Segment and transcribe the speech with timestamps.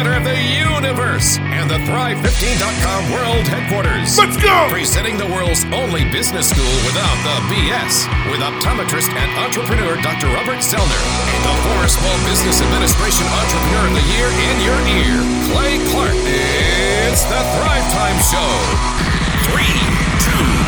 [0.00, 4.16] center of the universe and the Thrive15.com world headquarters.
[4.16, 4.64] Let's go!
[4.72, 10.32] Presenting the world's only business school without the BS with optometrist and entrepreneur Dr.
[10.32, 11.04] Robert Zellner
[11.36, 15.20] and the Forest Small Business Administration Entrepreneur of the Year in your ear,
[15.52, 16.16] Clay Clark.
[16.16, 18.52] It's the Thrive Time Show.
[19.52, 19.76] Three,
[20.24, 20.48] two, one, boom.
[20.48, 20.59] All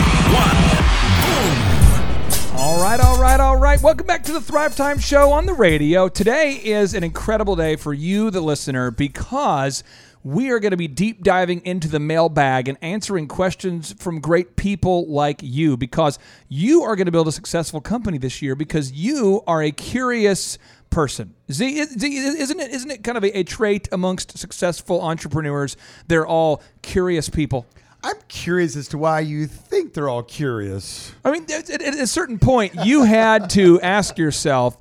[2.83, 3.81] right, all right, all right.
[3.81, 6.09] Welcome back to the Thrive Time Show on the radio.
[6.09, 9.85] Today is an incredible day for you, the listener, because
[10.25, 14.57] we are going to be deep diving into the mailbag and answering questions from great
[14.57, 16.19] people like you because
[16.49, 20.59] you are going to build a successful company this year because you are a curious
[20.91, 21.35] person.
[21.53, 25.77] Z, isn't it isn't it kind of a, a trait amongst successful entrepreneurs?
[26.09, 27.65] They're all curious people.
[28.05, 31.13] I'm curious as to why you think they're all curious.
[31.25, 34.77] I mean, at, at a certain point, you had to ask yourself,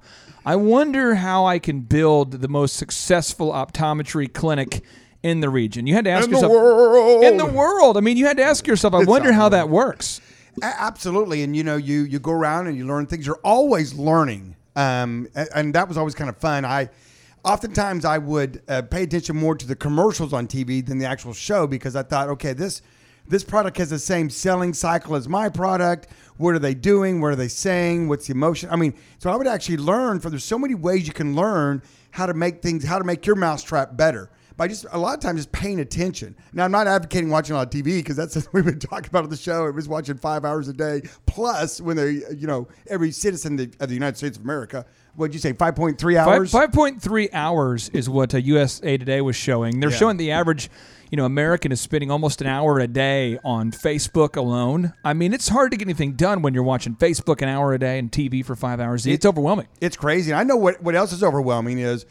[0.45, 4.83] I wonder how I can build the most successful optometry clinic
[5.21, 5.85] in the region.
[5.85, 7.23] You had to ask In the yourself world.
[7.23, 7.95] in the world.
[7.97, 10.19] I mean, you had to ask yourself, I It's wonder how that works.
[10.63, 13.25] Absolutely, and you know, you you go around and you learn things.
[13.25, 16.65] You're always learning, um, and, that was always kind of fun.
[16.65, 16.89] I
[17.45, 21.33] oftentimes I would uh, pay attention more to the commercials on TV than the actual
[21.33, 22.81] show because I thought, okay, this
[23.27, 26.07] this product has the same selling cycle as my product.
[26.37, 27.21] What are they doing?
[27.21, 28.07] What are they saying?
[28.07, 28.69] What's the emotion?
[28.71, 30.19] I mean, so I would actually learn.
[30.19, 33.25] For there's so many ways you can learn how to make things, how to make
[33.25, 36.35] your mousetrap better by just a lot of times just paying attention.
[36.51, 39.07] Now, I'm not advocating watching a lot of TV because that's what we've been talking
[39.09, 39.65] about on the show.
[39.67, 43.87] It was watching five hours a day plus when they, you know, every citizen of
[43.87, 44.85] the United States of America.
[45.15, 45.53] What'd you say?
[45.53, 46.51] 5.3 hours.
[46.51, 49.79] five point three hours is what uh, USA Today was showing.
[49.79, 49.97] They're Yeah.
[49.97, 50.69] showing the average,
[51.11, 54.93] you know, American is spending almost an hour a day on Facebook alone.
[55.03, 57.77] I mean, it's hard to get anything done when you're watching Facebook an hour a
[57.79, 59.05] day and TV for five hours.
[59.05, 59.67] It's overwhelming.
[59.81, 60.31] It's crazy.
[60.31, 62.05] And I know what, what else is overwhelming is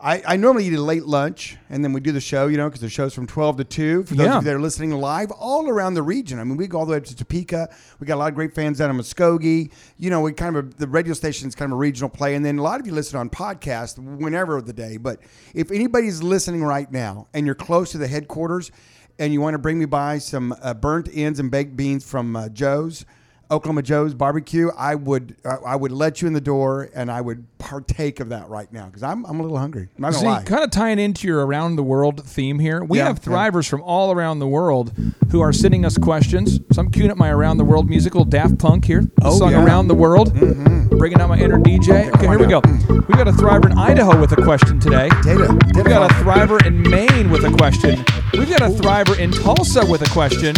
[0.00, 2.68] I, I normally eat a late lunch and then we do the show, you know,
[2.68, 4.36] because the show's from 12 to 2 for those Yeah.
[4.38, 6.38] of you that are listening live all around the region.
[6.38, 7.68] I mean, we go all the way up to Topeka.
[7.98, 9.72] We got a lot of great fans down in Muskogee.
[9.96, 12.36] You know, we kind of, the radio station is kind of a regional play.
[12.36, 14.98] And then a lot of you listen on podcast whenever of the day.
[14.98, 15.18] But
[15.52, 18.70] if anybody's listening right now and you're close to the headquarters
[19.18, 22.36] and you want to bring me by some uh, burnt ends and baked beans from
[22.36, 23.04] uh, Joe's,
[23.50, 27.20] Oklahoma Joe's barbecue, I would I I would let you in the door and I
[27.20, 29.88] would partake of that right now because I'm, I'm a little hungry.
[29.96, 30.42] I'm not See, lie.
[30.44, 33.32] kind of tying into your around the world theme here, we Yeah, have yeah.
[33.32, 34.92] thrivers from all around the world
[35.30, 36.60] who are sending us questions.
[36.72, 39.52] So I'm queuing up my around the world musical Daft Punk here, the Oh, song
[39.52, 39.64] yeah.
[39.64, 40.96] Around the World, mm-hmm.
[40.98, 42.08] bringing out my inner DJ.
[42.14, 42.60] Okay, here we go.
[43.08, 45.08] We got a thriver in Idaho with a question today.
[45.24, 48.04] Data, We've got a thriver in Maine with a question.
[48.34, 50.54] We've got a thriver in Tulsa with a question.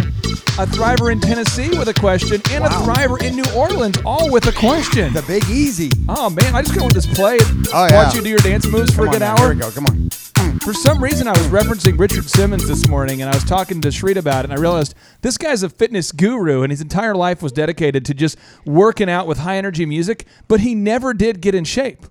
[0.59, 4.47] A thriver in Tennessee with a question, and a thriver in New Orleans, all with
[4.47, 5.13] a question.
[5.13, 5.89] the Big Easy.
[6.09, 7.37] Oh man, I just gotta let this play.
[7.73, 8.03] Oh, yeah.
[8.03, 9.39] Watch you do your dance moves for Come a good hour.
[9.39, 9.71] Here we go.
[9.71, 10.09] Come on.
[10.59, 13.87] For some reason, I was referencing Richard Simmons this morning, and I was talking to
[13.87, 17.41] Shreed about it, and I realized this guy's a fitness guru, and his entire life
[17.41, 21.55] was dedicated to just working out with high energy music, but he never did get
[21.55, 22.05] in shape.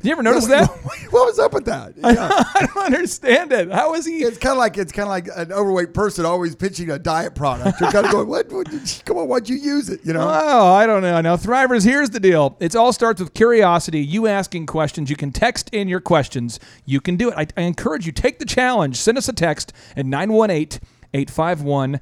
[0.00, 0.66] Did you ever notice that?
[1.10, 1.94] what was up with that?
[2.10, 2.28] Yeah.
[2.32, 3.70] I don't understand it.
[3.70, 4.24] How is he?
[4.24, 7.36] It's kind of like it's kind of like an overweight person always pitching a diet
[7.36, 7.80] product.
[7.80, 8.50] You're kind of going, what?
[8.50, 10.00] what come on, why'd you use it?
[10.02, 10.22] You know.
[10.22, 11.20] Oh, I don't know.
[11.20, 12.56] Now, Thrivers, here's the deal.
[12.58, 15.08] It all starts with curiosity, you asking questions.
[15.08, 16.58] You can text in your questions.
[16.84, 17.34] You can do it.
[17.36, 18.96] I, I encourage you, take the challenge.
[18.96, 20.80] Send us a text at 918
[21.12, 22.00] 851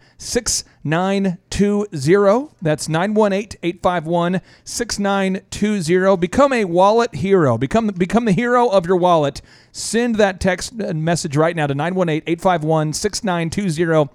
[0.89, 2.55] 6920.
[2.63, 6.17] That's 918 851 6920.
[6.17, 7.59] Become a wallet hero.
[7.59, 9.43] Become, become the hero of your wallet.
[9.73, 14.09] Send that text message right now to 918 851 6920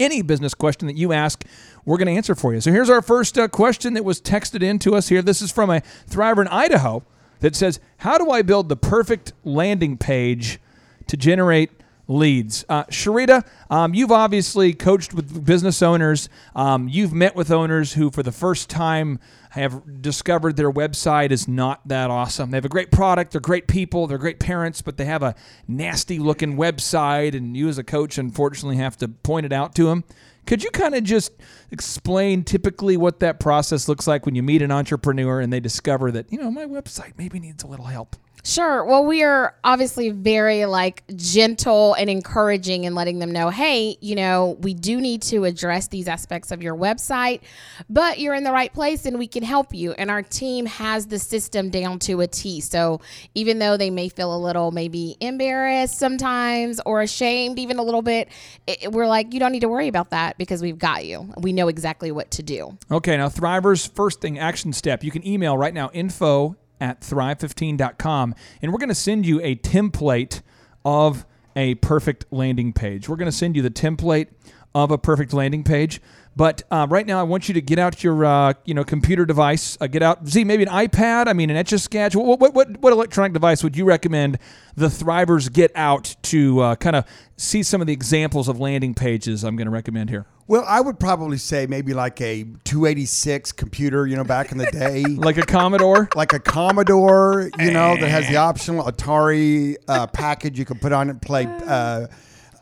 [0.00, 1.44] any business question that you ask,
[1.84, 2.60] we're going to answer for you.
[2.60, 5.22] So here's our first uh, question that was texted in to us here.
[5.22, 7.04] This is from a Thriver in Idaho
[7.40, 10.58] that says, How do I build the perfect landing page
[11.06, 11.70] to generate
[12.10, 12.64] leads?
[12.68, 16.28] Uh, Sharita, um, you've obviously coached with business owners.
[16.54, 21.48] Um, you've met with owners who, for the first time, have discovered their website is
[21.48, 22.50] not that awesome.
[22.50, 25.34] They have a great product, they're great people, they're great parents, but they have a
[25.66, 29.86] nasty looking website, and you as a coach, unfortunately, have to point it out to
[29.86, 30.04] them.
[30.46, 31.32] Could you kind of just
[31.70, 36.10] explain typically what that process looks like when you meet an entrepreneur and they discover
[36.12, 38.16] that, you know, my website maybe needs a little help?
[38.42, 38.84] Sure.
[38.84, 44.14] Well, we are obviously very like gentle and encouraging and letting them know, hey, you
[44.14, 47.40] know, we do need to address these aspects of your website,
[47.88, 49.92] but you're in the right place and we can help you.
[49.92, 52.60] And our team has the system down to a T.
[52.60, 53.00] So
[53.34, 58.02] even though they may feel a little maybe embarrassed sometimes or ashamed, even a little
[58.02, 58.28] bit,
[58.66, 61.32] it, we're like, you don't need to worry about that because we've got you.
[61.38, 62.78] We know exactly what to do.
[62.90, 65.04] Okay, now Thrivers, first thing, action step.
[65.04, 69.56] You can email right now info at thrive15.com, and we're going to send you a
[69.56, 70.42] template
[70.84, 73.08] of a perfect landing page.
[73.08, 74.28] We're going to send you the template
[74.74, 76.00] of a perfect landing page.
[76.36, 79.26] But uh, right now, I want you to get out your uh, you know computer
[79.26, 79.76] device.
[79.80, 81.26] Uh, get out, Z, maybe an iPad.
[81.26, 82.14] I mean, an Etch a Sketch.
[82.14, 84.38] What, what what what electronic device would you recommend
[84.76, 87.04] the Thrivers get out to uh, kind of
[87.36, 89.42] see some of the examples of landing pages?
[89.42, 90.24] I'm going to recommend here.
[90.50, 94.66] Well, I would probably say maybe like a 286 computer, you know, back in the
[94.66, 95.04] day.
[95.04, 96.08] Like a Commodore.
[96.16, 100.90] like a Commodore, you know, that has the optional Atari uh, package you can put
[100.92, 102.08] on it and play uh,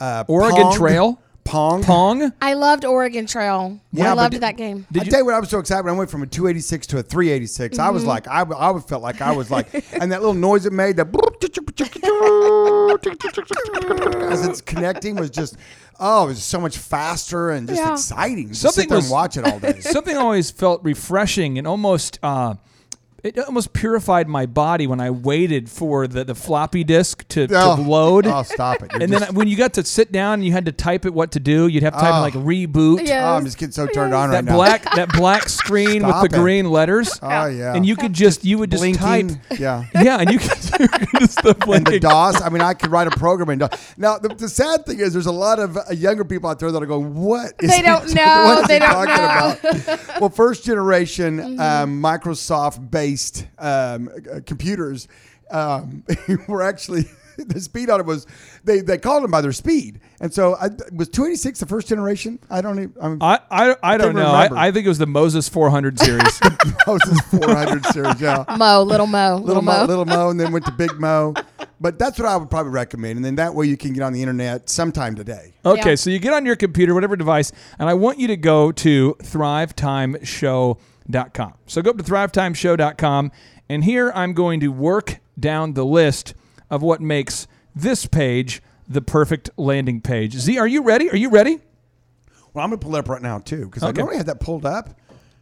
[0.01, 0.77] uh, Oregon Pong.
[0.77, 1.23] Trail.
[1.45, 1.83] Pong.
[1.83, 2.31] Pong.
[2.43, 3.81] I loved Oregon Trail.
[3.91, 4.87] Yeah, I loved did- that game.
[4.93, 6.89] Did I tell you what, I was so excited when I went from a 286
[6.89, 7.79] to a 386.
[7.79, 8.09] I was Mm-hmm.
[8.11, 10.97] like, I, I would felt like I was like, and that little noise it made,
[10.99, 11.07] that
[14.31, 15.57] as it's connecting was just,
[16.01, 17.93] oh, it was so much faster and just Yeah.
[17.93, 18.49] exciting.
[18.49, 19.81] Just Something sit there was- and watch it all day.
[19.81, 22.19] Something always felt refreshing and almost.
[22.23, 22.55] Uh,
[23.25, 27.77] it almost purified my body when I waited for the, the floppy disk to, Oh,
[27.77, 28.27] to load.
[28.27, 28.93] Oh, stop it!
[28.93, 31.05] You're and just- then when you got to sit down and you had to type
[31.05, 32.21] it what to do, you'd have to type Oh.
[32.21, 33.07] like reboot.
[33.07, 33.33] Yeah.
[33.33, 34.55] oh, I'm just getting so turned on That right now.
[34.55, 36.41] black that black screen with the it.
[36.41, 37.19] green letters.
[37.23, 37.75] Oh yeah.
[37.75, 39.29] And you could just you would just blinking.
[39.41, 39.85] type Yeah.
[39.95, 41.99] Yeah, and you could, you could just the and the.
[41.99, 42.41] DOS.
[42.41, 43.95] I mean, I could write a program in DOS.
[43.97, 46.71] Now, the, the sad thing is, there's a lot of uh, younger people out there
[46.71, 48.45] that are going, "What is They don't know.
[48.45, 49.93] what is They he don't talking know.
[49.97, 52.01] about?" well, first generation um,
[53.09, 55.09] Microsoft-based um, uh, computers
[55.51, 56.05] um,
[56.49, 57.05] were actually.
[57.39, 58.27] The speed on it was
[58.65, 62.41] they, they called them by their speed, and so I, was 286 the first generation.
[62.51, 62.95] I don't even.
[63.01, 64.27] I'm, I, I, I don't know.
[64.33, 64.49] I.
[64.67, 66.41] I think it was the Moses 400 series.
[66.85, 68.21] Moses 400 series.
[68.21, 69.73] Yeah, Mo, little Mo, little, little Mo.
[69.73, 71.33] Mo, little Mo, and then went to Big Mo.
[71.81, 74.13] But that's what I would probably recommend, and then that way you can get on
[74.13, 75.53] the internet sometime today.
[75.65, 75.95] Okay, Yeah.
[75.95, 79.17] so you get on your computer, whatever device, and I want you to go to
[81.11, 81.55] thrivetimeshow.com.
[81.67, 83.33] So go up to thrivetimeshow.com,
[83.69, 86.35] and here I'm going to work down the list
[86.71, 90.35] of what makes this page the perfect landing page.
[90.35, 91.11] Z, are you ready?
[91.11, 91.61] Are you ready?
[92.55, 93.91] Well, I'm gonna pull it up right now too because Okay.
[93.91, 94.91] I normally have that pulled up.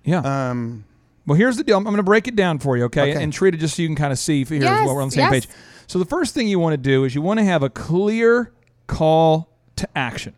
[0.04, 0.50] Yeah.
[0.50, 0.84] Um,
[1.26, 1.76] Well, here's the deal.
[1.76, 3.12] I'm going to break it down for you, okay?
[3.12, 3.22] Okay.
[3.22, 5.08] And treat it just so you can kind of see here Yes, what we're on
[5.08, 5.46] the same yes.
[5.46, 5.48] page.
[5.88, 8.52] So the first thing you want to do is you want to have a clear
[8.86, 10.34] call to action.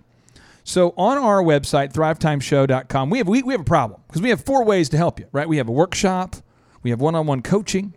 [0.68, 4.44] So on our website, thrivetimeshow.com, we have we, we have a problem because we have
[4.44, 5.48] four ways to help you, right?
[5.48, 6.36] We have a workshop,
[6.82, 7.94] we have one-on-one coaching,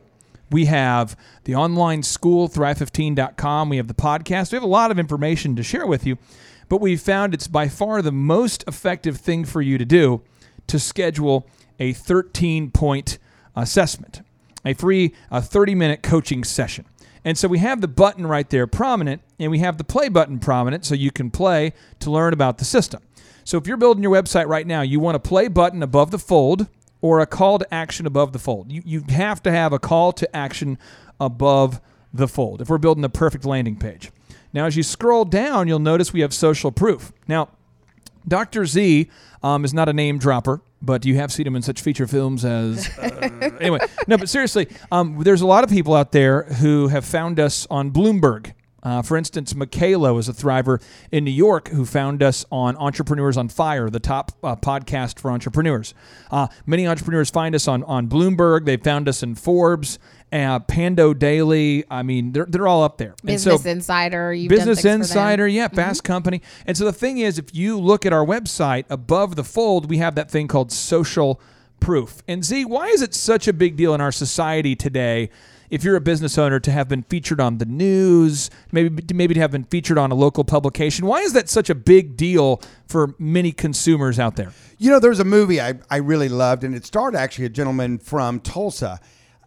[0.50, 4.54] we have the online school, thrive15.com, we have the podcast.
[4.54, 6.18] We have a lot of information to share with you,
[6.70, 10.22] but we found it's by far the most effective thing for you to do
[10.68, 13.20] to schedule a 13 point
[13.54, 14.22] assessment,
[14.64, 16.86] a free uh, 30 minute coaching session.
[17.24, 20.40] And so we have the button right there prominent, and we have the play button
[20.40, 23.02] prominent so you can play to learn about the system.
[23.44, 26.20] So if you're building your website right now, you want a play button above the
[26.20, 26.68] fold
[27.02, 28.72] or a call to action above the fold.
[28.72, 30.78] You, you have to have a call to action
[31.20, 31.82] above
[32.14, 34.12] the fold if we're building the perfect landing page.
[34.54, 37.12] Now, as you scroll down, you'll notice we have social proof.
[37.28, 37.50] Now,
[38.28, 38.66] Dr.
[38.66, 39.10] Z
[39.42, 42.46] um, is not a name dropper, but you have seen him in such feature films
[42.46, 42.90] as.
[43.02, 47.04] Uh, anyway, no, but seriously, um, there's a lot of people out there who have
[47.04, 48.54] found us on Bloomberg.
[48.84, 50.82] Uh, for instance, Michaela was a thriver
[51.12, 55.32] in New York who found us on Entrepreneurs on Fire, the top uh, podcast for
[55.32, 55.94] entrepreneurs.
[56.32, 58.66] Uh, many entrepreneurs find us on, on Bloomberg.
[58.66, 60.00] They found us in Forbes,
[60.32, 61.84] uh, Pando Daily.
[61.90, 63.16] I mean, they're, they're all up there.
[63.28, 64.34] And so- Business Insider.
[64.34, 65.24] You've Business things for them.
[65.24, 66.42] Insider, yeah, Fast Company.
[66.66, 69.98] And so the thing is, if you look at our website above the fold, we
[69.98, 71.42] have that thing called social
[71.80, 72.22] proof.
[72.28, 75.30] And Z, why is it such a big deal in our society today?
[75.70, 79.40] If you're a business owner, to have been featured on the news, maybe maybe to
[79.40, 83.16] have been featured on a local publication, why is that such a big deal for
[83.18, 84.52] many consumers out there?
[84.80, 87.50] you know, there was a movie I, I really loved, and it starred actually a
[87.50, 89.00] gentleman from Tulsa,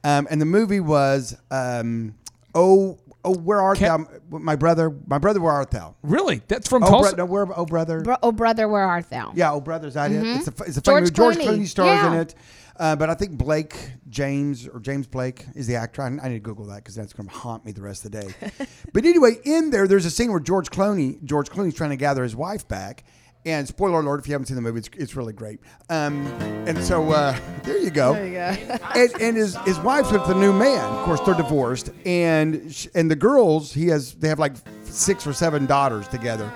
[0.04, 2.14] um, and the movie was um,
[2.54, 5.94] oh oh where art Ca- thou, my brother, my brother, where art thou?
[6.02, 7.16] Really, that's from Oh, Tulsa.
[7.16, 9.32] bro, no, where oh brother, Bro- oh, brother, where art thou?
[9.34, 10.23] yeah, oh brother, is that it?
[10.25, 11.37] It's a it's a funny George movie.
[11.37, 11.58] George Clooney.
[11.61, 12.34] Clooney stars in it.
[12.76, 13.76] Uh, but I think Blake
[14.08, 16.02] James or James Blake is the actor.
[16.02, 18.11] I, I need to Google that because that's going to haunt me the rest of
[18.11, 18.34] the day.
[18.92, 22.25] but anyway, in there, there's a scene where George Clooney, George Clooney's trying to gather
[22.25, 23.04] his wife back.
[23.47, 25.61] And spoiler alert, if you haven't seen the movie, it's, it's really great.
[25.91, 26.27] Um,
[26.67, 28.15] and so uh, there you go.
[28.15, 28.77] There you go.
[28.95, 30.85] and and his, his wife's with the new man.
[30.85, 31.91] Of course, they're divorced.
[32.07, 36.51] And sh- and the girls, he has they have like six or seven daughters together.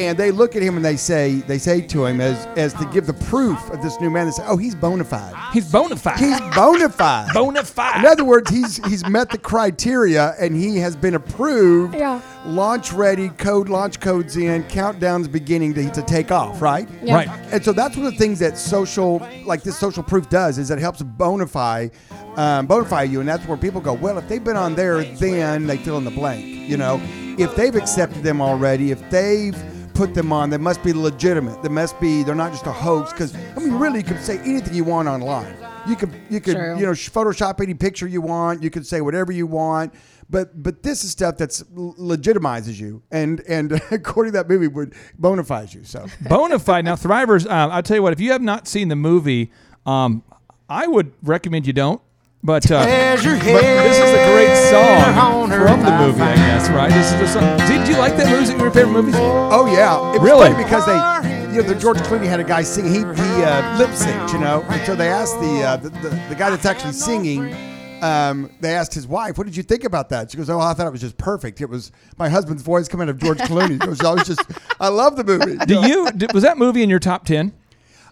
[0.00, 2.86] And they look at him and they say they say to him as as to
[2.86, 4.26] give the proof of this new man.
[4.26, 5.34] They say, "Oh, he's bona fide.
[5.52, 6.18] He's bona fide.
[6.18, 7.34] He's bona fide.
[7.34, 8.00] bona fide.
[8.00, 11.94] In other words, he's he's met the criteria and he has been approved.
[11.94, 12.20] Yeah.
[12.46, 16.88] Launch ready, code launch codes in, countdown's beginning to, to take off, right?
[17.02, 17.16] Yeah.
[17.16, 17.28] Right.
[17.52, 20.70] And so that's one of the things that social, like this social proof does, is
[20.70, 21.92] it helps bonify,
[22.38, 23.92] um, bonify you, and that's where people go.
[23.92, 26.98] Well, if they've been on there, then they fill in the blank, you know.
[27.38, 29.56] if they've accepted them already, if they've
[30.00, 31.62] put them on, they must be legitimate.
[31.62, 32.22] They must be.
[32.22, 33.12] They're not just a hoax.
[33.12, 35.54] Because I mean, really, you can say anything you want online.
[35.86, 36.78] You could you could True.
[36.78, 38.62] you know Photoshop any picture you want.
[38.62, 39.92] You could say whatever you want.
[40.30, 44.94] But but this is stuff that's legitimizes you, and and according to that movie, would
[45.20, 45.84] bonafides you.
[45.84, 46.84] So Bonafide.
[46.84, 49.52] Now, Thrivers, um, I'll tell you what, if you have not seen the movie,
[49.84, 50.22] um,
[50.70, 52.00] I would recommend you don't.
[52.42, 56.90] But, uh, but this is a great song from the movie, I guess, right?
[56.90, 57.58] This is the song.
[57.68, 58.52] Did you like that movie?
[58.52, 59.14] It your favorite movies?
[59.18, 60.48] Oh yeah, it Really?
[60.54, 62.86] because they, you know, the George Clooney had a guy sing.
[62.86, 66.08] He he uh, lip synced, you know, and so they asked the, uh, the, the
[66.30, 67.54] the guy that's actually singing.
[68.02, 70.72] Um, they asked his wife, "What did you think about that?" She goes, "Oh, I
[70.72, 71.60] thought it was just perfect.
[71.60, 74.40] It was my husband's voice coming out of George Clooney." She goes, "I was just,
[74.80, 77.52] I love the movie." Do you, did, was that movie in your top 10?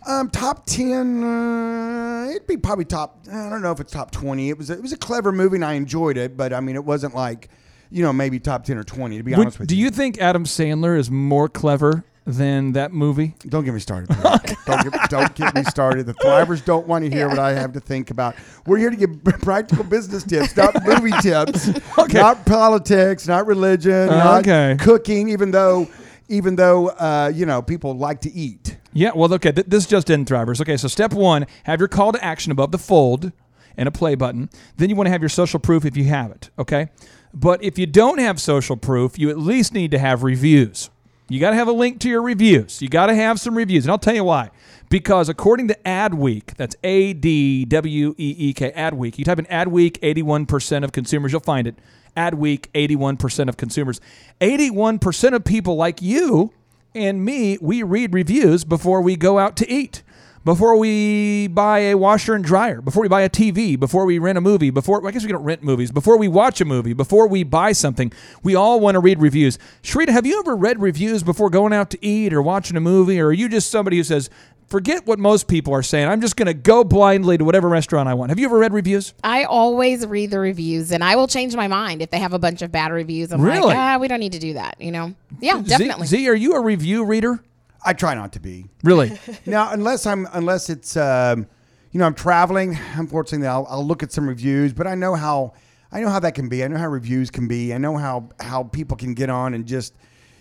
[0.09, 3.19] Um, top ten, uh, it'd be probably top.
[3.31, 4.49] I don't know if it's top twenty.
[4.49, 6.35] It was a, it was a clever movie, and I enjoyed it.
[6.37, 7.50] But I mean, it wasn't like,
[7.91, 9.19] you know, maybe top ten or twenty.
[9.19, 9.77] To be Would- honest with you.
[9.77, 9.85] do you.
[9.85, 13.35] you think Adam Sandler is more clever than that movie?
[13.49, 14.09] Don't get me started.
[14.17, 14.57] please.
[14.67, 16.07] don't, get, don't get me started.
[16.07, 18.35] The Thrivers don't want to hear what I have to think about.
[18.67, 22.19] We're here to give practical business tips, not movie tips, Okay.
[22.19, 24.77] not politics, not religion, not Okay.
[24.79, 25.29] cooking.
[25.31, 25.87] Even though,
[26.29, 28.77] even though, uh, you know, people like to eat.
[28.99, 30.61] Yeah, well, okay, th- this just in Thrivers.
[30.61, 33.31] Okay, so step one, have your call to action above the fold
[33.76, 34.50] and a play button.
[34.76, 36.88] Then you want to have your social proof if you have it, okay?
[37.33, 40.90] But if you don't have social proof, you at least need to have reviews.
[41.28, 42.83] You got to have a link to your reviews.
[42.83, 43.85] You got to have some reviews.
[43.85, 44.50] And I'll tell you why.
[44.88, 49.45] Because according to Adweek, that's A D W E E K, Adweek, you type in
[49.45, 51.78] Adweek, 81% of consumers, you'll find it.
[52.17, 54.00] Adweek, 81% of consumers.
[54.40, 56.52] 81% of people like you
[56.99, 60.02] and me, we read reviews before we go out to eat,
[60.45, 64.38] before we buy a washer and dryer, before we buy a TV, before we rent
[64.38, 67.28] a movie, before I guess we don't rent movies, before we watch a movie, before
[67.28, 68.12] we buy something.
[68.43, 69.59] We all want to read reviews.
[69.83, 73.21] Sharita, have you ever read reviews before going out to eat or watching a movie,
[73.21, 74.31] or are you just somebody who says,
[74.69, 76.09] forget what most people are saying.
[76.09, 78.31] I'm just going to go blindly to whatever restaurant I want.
[78.31, 79.15] Have you ever read reviews?
[79.25, 82.39] I always read the reviews, and I will change my mind if they have a
[82.39, 83.33] bunch of bad reviews.
[83.33, 83.61] I'm Really?
[83.61, 84.81] like, ah, we don't need to do that.
[84.81, 85.15] You know?
[85.41, 86.07] Yeah, definitely.
[86.07, 87.43] Z, Z, are you a review reader?
[87.85, 88.67] I try not to be.
[88.83, 89.19] Really?
[89.47, 91.47] now, unless I'm, unless it's, um,
[91.93, 92.79] you know, I'm traveling.
[92.95, 95.55] Unfortunately, I'll, I'll look at some reviews, but I know how,
[95.91, 96.63] I know how that can be.
[96.63, 97.73] I know how reviews can be.
[97.73, 99.95] I know how how people can get on and just,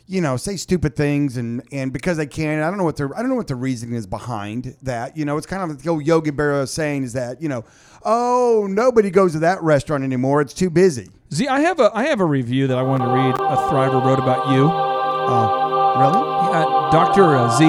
[0.07, 2.63] you know, say stupid things and and because they can.
[2.63, 5.17] I don't know what their I don't know what the reasoning is behind that.
[5.17, 7.65] You know, it's kind of like the old Yogi Berra saying is that you know,
[8.03, 10.41] oh, nobody goes to that restaurant anymore.
[10.41, 11.09] It's too busy.
[11.33, 13.35] Z, I have a I have a review that I wanted to read.
[13.35, 14.69] A Thriver wrote about you.
[14.71, 16.23] Oh, really?
[16.55, 17.35] Uh, Dr.
[17.35, 17.65] uh, Z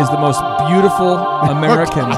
[0.00, 1.16] is the most beautiful
[1.48, 2.10] American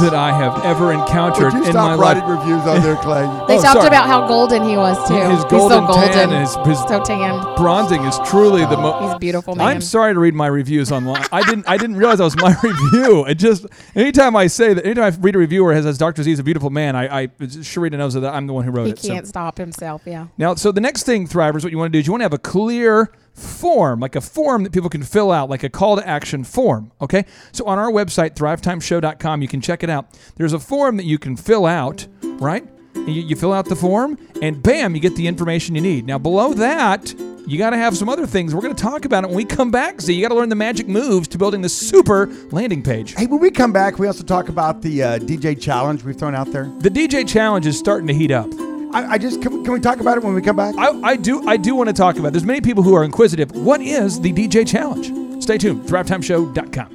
[0.00, 2.00] that I have ever encountered Would you in my stop life.
[2.16, 3.22] writing reviews on there, Clay?
[3.48, 3.86] They Oh, talked sorry.
[3.88, 5.14] about how golden he was too.
[5.14, 6.12] His He's golden so golden.
[6.12, 7.40] tan is his so tan.
[7.56, 9.02] bronzing is truly the most.
[9.04, 9.66] He's a beautiful man.
[9.66, 11.24] I'm sorry to read my reviews online.
[11.32, 11.68] I didn't.
[11.68, 13.24] I didn't realize that was my review.
[13.26, 16.22] It just anytime I say that, anytime I read a review where it says Dr.
[16.22, 18.86] Z is a beautiful man, I, I Sharita knows that I'm the one who wrote
[18.86, 18.98] He it.
[19.00, 20.02] He can't stop himself.
[20.04, 20.26] Yeah.
[20.36, 22.24] Now, so the next thing, Thrivers, what you want to do is you want to
[22.26, 25.96] have a clear form, like a form that people can fill out, like a call
[25.96, 26.92] to action form.
[27.00, 27.24] Okay.
[27.52, 30.18] So on our website, thrivetimeshow.com, you can check it out.
[30.36, 32.66] There's a form that you can fill out, right?
[32.94, 36.06] And You, you fill out the form, and bam, you get the information you need.
[36.06, 37.14] Now, below that,
[37.46, 38.54] you got to have some other things.
[38.54, 40.00] We're going to talk about it when we come back.
[40.02, 43.14] So you got to learn the magic moves to building the super landing page.
[43.14, 46.34] Hey, when we come back, we also talk about the uh, DJ challenge we've thrown
[46.34, 46.64] out there.
[46.80, 48.50] The DJ challenge is starting to heat up.
[48.92, 50.74] I, I just can, we- can we talk about it when we come back?
[50.78, 52.28] I, I do I do want to talk about.
[52.28, 52.32] It.
[52.32, 53.50] There's many people who are inquisitive.
[53.52, 55.12] What is the DJ challenge?
[55.42, 55.82] Stay tuned.
[55.84, 56.94] ThriveTimeShow.com.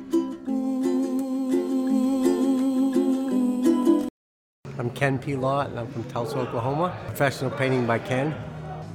[4.79, 5.35] I'm Ken P.
[5.35, 6.97] Lott, and I'm from Tulsa, Oklahoma.
[7.07, 8.33] Professional painting by Ken.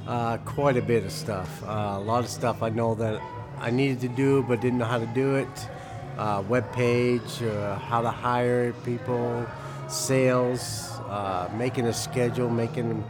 [0.07, 1.63] Uh, quite a bit of stuff.
[1.63, 3.21] Uh, a lot of stuff I know that
[3.59, 5.47] I needed to do but didn't know how to do it.
[6.17, 9.45] Uh, web page, uh, how to hire people,
[9.89, 13.03] sales, uh, making a schedule, making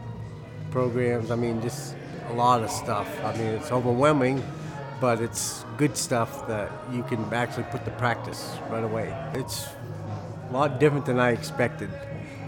[0.70, 1.30] programs.
[1.30, 1.94] I mean, just
[2.28, 3.08] a lot of stuff.
[3.24, 4.42] I mean, it's overwhelming,
[5.00, 9.14] but it's good stuff that you can actually put to practice right away.
[9.34, 9.66] It's
[10.48, 11.90] a lot different than I expected.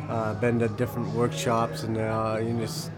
[0.08, 2.90] Uh, been to different workshops and uh, you just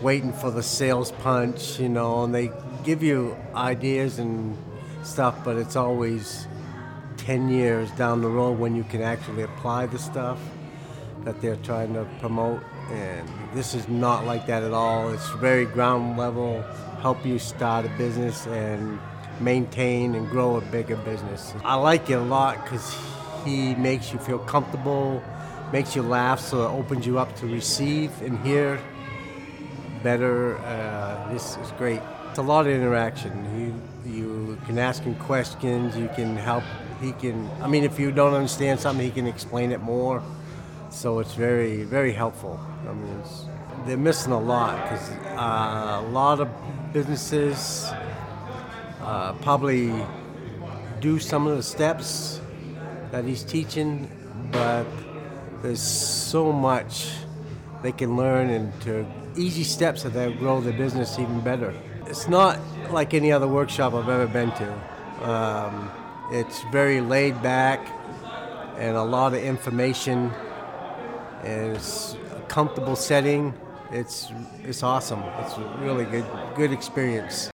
[0.00, 2.50] waiting for the sales punch, you know, and they
[2.84, 4.56] give you ideas and
[5.02, 6.46] stuff, but it's always
[7.20, 10.38] 10 years down the road when you can actually apply the stuff
[11.24, 12.62] that they're trying to promote.
[12.90, 15.12] And this is not like that at all.
[15.12, 16.62] It's very ground level,
[17.02, 18.98] help you start a business and
[19.38, 21.52] maintain and grow a bigger business.
[21.62, 22.96] I like it a lot because
[23.44, 25.22] he makes you feel comfortable,
[25.72, 28.80] makes you laugh, so it opens you up to receive and hear
[30.02, 30.56] better.
[30.58, 32.00] Uh, this is great.
[32.30, 33.32] It's a lot of interaction.
[33.58, 35.96] You you can ask him questions.
[35.96, 36.64] You can help.
[37.00, 37.48] He can.
[37.62, 40.22] I mean, if you don't understand something, he can explain it more.
[40.90, 42.60] So it's very very helpful.
[42.88, 43.22] I mean,
[43.86, 46.48] they're missing a lot because uh, a lot of
[46.92, 47.90] businesses
[49.00, 49.94] uh, probably
[51.00, 52.40] do some of the steps
[53.10, 54.10] that he's teaching,
[54.52, 54.86] but
[55.62, 57.10] there's so much
[57.82, 61.74] they can learn and to easy steps that they'll grow their business even better.
[62.06, 62.58] It's not
[62.90, 65.30] like any other workshop I've ever been to.
[65.30, 65.90] Um,
[66.30, 67.80] it's very laid back
[68.76, 70.32] and a lot of information,
[71.44, 73.54] and it's a comfortable setting.
[73.90, 74.32] It's
[74.62, 75.22] it's awesome.
[75.40, 77.50] It's a really good good experience.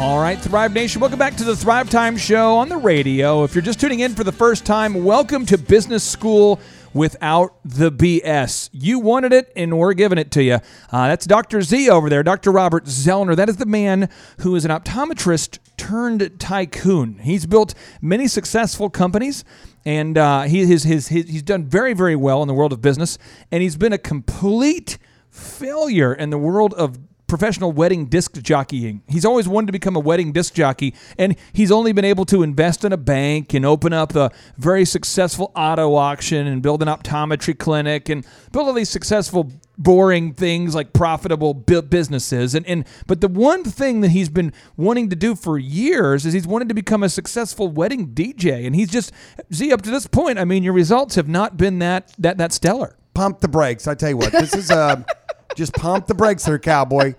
[0.00, 3.44] All right, Thrive Nation, welcome back to the Thrive Time Show on the radio.
[3.44, 6.58] If you're just tuning in for the first time, welcome to Business School
[6.94, 8.70] without the BS.
[8.72, 10.54] You wanted it, and we're giving it to you.
[10.90, 11.60] Uh, that's Dr.
[11.60, 12.50] Z over there, Dr.
[12.50, 13.36] Robert Zellner.
[13.36, 17.18] That is the man who is an optometrist turned tycoon.
[17.18, 19.44] He's built many successful companies.
[19.84, 22.80] And uh, he, his, his, his, he's done very, very well in the world of
[22.80, 23.18] business.
[23.52, 24.96] And he's been a complete
[25.28, 26.98] failure in the world of
[27.30, 29.02] professional wedding disc jockeying.
[29.08, 32.42] He's always wanted to become a wedding disc jockey, and he's only been able to
[32.42, 36.88] invest in a bank and open up a very successful auto auction and build an
[36.88, 43.22] optometry clinic and build all these successful boring things like profitable businesses and, and but
[43.22, 46.74] the one thing that he's been wanting to do for years is he's wanted to
[46.74, 49.10] become a successful wedding DJ and he's just
[49.50, 52.52] see up to this point I mean your results have not been that that that
[52.52, 53.88] stellar Pump the brakes.
[53.88, 55.02] I tell you what, this is uh,
[55.56, 57.14] just pump the brakes there, cowboy.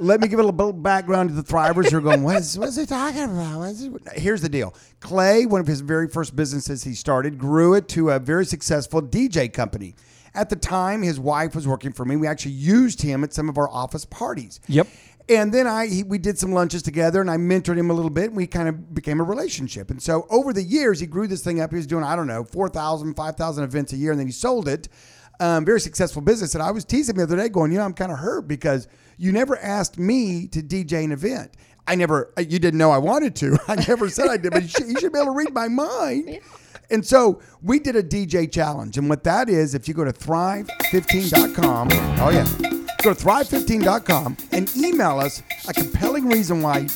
[0.00, 2.86] Let me give a little background to the thrivers who are going, what's, what's he
[2.86, 3.58] talking about?
[3.58, 4.74] What's he-" Here's the deal.
[5.00, 9.02] Clay, one of his very first businesses he started, grew it to a very successful
[9.02, 9.94] DJ company.
[10.34, 12.16] At the time, his wife was working for me.
[12.16, 14.60] We actually used him at some of our office parties.
[14.68, 14.86] Yep.
[15.28, 18.10] And then I he, we did some lunches together, and I mentored him a little
[18.10, 19.90] bit, and we kind of became a relationship.
[19.90, 21.70] And so over the years, he grew this thing up.
[21.70, 24.68] He was doing I don't know 4,000, 5,000 events a year, and then he sold
[24.68, 24.88] it.
[25.38, 26.54] Um, very successful business.
[26.54, 28.88] And I was teasing the other day, going, you know, I'm kind of hurt because
[29.18, 31.52] you never asked me to DJ an event.
[31.86, 33.58] I never, uh, you didn't know I wanted to.
[33.68, 35.68] I never said I did, but you should, you should be able to read my
[35.68, 36.40] mind.
[36.90, 38.98] And so we did a DJ challenge.
[38.98, 41.88] And what that is, if you go to thrive15.com,
[42.20, 42.44] oh yeah,
[43.02, 46.86] go to thrive15.com and email us a compelling reason why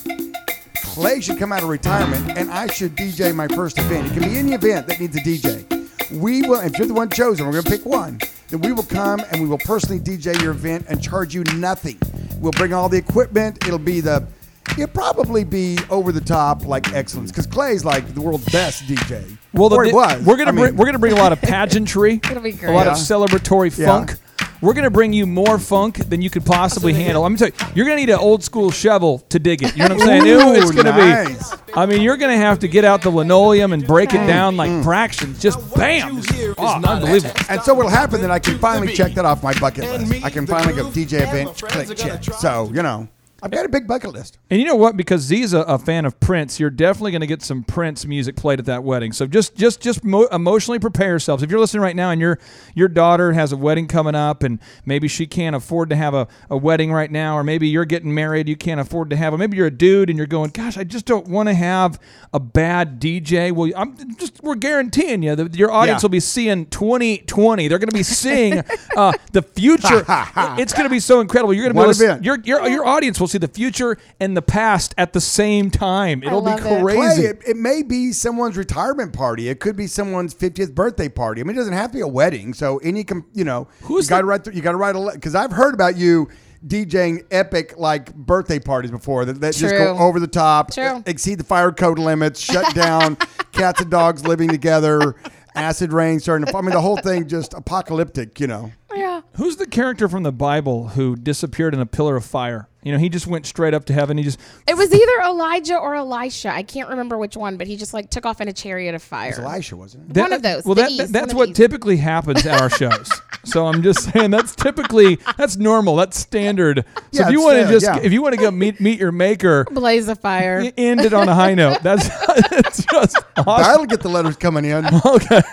[0.76, 4.08] Clay should come out of retirement and I should DJ my first event.
[4.08, 5.79] It can be any event that needs a DJ.
[6.12, 8.18] We will, if you're the one chosen, we're going to pick one,
[8.48, 11.98] then we will come and we will personally DJ your event and charge you nothing.
[12.38, 13.64] We'll bring all the equipment.
[13.66, 14.26] It'll be the,
[14.72, 19.36] it'll probably be over the top like excellence because Clay's like the world's best DJ.
[19.52, 20.24] Well, or the, he was.
[20.24, 22.70] we're gonna I mean, bring, we're gonna bring a lot of pageantry, It'll be a
[22.72, 23.86] lot of celebratory Yeah.
[23.86, 24.16] funk.
[24.62, 27.24] We're gonna bring you more funk than you could possibly handle.
[27.24, 29.74] I'm gonna tell you, you're gonna need an old school shovel to dig it.
[29.74, 30.26] You know what I'm saying?
[30.26, 31.54] Ooh, it's gonna nice.
[31.56, 31.72] be.
[31.74, 34.56] I mean, you're gonna have to get out the linoleum and break Mm, it down
[34.56, 35.40] like fractions.
[35.40, 36.20] Just bam!
[36.58, 37.34] Oh, unbelievable.
[37.48, 40.24] And so what'll happen then I can finally check that off my bucket list.
[40.24, 42.22] I can finally go DJ event, click check.
[42.24, 43.08] So, you know,
[43.42, 44.38] I've got a big bucket list.
[44.50, 44.96] And you know what?
[44.96, 48.36] Because Z's a, a fan of Prince, you're definitely going to get some Prince music
[48.36, 49.12] played at that wedding.
[49.12, 51.42] So just just just mo- emotionally prepare yourselves.
[51.42, 52.38] If you're listening right now and your
[52.74, 56.28] your daughter has a wedding coming up, and maybe she can't afford to have a,
[56.50, 59.38] a wedding right now, or maybe you're getting married, you can't afford to have, or
[59.38, 61.98] maybe you're a dude and you're going, gosh, I just don't want to have
[62.32, 63.52] a bad DJ.
[63.52, 66.06] Well, I'm just we're guaranteeing you that your audience Yeah.
[66.06, 67.68] will be seeing 2020.
[67.68, 68.62] They're going to be seeing
[68.96, 70.04] uh, the future.
[70.58, 71.54] it's going to be so incredible.
[71.54, 73.96] You're going to be What able to, your your your audience will see the future
[74.18, 76.22] and the past at the same time.
[76.22, 76.82] It'll be love it.
[76.82, 77.22] crazy.
[77.22, 79.48] Clay, it, it may be someone's retirement party.
[79.48, 81.40] It could be someone's 50th birthday party.
[81.40, 82.54] I mean, it doesn't have to be a wedding.
[82.54, 84.44] So any, com- you know, Who's you got to write.
[84.44, 86.28] The, you got to write a because I've heard about you
[86.66, 91.02] DJing epic like birthday parties before that, that just go over the top, True.
[91.06, 93.16] exceed the fire code limits, shut down
[93.52, 95.16] cats and dogs living together,
[95.54, 96.52] acid rain starting to.
[96.52, 96.60] fall.
[96.60, 98.38] I mean, the whole thing just apocalyptic.
[98.40, 98.72] You know.
[98.94, 99.22] Yeah.
[99.36, 102.68] Who's the character from the Bible who disappeared in a pillar of fire?
[102.82, 104.16] You know, he just went straight up to heaven.
[104.16, 106.48] He just It was either Elijah or Elisha.
[106.50, 109.02] I can't remember which one, but he just like took off in a chariot of
[109.02, 109.28] fire.
[109.32, 110.14] It was Elisha, wasn't it?
[110.14, 111.56] that- One of those, Well, that, East, that's what these.
[111.56, 113.10] typically happens at our shows.
[113.44, 115.96] So I'm just saying that's typically that's normal.
[115.96, 116.84] That's standard.
[117.12, 117.98] So Yeah, if you want to just yeah.
[117.98, 120.70] if you want to go meet meet your maker, Blaze a fire.
[120.78, 121.82] end it on a high note.
[121.82, 122.06] That's
[122.52, 123.62] it's just awesome.
[123.62, 124.86] That'll get the letters coming in.
[125.04, 125.40] Okay.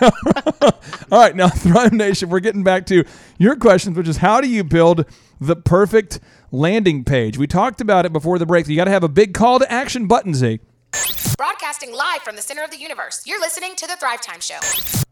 [1.10, 1.34] All right.
[1.34, 3.04] Now, Thrive Nation, we're getting back to
[3.38, 5.04] your questions, which is how do you build
[5.40, 7.38] the perfect landing page?
[7.38, 8.68] We talked about it before the break.
[8.68, 10.60] You got to have a big call to action button, Z.
[11.36, 13.22] Broadcasting live from the center of the universe.
[13.26, 14.58] You're listening to The Thrive Time Show.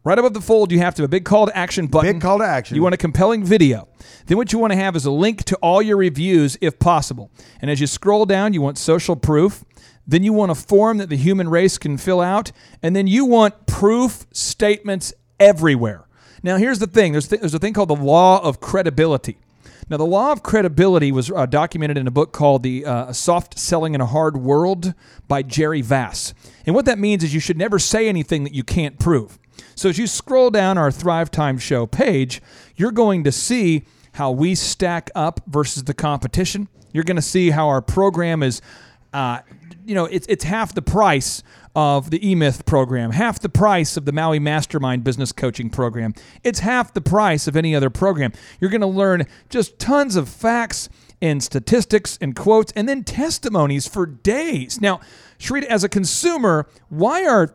[0.03, 2.15] Right above the fold, you have to have a big call to action button.
[2.15, 2.75] Big call to action.
[2.75, 3.89] You want a compelling video.
[4.27, 7.31] Then what you want to have is a link to all your reviews if possible.
[7.61, 9.65] And as you scroll down, you want social proof.
[10.07, 12.51] Then you want a form that the human race can fill out.
[12.83, 16.07] And then you want proof statements everywhere.
[16.43, 19.39] Now, here's the thing there's, th- there's a thing called the law of credibility.
[19.89, 23.57] Now, the law of credibility was uh, documented in a book called The uh, Soft
[23.57, 24.95] Selling in a Hard World
[25.29, 26.35] by Jerry Vass.
[26.67, 29.39] And what that means is you should never say anything that you can't prove.
[29.77, 32.43] So as you scroll down our Thrive Time Show page,
[32.75, 36.67] you're going to see how we stack up versus the competition.
[36.93, 38.61] You're going to see how our program is,
[39.13, 39.41] uh,
[39.85, 41.45] you know, it's, it's half the price
[41.77, 46.15] of the eMyth program, half the price of the Maui Mastermind business coaching program.
[46.43, 48.33] It's half the price of any other program.
[48.59, 50.89] You're going to learn just tons of facts
[51.21, 54.81] and statistics and quotes and then testimonies for days.
[54.81, 55.01] Now,
[55.39, 57.55] Sharita, as a consumer, why are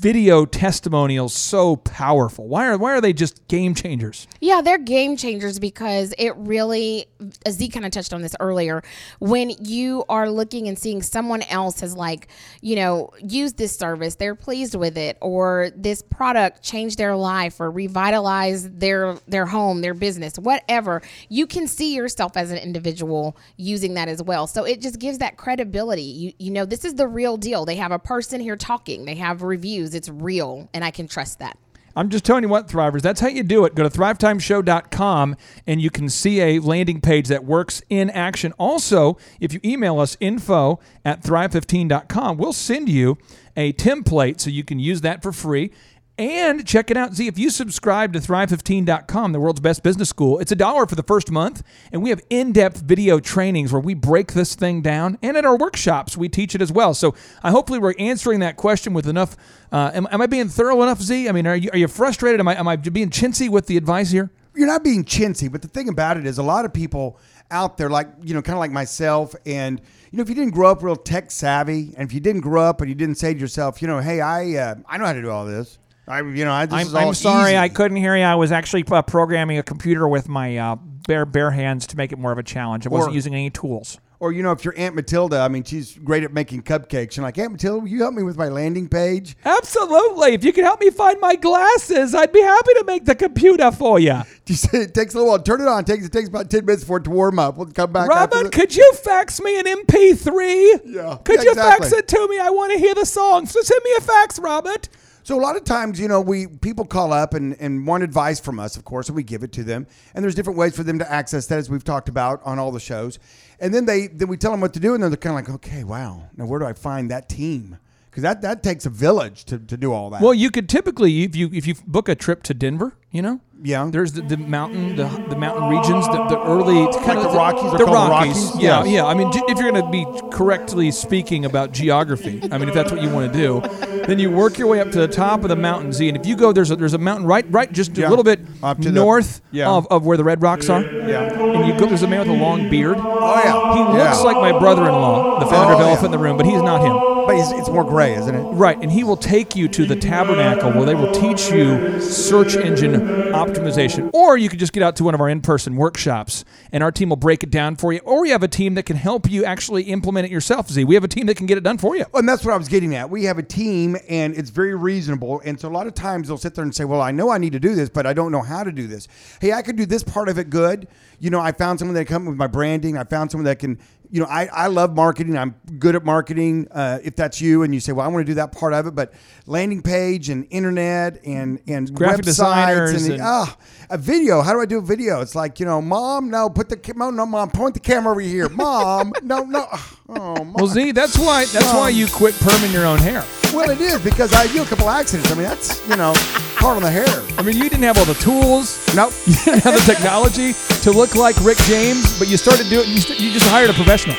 [0.00, 2.48] video testimonials so powerful?
[2.48, 4.26] Why are why are they just game changers?
[4.40, 7.06] Yeah, they're game changers because it really,
[7.44, 8.82] as Z kind of touched on this earlier,
[9.18, 12.28] when you are looking and seeing someone else has like,
[12.62, 17.60] you know, used this service, they're pleased with it, or this product changed their life
[17.60, 23.36] or revitalized their their home, their business, whatever, you can see yourself as an individual
[23.58, 24.46] using that as well.
[24.46, 26.02] So it just gives that credibility.
[26.02, 27.66] You you know, this is the real deal.
[27.66, 29.04] They have a person here talking.
[29.04, 29.89] They have reviews.
[29.94, 31.58] It's real, and I can trust that.
[31.96, 33.74] I'm just telling you what, Thrivers, that's how you do it.
[33.74, 38.52] Go to thrivetimeshow.com and you can see a landing page that works in action.
[38.58, 43.18] Also, if you email us info at thrive15.com, we'll send you
[43.56, 45.72] a template so you can use that for free.
[46.20, 47.14] And check it out.
[47.14, 50.94] See, if you subscribe to Thrive15.com, the world's best business school, it's a dollar for
[50.94, 51.62] the first month.
[51.92, 55.16] And we have in depth video trainings where we break this thing down.
[55.22, 56.92] And at our workshops, we teach it as well.
[56.92, 59.34] So I hopefully we're answering that question with enough.
[59.72, 61.26] Uh, am, am I being thorough enough, Z?
[61.26, 62.38] I mean, are you, are you frustrated?
[62.38, 64.30] Am I, am I being chintzy with the advice here?
[64.54, 67.18] you're not being chintzy, but the thing about it is a lot of people
[67.52, 69.80] out there, like, you know, kind of like myself, and,
[70.10, 72.62] you know, if you didn't grow up real tech savvy, and if you didn't grow
[72.62, 75.12] up and you didn't say to yourself, you know, hey, I, uh, I know how
[75.12, 75.78] to do all this.
[76.10, 77.58] I, you know, I, this is I'm, all I'm sorry, easy.
[77.58, 78.24] I couldn't hear you.
[78.24, 82.12] I was actually uh, programming a computer with my uh, bare bare hands to make
[82.12, 82.86] it more of a challenge.
[82.86, 83.98] I wasn't using any tools.
[84.18, 87.16] Or, you know, if your Aunt Matilda, I mean, she's great at making cupcakes.
[87.16, 89.34] You're like, Aunt Matilda, will you help me with my landing page?
[89.46, 90.34] Absolutely.
[90.34, 93.72] If you could help me find my glasses, I'd be happy to make the computer
[93.72, 94.20] for you.
[94.72, 95.38] It takes a little while.
[95.38, 95.80] Turn it on.
[95.80, 97.56] It takes, it takes about 10 minutes for it to warm up.
[97.56, 98.08] We'll come back.
[98.08, 100.80] Robert, could you fax me an MP3?
[100.84, 101.18] Yeah.
[101.24, 102.38] Could Yeah, you fax it to me?
[102.40, 103.46] I want to hear the song.
[103.46, 104.88] So send me a fax, Robert.
[105.22, 108.40] So a lot of times, you know, we people call up and, and want advice
[108.40, 109.86] from us, of course, and we give it to them.
[110.14, 112.72] And there's different ways for them to access that, as we've talked about on all
[112.72, 113.18] the shows.
[113.60, 115.46] And then they then we tell them what to do, and then they're kind of
[115.48, 117.76] like, okay, wow, now where do I find that team?
[118.10, 120.20] Because that that takes a village to, to do all that.
[120.20, 123.40] Well, you could typically, if you if you book a trip to Denver, you know,
[123.62, 123.88] Yeah.
[123.88, 127.38] there's the, the mountain, the, the mountain regions, the, the early kind Like of the
[127.38, 127.72] Rockies?
[127.78, 128.36] The Rockies.
[128.36, 128.60] Rockies?
[128.62, 128.88] Yeah, Yes.
[128.94, 129.04] yeah.
[129.04, 130.04] I mean, if you're going to be
[130.36, 133.60] correctly speaking about geography, I mean, if that's what you want to do,
[134.06, 136.26] then you work your way up to the top of the mountain Z, and if
[136.26, 138.08] you go, there's a, there's a mountain right right just Yeah.
[138.08, 139.68] a little bit to the- north yeah.
[139.70, 140.82] of, of where the red rocks are.
[140.82, 141.32] Yeah.
[141.32, 142.96] And you go, there's a man with a long beard.
[142.98, 145.80] oh yeah, He looks like my brother-in-law, the founder Oh, of.
[145.82, 146.92] Elephant in the Room, but he's not him.
[147.30, 148.40] But it's, more gray, isn't it?
[148.40, 152.56] Right, and he will take you to the tabernacle where they will teach you search
[152.56, 154.10] engine optimization.
[154.12, 156.90] Or you could just get out to one of our in person workshops and our
[156.90, 158.00] team will break it down for you.
[158.00, 160.84] Or we have a team that can help you actually implement it yourself, Z.
[160.84, 162.04] We have a team that can get it done for you.
[162.14, 163.10] And that's what I was getting at.
[163.10, 165.40] We have a team, and it's very reasonable.
[165.44, 167.38] And so a lot of times they'll sit there and say, "Well, I know I
[167.38, 169.06] need to do this, but I don't know how to do this.
[169.40, 170.88] Hey, I could do this part of it good.
[171.18, 172.96] You know, I found someone that can come with my branding.
[172.96, 173.78] I found someone that can.
[174.12, 175.38] You know, I, I love marketing.
[175.38, 176.66] I'm good at marketing.
[176.70, 178.86] Uh, if that's you, and you say, "Well, I want to do that part of
[178.86, 179.12] it," but
[179.46, 183.56] landing page and internet and and Graphic websites designers and, and- ah,
[183.88, 184.42] a video.
[184.42, 185.20] How do I do a video?
[185.20, 188.20] It's like you know, mom, no, put the ca- no, mom, point the camera over
[188.20, 189.66] here, mom, no, no,
[190.08, 190.54] oh, mom.
[190.54, 193.24] Well, Z, that's why that's why you quit perming your own hair.
[193.54, 195.30] Well, it is because I do a couple accidents.
[195.30, 196.12] I mean, that's you know,
[196.60, 197.06] part on the hair.
[197.38, 198.78] I mean, you didn't have all the tools.
[198.94, 199.12] Nope.
[199.26, 202.88] You didn't have the technology to look like Rick James, but you started doing.
[202.88, 204.16] You, st- you just hired a professional.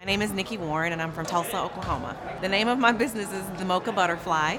[0.00, 2.16] My name is Nikki Warren, and I'm from Tulsa, Oklahoma.
[2.40, 4.58] The name of my business is The Mocha Butterfly,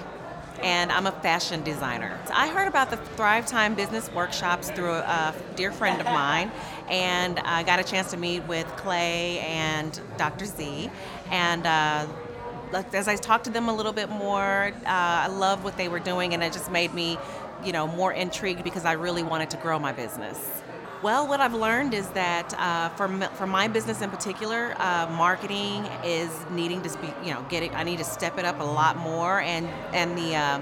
[0.61, 2.19] and I'm a fashion designer.
[2.33, 6.51] I heard about the Thrive Time business workshops through a dear friend of mine,
[6.89, 10.45] and I got a chance to meet with Clay and Dr.
[10.45, 10.89] Z,
[11.29, 12.07] and uh,
[12.93, 15.99] as I talked to them a little bit more, uh, I loved what they were
[15.99, 17.17] doing, and it just made me,
[17.63, 20.39] you know, more intrigued because I really wanted to grow my business.
[21.01, 25.85] Well, what I've learned is that uh, for, for my business in particular, uh, marketing
[26.05, 27.75] is needing to be, you know, getting.
[27.75, 30.61] I need to step it up a lot more, and and the uh,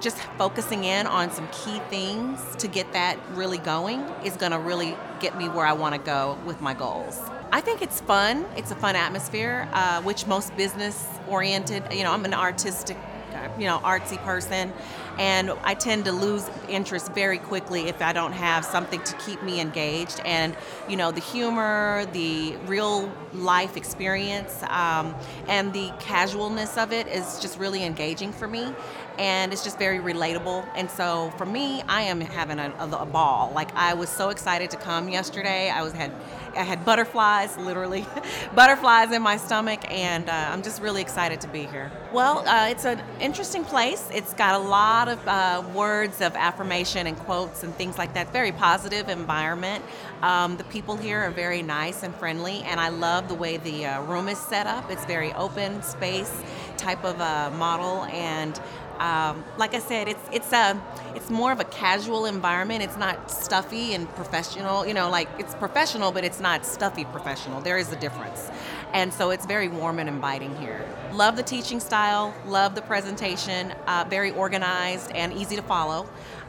[0.00, 4.58] just focusing in on some key things to get that really going is going to
[4.58, 7.18] really get me where I want to go with my goals.
[7.54, 8.46] I think it's fun.
[8.56, 11.82] It's a fun atmosphere, uh, which most business oriented.
[11.92, 12.96] You know, I'm an artistic,
[13.34, 14.72] uh, you know, artsy person,
[15.18, 19.42] and I tend to lose interest very quickly if I don't have something to keep
[19.42, 20.22] me engaged.
[20.24, 20.56] And
[20.88, 25.14] you know, the humor, the real life experience, um,
[25.46, 28.74] and the casualness of it is just really engaging for me
[29.18, 30.66] and it's just very relatable.
[30.74, 33.52] And so for me, I am having a, a, a, ball.
[33.54, 35.70] Like I was so excited to come yesterday.
[35.70, 36.12] I was had
[36.54, 38.06] I had butterflies, literally,
[38.54, 41.90] butterflies in my stomach, and uh, I'm just really excited to be here.
[42.12, 44.06] Well, uh, it's an interesting place.
[44.12, 48.32] It's got a lot of uh, words of affirmation and quotes and things like that.
[48.32, 49.82] Very positive environment.
[50.20, 53.86] Um, the people here are very nice and friendly, and I love the way the
[53.86, 54.90] uh, room is set up.
[54.90, 56.32] It's very open space
[56.76, 58.60] type of uh, model, and
[59.02, 60.80] um, like I said, it's it's a
[61.16, 62.84] it's more of a casual environment.
[62.84, 64.86] It's not stuffy and professional.
[64.86, 67.60] You know, like it's professional, but it's not stuffy professional.
[67.60, 68.48] There is a difference,
[68.92, 70.88] and so it's very warm and inviting here.
[71.12, 72.32] Love the teaching style.
[72.46, 73.72] Love the presentation.
[73.88, 76.08] Uh, very organized and easy to follow.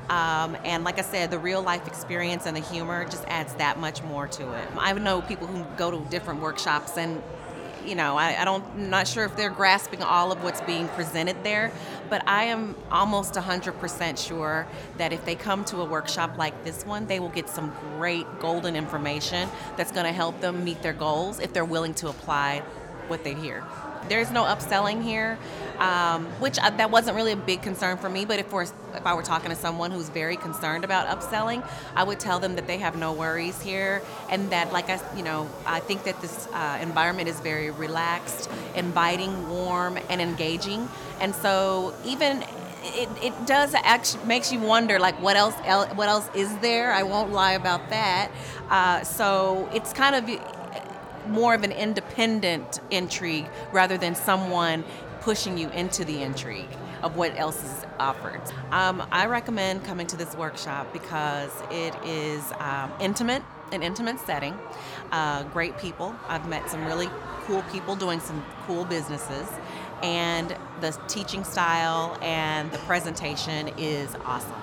[0.10, 3.80] Um, and like I said, the real life experience and the humor just adds that
[3.80, 4.68] much more to it.
[4.78, 7.24] I know people who go to different workshops and
[7.86, 10.88] you know, I, I don't, I'm not sure if they're grasping all of what's being
[10.90, 11.72] presented there,
[12.10, 14.68] but I am almost 100% sure
[14.98, 18.26] that if they come to a workshop like this one, they will get some great
[18.40, 22.60] golden information that's going to help them meet their goals if they're willing to apply
[23.08, 23.64] what they hear.
[24.10, 25.38] There's no upselling here,
[25.80, 28.26] um, which I, that wasn't really a big concern for me.
[28.26, 32.04] But if we're if I were talking to someone who's very concerned about upselling, I
[32.04, 35.50] would tell them that they have no worries here, and that like I you know
[35.66, 40.88] I think that this uh, environment is very relaxed, inviting, warm, and engaging.
[41.20, 42.44] And so even
[42.86, 45.56] it, it does actually makes you wonder like what else
[45.96, 48.30] what else is there i won't lie about that
[48.70, 50.63] uh, so it's kind of
[51.28, 54.84] more of an independent intrigue rather than someone
[55.22, 56.70] pushing you into the intrigue
[57.02, 58.42] of what else is offered.
[58.72, 64.58] Um, I recommend coming to this workshop because it is um, intimate, an intimate setting,
[65.12, 66.16] uh, great people.
[66.28, 67.10] I've met some really
[67.44, 69.48] cool people doing some cool businesses,
[70.02, 74.54] and the teaching style and the presentation is awesome.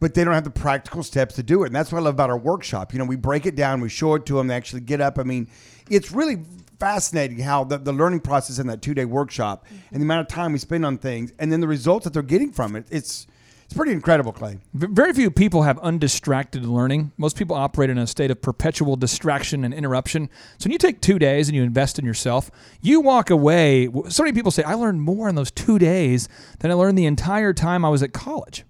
[0.00, 1.66] but they don't have the practical steps to do it.
[1.68, 2.92] And that's what I love about our workshop.
[2.92, 5.18] You know, we break it down, we show it to them, they actually get up.
[5.18, 5.48] I mean,
[5.88, 6.42] it's really
[6.78, 10.28] fascinating how the, the learning process in that two day workshop and the amount of
[10.28, 12.86] time we spend on things and then the results that they're getting from it.
[12.90, 13.26] It's
[13.64, 14.58] it's pretty incredible, Clay.
[14.74, 17.12] Very few people have undistracted learning.
[17.16, 20.28] Most people operate in a state of perpetual distraction and interruption.
[20.58, 22.50] So when you take two days and you invest in yourself,
[22.80, 23.88] you walk away.
[24.08, 26.28] So many people say, I learned more in those two days
[26.60, 28.64] than I learned the entire time I was at college.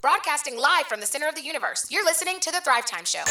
[0.00, 1.86] Broadcasting live from the center of the universe.
[1.88, 3.22] You're listening to the Thrive Time Show.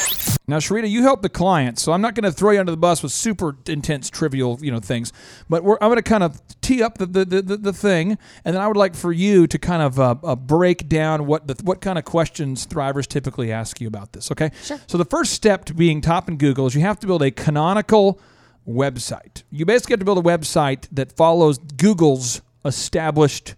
[0.48, 2.78] Now, Sharita, you help the clients, so I'm not going to throw you under the
[2.78, 5.12] bus with super intense, trivial, you know, things.
[5.50, 8.18] But we're, I'm going to kind of tee up the, the, the, the, the thing,
[8.46, 11.48] and then I would like for you to kind of uh, uh, break down what
[11.48, 14.32] the what kind of questions thrivers typically ask you about this.
[14.32, 14.52] Okay.
[14.64, 14.80] Sure.
[14.88, 17.32] So the first step to being top in Google is you have to build a
[17.32, 18.20] canonical
[18.68, 19.44] website.
[19.52, 23.56] You basically have to build a website that follows Google's established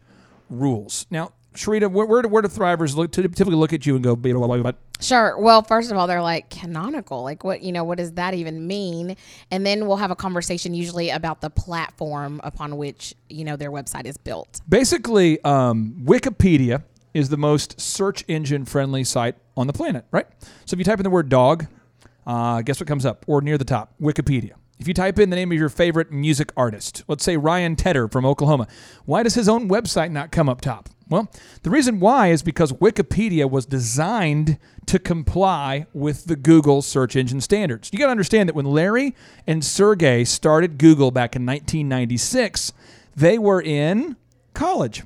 [0.49, 1.05] rules.
[1.11, 4.15] Now, Sharita, where, where, do, where do thrivers look, typically look at you and go,
[4.15, 5.37] blah, blah, blah, blah, Sure.
[5.37, 7.23] Well, first of all, they're like canonical.
[7.23, 9.17] Like what, you know, what does that even mean?
[9.51, 13.71] And then we'll have a conversation usually about the platform upon which, you know, their
[13.71, 14.61] website is built.
[14.67, 20.25] Basically, um, Wikipedia is the most search engine friendly site on the planet, right?
[20.65, 21.67] So if you type in the word dog,
[22.25, 23.25] uh, guess what comes up?
[23.27, 24.53] Or near the top, Wikipedia.
[24.79, 28.07] If you type in the name of your favorite music artist, let's say Ryan Tedder
[28.07, 28.67] from Oklahoma,
[29.05, 30.89] why does his own website not come up top?
[31.13, 31.29] Well,
[31.61, 37.39] the reason why is because Wikipedia was designed to comply with the Google search engine
[37.39, 37.91] standards.
[37.93, 39.13] You got to understand that when Larry
[39.45, 42.73] and Sergey started Google back in 1996,
[43.15, 44.15] they were in
[44.55, 45.03] college.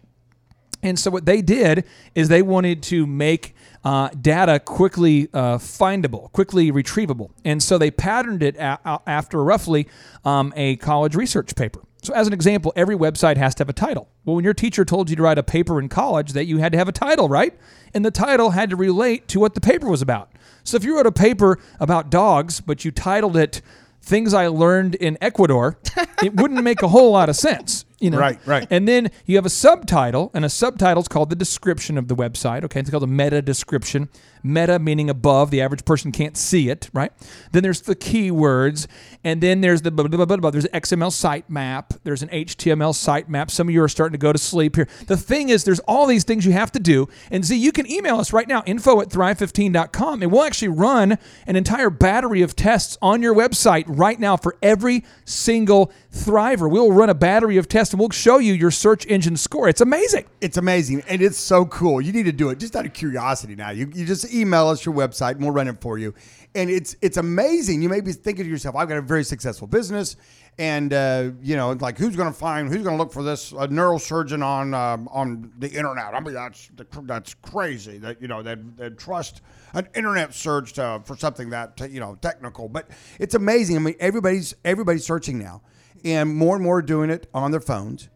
[0.81, 1.83] And so what they did
[2.15, 7.31] is they wanted to make uh, data quickly uh, findable, quickly retrievable.
[7.43, 9.89] And so they patterned it a- after roughly
[10.23, 11.81] um, a college research paper.
[12.03, 14.07] So as an example, every website has to have a title.
[14.23, 16.71] Well, when your teacher told you to write a paper in college, that you had
[16.71, 17.57] to have a title, right?
[17.93, 20.31] And the title had to relate to what the paper was about.
[20.63, 23.61] So if you wrote a paper about dogs, but you titled it
[24.01, 25.77] things I learned in Ecuador,
[26.23, 27.85] it wouldn't make a whole lot of sense.
[27.99, 28.67] You know, Right, right.
[28.69, 32.15] And then you have a subtitle, and a subtitle is called the description of the
[32.15, 32.63] website.
[32.63, 34.09] Okay, it's called a meta description.
[34.43, 37.11] Meta meaning above, the average person can't see it, right?
[37.51, 38.87] Then there's the keywords,
[39.23, 42.93] and then there's the blah, blah, blah, blah, there's an XML sitemap, there's an HTML
[42.93, 43.49] sitemap.
[43.49, 44.87] Some of you are starting to go to sleep here.
[45.07, 47.89] The thing is, there's all these things you have to do, and Z, you can
[47.91, 52.55] email us right now, info at thrive15.com, and we'll actually run an entire battery of
[52.55, 56.69] tests on your website right now for every single Thriver.
[56.69, 59.69] We'll run a battery of tests, and we'll show you your search engine score.
[59.69, 60.25] It's amazing.
[60.41, 62.01] It's amazing and it's so cool.
[62.01, 63.71] You need to do it just out of curiosity now.
[63.71, 66.13] You, you just email us your website and we'll run it for you.
[66.55, 67.81] And it's it's amazing.
[67.81, 70.15] You may be thinking to yourself, I've got a very successful business.
[70.57, 73.51] And uh, you know, like who's going to find who's going to look for this
[73.51, 76.15] a neurosurgeon on um, on the internet?
[76.15, 76.71] I mean, that's
[77.03, 77.99] that's crazy.
[77.99, 79.41] That you know that that trust
[79.73, 82.69] an internet search to, for something that you know technical.
[82.69, 83.75] But it's amazing.
[83.75, 85.61] I mean, everybody's everybody's searching now,
[86.03, 88.09] and more and more are doing it on their phones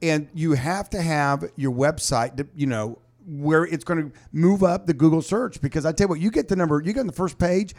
[0.00, 2.98] and you have to have your website you know
[3.28, 6.30] where it's going to move up the Google search because I tell you what, you
[6.30, 7.74] get the number, you get on the first page,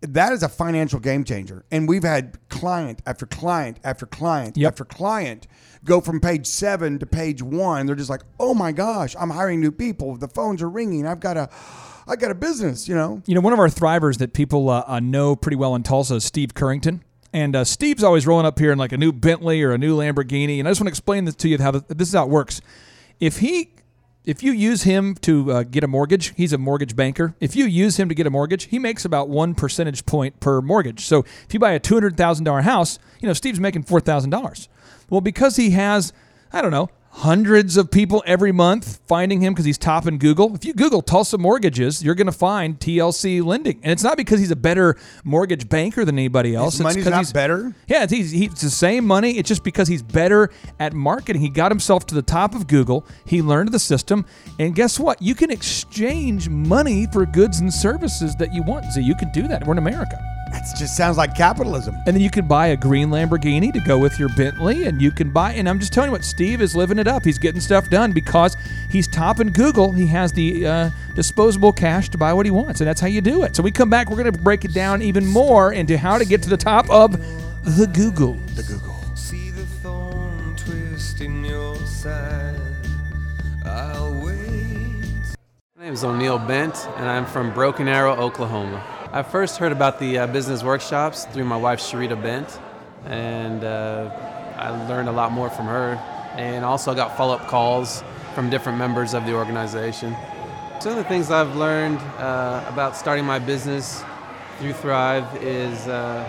[0.00, 1.64] that is a financial game changer.
[1.70, 4.72] And we've had client after client after client Yep.
[4.72, 5.46] after client
[5.84, 7.86] go from page seven to page one.
[7.86, 10.16] They're just like, oh my gosh, I'm hiring new people.
[10.16, 11.06] The phones are ringing.
[11.06, 11.48] I've got a,
[12.06, 12.88] I got a business.
[12.88, 15.74] You know, You know, one of our thrivers that people uh, uh, know pretty well
[15.74, 17.00] in Tulsa is Steve Currington.
[17.32, 19.96] And uh, Steve's always rolling up here in like a new Bentley or a new
[19.96, 20.58] Lamborghini.
[20.60, 22.30] And I just want to explain this to you how the, this is how it
[22.30, 22.60] works.
[23.20, 23.70] If he,
[24.28, 27.34] if you use him to uh, get a mortgage, he's a mortgage banker.
[27.40, 30.60] If you use him to get a mortgage, he makes about one percentage point per
[30.60, 31.06] mortgage.
[31.06, 34.00] So if you buy a two hundred thousand dollar house, you know Steve's making four
[34.00, 34.68] thousand dollars.
[35.08, 36.12] Well, because he has,
[36.52, 40.54] I don't know, hundreds of people every month finding him because he's top in Google.
[40.54, 44.38] If you Google Tulsa mortgages, you're going to find TLC lending, and it's not because
[44.38, 46.74] he's a better mortgage banker than anybody else.
[46.74, 47.74] His It's money's not he's- better?
[47.88, 49.36] Yeah, it's, he's, he's the same money.
[49.36, 51.42] It's just because he's better at marketing.
[51.42, 53.04] He got himself to the top of Google.
[53.26, 54.24] He learned the system,
[54.60, 55.20] and guess what?
[55.20, 58.84] You can exchange money for goods and services that you want.
[58.92, 59.66] So you can do that.
[59.66, 60.16] We're in America.
[60.50, 61.94] That just sounds like capitalism.
[62.06, 65.10] And then you can buy a green Lamborghini to go with your Bentley, and you
[65.10, 65.52] can buy.
[65.52, 67.24] And I'm just telling you what, Steve is living it up.
[67.24, 68.56] He's getting stuff done because
[68.90, 69.92] he's top in Google.
[69.92, 73.20] He has the uh, disposable cash to buy what he wants, and that's how you
[73.20, 73.56] do it.
[73.56, 76.24] So we come back, we're going to break it down even more into how to
[76.24, 77.12] get to the top of
[77.64, 78.34] the Google.
[78.54, 78.94] The Google.
[79.14, 82.60] See the thorn twist in your side.
[83.64, 84.38] I'll wait.
[85.76, 88.82] My name is O'Neill Bent, and I'm from Broken Arrow, Oklahoma.
[89.18, 92.60] I first heard about the uh, business workshops through my wife, Sharita Bent,
[93.04, 94.08] and uh,
[94.56, 95.94] I learned a lot more from her.
[96.36, 98.04] And also got follow up calls
[98.36, 100.14] from different members of the organization.
[100.78, 104.04] Some of the things I've learned uh, about starting my business
[104.60, 106.24] through Thrive is uh,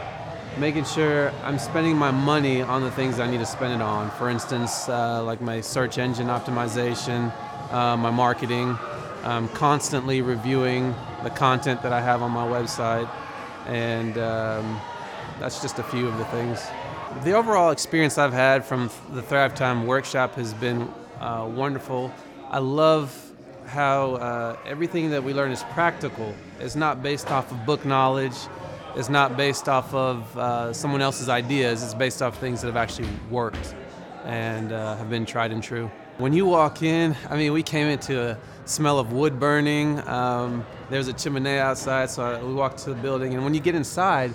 [0.58, 4.10] making sure I'm spending my money on the things I need to spend it on.
[4.18, 7.32] For instance, uh, like my search engine optimization,
[7.72, 8.80] uh, my marketing,
[9.24, 13.10] I'm constantly reviewing the content that I have on my website,
[13.68, 14.80] and um,
[15.40, 16.66] that's just a few of the things.
[17.24, 22.14] The overall experience I've had from the Thrive Time workshop has been uh, wonderful.
[22.50, 23.32] I love
[23.66, 26.34] how uh, everything that we learn is practical.
[26.60, 28.36] It's not based off of book knowledge.
[28.96, 31.84] It's not based off of uh, someone else's ideas.
[31.84, 33.76] It's based off things that have actually worked
[34.26, 35.90] and uh, have been tried and true.
[36.20, 40.06] When you walk in, I mean, we came into a smell of wood burning.
[40.06, 43.36] Um, there's a chimney outside, so we walked to the building.
[43.36, 44.34] And when you get inside,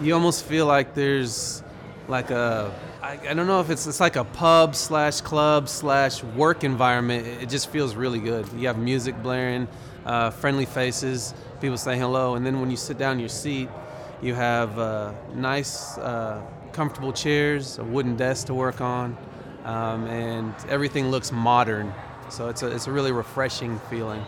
[0.00, 1.62] you almost feel like there's
[2.08, 2.72] like a
[3.02, 7.26] I, I don't know if it's it's like a pub slash club slash work environment.
[7.26, 8.50] It, it just feels really good.
[8.54, 9.68] You have music blaring,
[10.06, 13.68] uh, friendly faces, people saying hello, and then when you sit down in your seat,
[14.22, 16.40] you have uh, nice, uh,
[16.72, 19.18] comfortable chairs, a wooden desk to work on,
[19.66, 21.92] um, and everything looks modern.
[22.30, 24.24] So it's a it's a really refreshing feeling.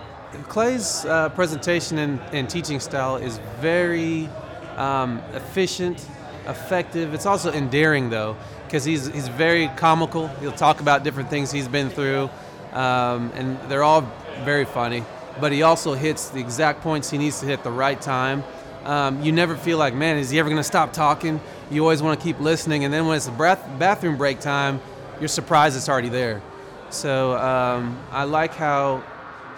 [0.49, 4.29] Clay's uh, presentation and, and teaching style is very
[4.77, 6.07] um, efficient,
[6.47, 7.15] effective.
[7.15, 8.37] It's also endearing though,
[8.67, 10.29] because he's he's very comical.
[10.41, 12.29] He'll talk about different things he's been through,
[12.73, 14.03] um, and they're all
[14.45, 15.03] very funny.
[15.41, 18.43] But he also hits the exact points he needs to hit the right time.
[18.85, 21.41] Um, you never feel like, man, is he ever going to stop talking?
[21.71, 24.81] You always want to keep listening, and then when it's the bathroom break time,
[25.21, 26.43] you're surprised it's already there.
[26.91, 29.03] So um, I like how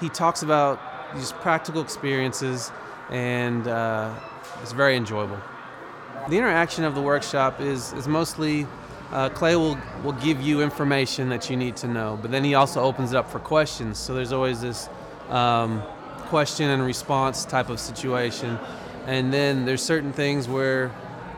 [0.01, 0.81] he talks about
[1.15, 2.73] these practical experiences,
[3.11, 4.15] and uh,
[4.63, 5.39] it's very enjoyable.
[6.29, 8.67] The interaction of the workshop is, is mostly
[9.13, 12.55] uh, Clay will, will give you information that you need to know, but then he
[12.55, 13.99] also opens it up for questions.
[13.99, 14.89] So there's always this
[15.29, 15.83] um,
[16.27, 18.59] question and response type of situation.
[19.07, 20.93] And then there's certain things where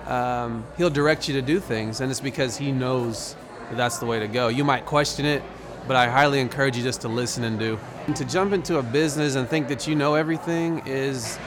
[0.07, 3.37] um, he'll direct you to do things, and it's because he knows
[3.73, 4.49] that's the way to go.
[4.49, 5.43] You might question it,
[5.87, 7.79] but I highly encourage you just to listen and do.
[8.07, 11.39] And to jump into a business and think that you know everything is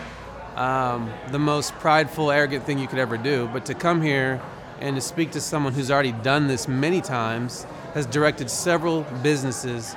[0.55, 3.49] um, the most prideful, arrogant thing you could ever do.
[3.51, 4.41] But to come here
[4.79, 9.95] and to speak to someone who's already done this many times, has directed several businesses,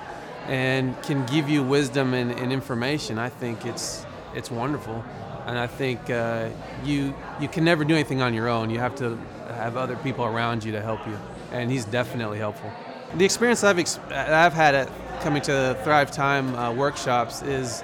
[0.48, 4.04] and can give you wisdom and, and information, I think it's
[4.34, 5.04] it's wonderful.
[5.46, 6.48] And I think uh,
[6.84, 8.70] you you can never do anything on your own.
[8.70, 11.18] You have to have other people around you to help you,
[11.52, 12.72] and he's definitely helpful.
[13.16, 17.82] The experience I've ex- I've had at coming to Thrive Time uh, workshops is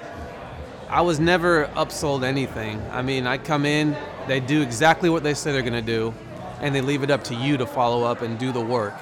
[0.89, 2.81] I was never upsold anything.
[2.91, 3.97] I mean, I come in,
[4.27, 6.13] they do exactly what they say they're going to do,
[6.61, 8.93] and they leave it up to you to follow up and do the work.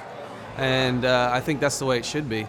[0.58, 2.48] And uh, I think that's the way it should be.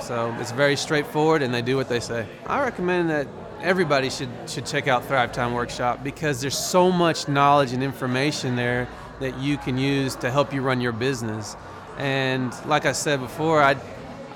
[0.00, 2.26] So it's very straightforward, and they do what they say.
[2.46, 3.26] I recommend that
[3.60, 8.54] everybody should should check out Thrive Time Workshop because there's so much knowledge and information
[8.54, 8.86] there
[9.20, 11.56] that you can use to help you run your business.
[11.96, 13.76] And like I said before, I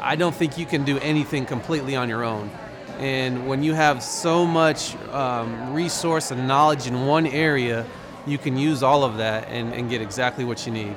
[0.04, 2.50] I don't think you can do anything completely on your own.
[2.98, 7.86] And when you have so much um, resource and knowledge in one area,
[8.26, 10.96] you can use all of that and, and get exactly what you need.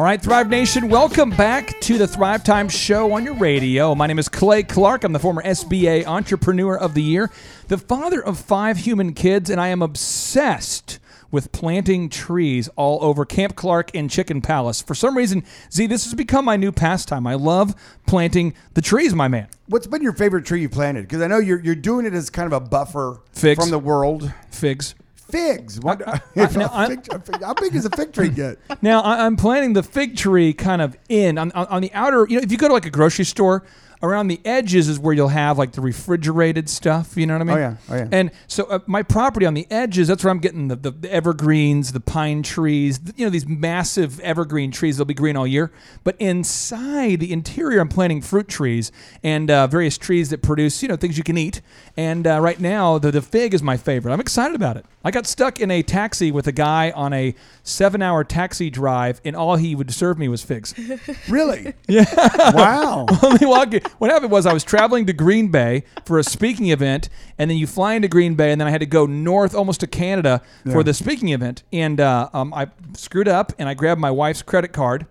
[0.00, 3.94] All right, Thrive Nation, welcome back to the Thrive Time Show on your radio.
[3.94, 5.04] My name is Clay Clark.
[5.04, 7.30] I'm the former SBA Entrepreneur of the Year,
[7.68, 13.26] the father of five human kids, and I am obsessed with planting trees all over
[13.26, 14.80] Camp Clark and Chicken Palace.
[14.80, 17.26] For some reason, Z, this has become my new pastime.
[17.26, 17.74] I love
[18.06, 19.48] planting the trees, my man.
[19.66, 21.02] What's been your favorite tree you planted?
[21.02, 23.60] Because I know you're you're doing it as kind of a buffer Figs.
[23.60, 24.32] from the world.
[24.50, 24.94] Figs.
[25.30, 25.80] Figs.
[25.80, 28.58] What, I- if now, fig- fig- how big does a fig tree get?
[28.82, 32.26] Now I, I'm planting the fig tree kind of in on, on, on the outer.
[32.28, 33.62] You know, if you go to like a grocery store,
[34.02, 37.16] around the edges is where you'll have like the refrigerated stuff.
[37.16, 37.56] You know what I mean?
[37.56, 37.76] Oh, yeah.
[37.90, 38.08] Oh, yeah.
[38.12, 41.12] And so uh, my property on the edges, that's where I'm getting the, the, the
[41.12, 42.98] evergreens, the pine trees.
[43.16, 44.96] You know, these massive evergreen trees.
[44.96, 45.70] They'll be green all year.
[46.04, 48.90] But inside the interior, I'm planting fruit trees
[49.22, 51.60] and uh, various trees that produce you know things you can eat.
[51.96, 54.12] And uh, right now, the the fig is my favorite.
[54.12, 54.86] I'm excited about it.
[55.04, 59.34] I got stuck in a taxi with a guy on a seven-hour taxi drive, and
[59.34, 60.74] all he would serve me was figs.
[61.28, 61.74] Really?
[61.88, 62.04] Yeah.
[62.54, 63.06] Wow.
[63.22, 66.24] Let me walk you- What happened was I was traveling to Green Bay for a
[66.24, 69.06] speaking event, and then you fly into Green Bay, and then I had to go
[69.06, 71.62] north almost to Canada for the speaking event.
[71.72, 75.06] And uh, um, I screwed up, and I grabbed my wife's credit card.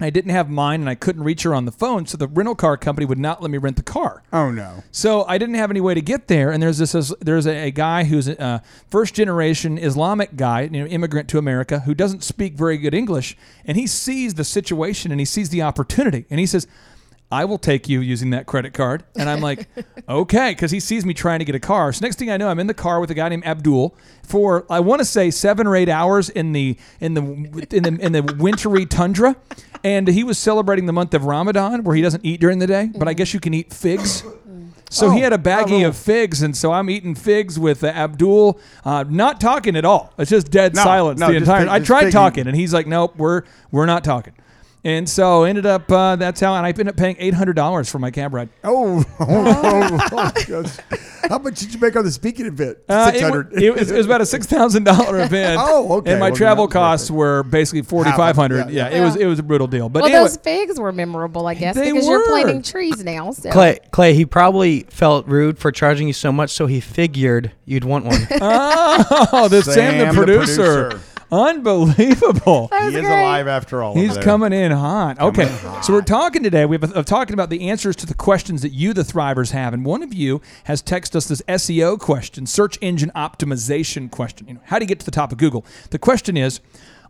[0.00, 2.56] I didn't have mine, and I couldn't reach her on the phone, so the rental
[2.56, 4.24] car company would not let me rent the car.
[4.32, 4.82] Oh no.
[4.90, 7.70] So I didn't have any way to get there, and there's this there's a, a
[7.70, 12.24] guy who's a uh, first generation Islamic guy, you know, immigrant to America, who doesn't
[12.24, 16.40] speak very good English, and he sees the situation and he sees the opportunity, and
[16.40, 16.66] he says.
[17.34, 19.02] I will take you using that credit card.
[19.16, 19.66] And I'm like,
[20.08, 21.92] okay, because he sees me trying to get a car.
[21.92, 24.64] So next thing I know, I'm in the car with a guy named Abdul for
[24.70, 27.20] I want to say seven or eight hours in the in the
[27.76, 29.36] in the in the wintry tundra.
[29.82, 32.90] And he was celebrating the month of Ramadan, where he doesn't eat during the day,
[32.96, 34.22] but I guess you can eat figs.
[34.90, 37.88] So he Oh, had a baggie of figs, and so I'm eating figs with uh,
[37.88, 40.12] Abdul, uh, not talking at all.
[40.18, 41.62] It's just dead No, silence no, the entire.
[41.62, 44.34] fig- I tried fig talking, and he's like, "Nope, we're we're not talking."
[44.86, 47.90] And so ended up uh, that's how, and I ended up paying eight hundred dollars
[47.90, 48.50] for my cab ride.
[48.62, 50.76] Oh, oh, oh, oh.
[51.28, 52.76] How much did you make on the speaking event?
[52.86, 55.58] Uh, Six it, it was, it was about a six thousand dollar event.
[55.58, 56.10] Oh, okay.
[56.10, 57.14] And my Well, travel that was worth costs it.
[57.14, 58.68] were basically forty five hundred.
[58.68, 59.02] Yeah, Yeah, yeah.
[59.02, 59.88] it was it was a brutal deal.
[59.88, 63.30] But well, anyway, those figs were memorable, I guess, They because you're planting trees now.
[63.30, 63.50] So.
[63.50, 67.84] Clay, Clay, he probably felt rude for charging you so much, so he figured you'd
[67.84, 68.20] want one.
[68.42, 71.00] oh, the Sam, Sam, the the producer.
[71.28, 71.50] Producer.
[71.50, 72.70] Unbelievable.
[72.84, 73.20] He is great.
[73.22, 73.94] alive after all.
[73.94, 74.22] He's over there.
[74.24, 75.18] coming in hot.
[75.18, 75.46] Okay,
[75.82, 76.66] so we're talking today.
[76.66, 79.84] We have talking about the answers to the questions that you, the Thrivers, have, and
[79.84, 84.48] one of you has texted us this SEO question, search engine optimization question.
[84.48, 85.64] You know, how do you get to the top of Google?
[85.90, 86.60] The question is,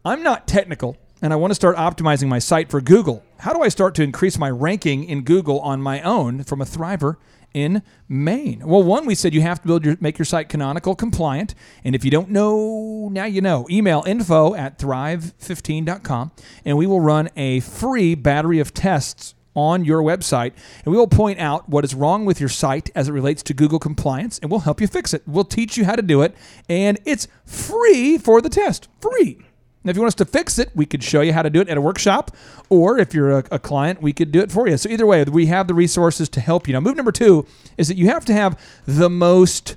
[0.04, 3.22] I'm not technical, and I want to start optimizing my site for Google.
[3.40, 6.64] How do I start to increase my ranking in Google on my own from a
[6.64, 7.16] Thriver?
[7.55, 8.62] In Maine?
[8.66, 11.55] Well, one, we said you have to build your make your site canonical compliant.
[11.84, 13.66] And if you don't know, now you know.
[13.70, 16.32] Email info at thrive15.com
[16.64, 20.52] and we will run a free battery of tests on your website
[20.84, 23.55] and we will point out what is wrong with your site as it relates to
[23.55, 25.22] Google compliance and we'll help you fix it.
[25.26, 26.34] We'll teach you how to do it
[26.68, 28.88] and it's free for the test.
[29.00, 29.46] Free.
[29.85, 31.61] And if you want us to fix it, we could show you how to do
[31.61, 32.30] it at a workshop,
[32.70, 34.78] or if you're a, a client, we could do it for you.
[34.78, 36.72] So either way, we have the resources to help you.
[36.72, 39.76] Now, move number two is that you have to have the most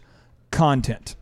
[0.52, 1.16] content.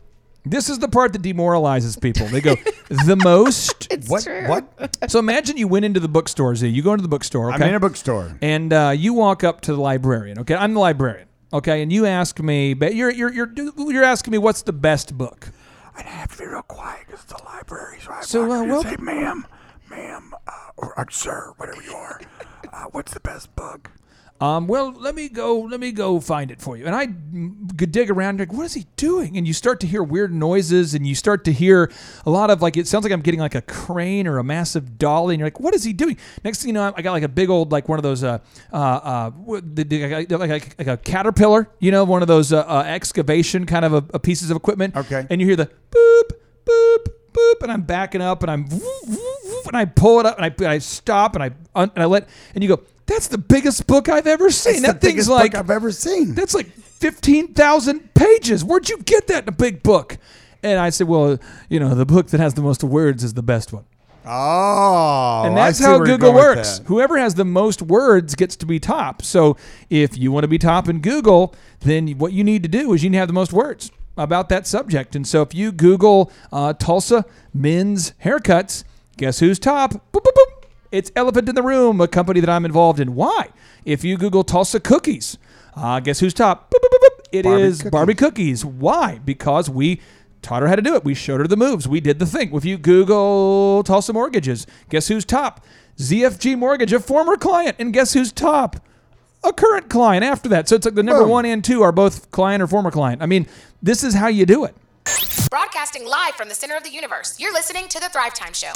[0.44, 2.28] This is the part that demoralizes people.
[2.28, 2.54] They go,
[2.88, 3.88] the most.
[3.90, 4.22] It's What?
[4.22, 4.46] true.
[4.46, 4.96] What?
[5.10, 6.68] So imagine you went into the bookstore, Z.
[6.68, 7.64] You go into the bookstore, okay?
[7.64, 8.38] I'm in a bookstore.
[8.40, 10.38] and uh, you walk up to the librarian.
[10.38, 11.26] Okay, I'm the librarian.
[11.52, 15.16] Okay, and you ask me, but you're you're you're you're asking me what's the best
[15.18, 15.48] book.
[15.96, 17.98] I'd have to be real quiet because it's the library.
[18.04, 19.46] So, I So, uh, well- say, ma'am,
[19.90, 22.20] ma'am, uh, or uh, sir, whatever you are,
[22.72, 23.90] uh, what's the best book?
[24.40, 25.60] Um, well, let me go.
[25.60, 26.84] Let me go find it for you.
[26.84, 27.06] And I
[27.76, 28.38] could dig around.
[28.38, 29.36] Like, what is he doing?
[29.38, 31.90] And you start to hear weird noises, and you start to hear
[32.26, 32.76] a lot of like.
[32.76, 35.60] It sounds like I'm getting like a crane or a massive dolly, and you're like,
[35.60, 36.18] what is he doing?
[36.44, 38.38] Next thing you know, I got like a big old like one of those uh
[38.72, 40.36] uh, uh what- the, the, like, a-
[40.78, 44.18] like, a, caterpillar, you know, one of those uh, uh, excavation kind of a, a
[44.18, 44.96] pieces of equipment.
[44.96, 45.26] Okay.
[45.30, 46.30] And you hear the boop
[46.66, 50.48] boop boop, and I'm backing up, and I'm and I pull it up, and I,
[50.48, 52.82] and I stop, and I un, and I let, and you go.
[53.06, 54.82] That's the biggest book I've ever seen.
[54.82, 56.34] The that thing's biggest like book I've ever seen.
[56.34, 58.64] that's like 15,000 pages.
[58.64, 60.18] Where'd you get that in a big book?
[60.62, 61.38] And I said, well,
[61.68, 63.84] you know, the book that has the most words is the best one.
[64.28, 66.80] Oh, and that's how Google works.
[66.86, 69.22] Whoever has the most words gets to be top.
[69.22, 69.56] So
[69.88, 73.04] if you want to be top in Google, then what you need to do is
[73.04, 75.14] you need to have the most words about that subject.
[75.14, 78.82] And so if you Google uh, Tulsa men's haircuts,
[79.16, 79.92] guess who's top?
[79.92, 80.55] Boop, boop, boop.
[80.92, 83.14] It's Elephant in the Room, a company that I'm involved in.
[83.14, 83.48] Why?
[83.84, 85.38] If you Google Tulsa cookies,
[85.74, 86.70] uh, guess who's top?
[86.70, 87.26] Boop, boop, boop, boop.
[87.32, 88.64] It is Barbie Barbie Cookies.
[88.64, 89.18] Why?
[89.24, 90.00] Because we
[90.42, 91.04] taught her how to do it.
[91.04, 91.88] We showed her the moves.
[91.88, 92.54] We did the thing.
[92.54, 95.64] If you Google Tulsa mortgages, guess who's top?
[95.98, 97.76] ZFG Mortgage, a former client.
[97.78, 98.76] And guess who's top?
[99.44, 100.68] A current client after that.
[100.68, 101.30] So it's like the number Boom.
[101.30, 103.22] one and two are both client or former client.
[103.22, 103.46] I mean,
[103.82, 104.74] this is how you do it.
[105.50, 107.38] Broadcasting live from the center of the universe.
[107.38, 108.72] You're listening to The Thrive Time Show.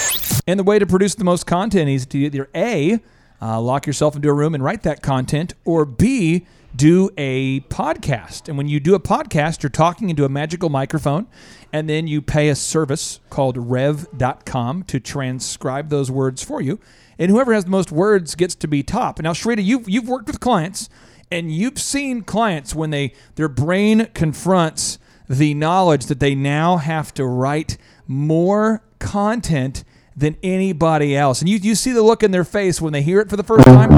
[0.47, 3.01] And the way to produce the most content is to either A,
[3.43, 8.49] uh, lock yourself into a room and write that content, or B, do a podcast.
[8.49, 11.27] And when you do a podcast, you're talking into a magical microphone,
[11.73, 16.79] and then you pay a service called rev.com to transcribe those words for you.
[17.19, 19.21] And whoever has the most words gets to be top.
[19.21, 20.89] Now, Sharita, you've, you've worked with clients,
[21.31, 24.99] and you've seen clients when they their brain confronts
[25.31, 27.79] the knowledge that they now have to write
[28.09, 29.85] more content
[30.17, 31.41] than anybody else.
[31.41, 33.45] And you, you see the look in their face when they hear it for the
[33.45, 33.91] first time.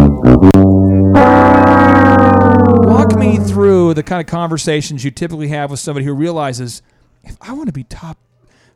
[2.84, 6.82] Walk me through the kind of conversations you typically have with somebody who realizes
[7.24, 8.18] if I want to be top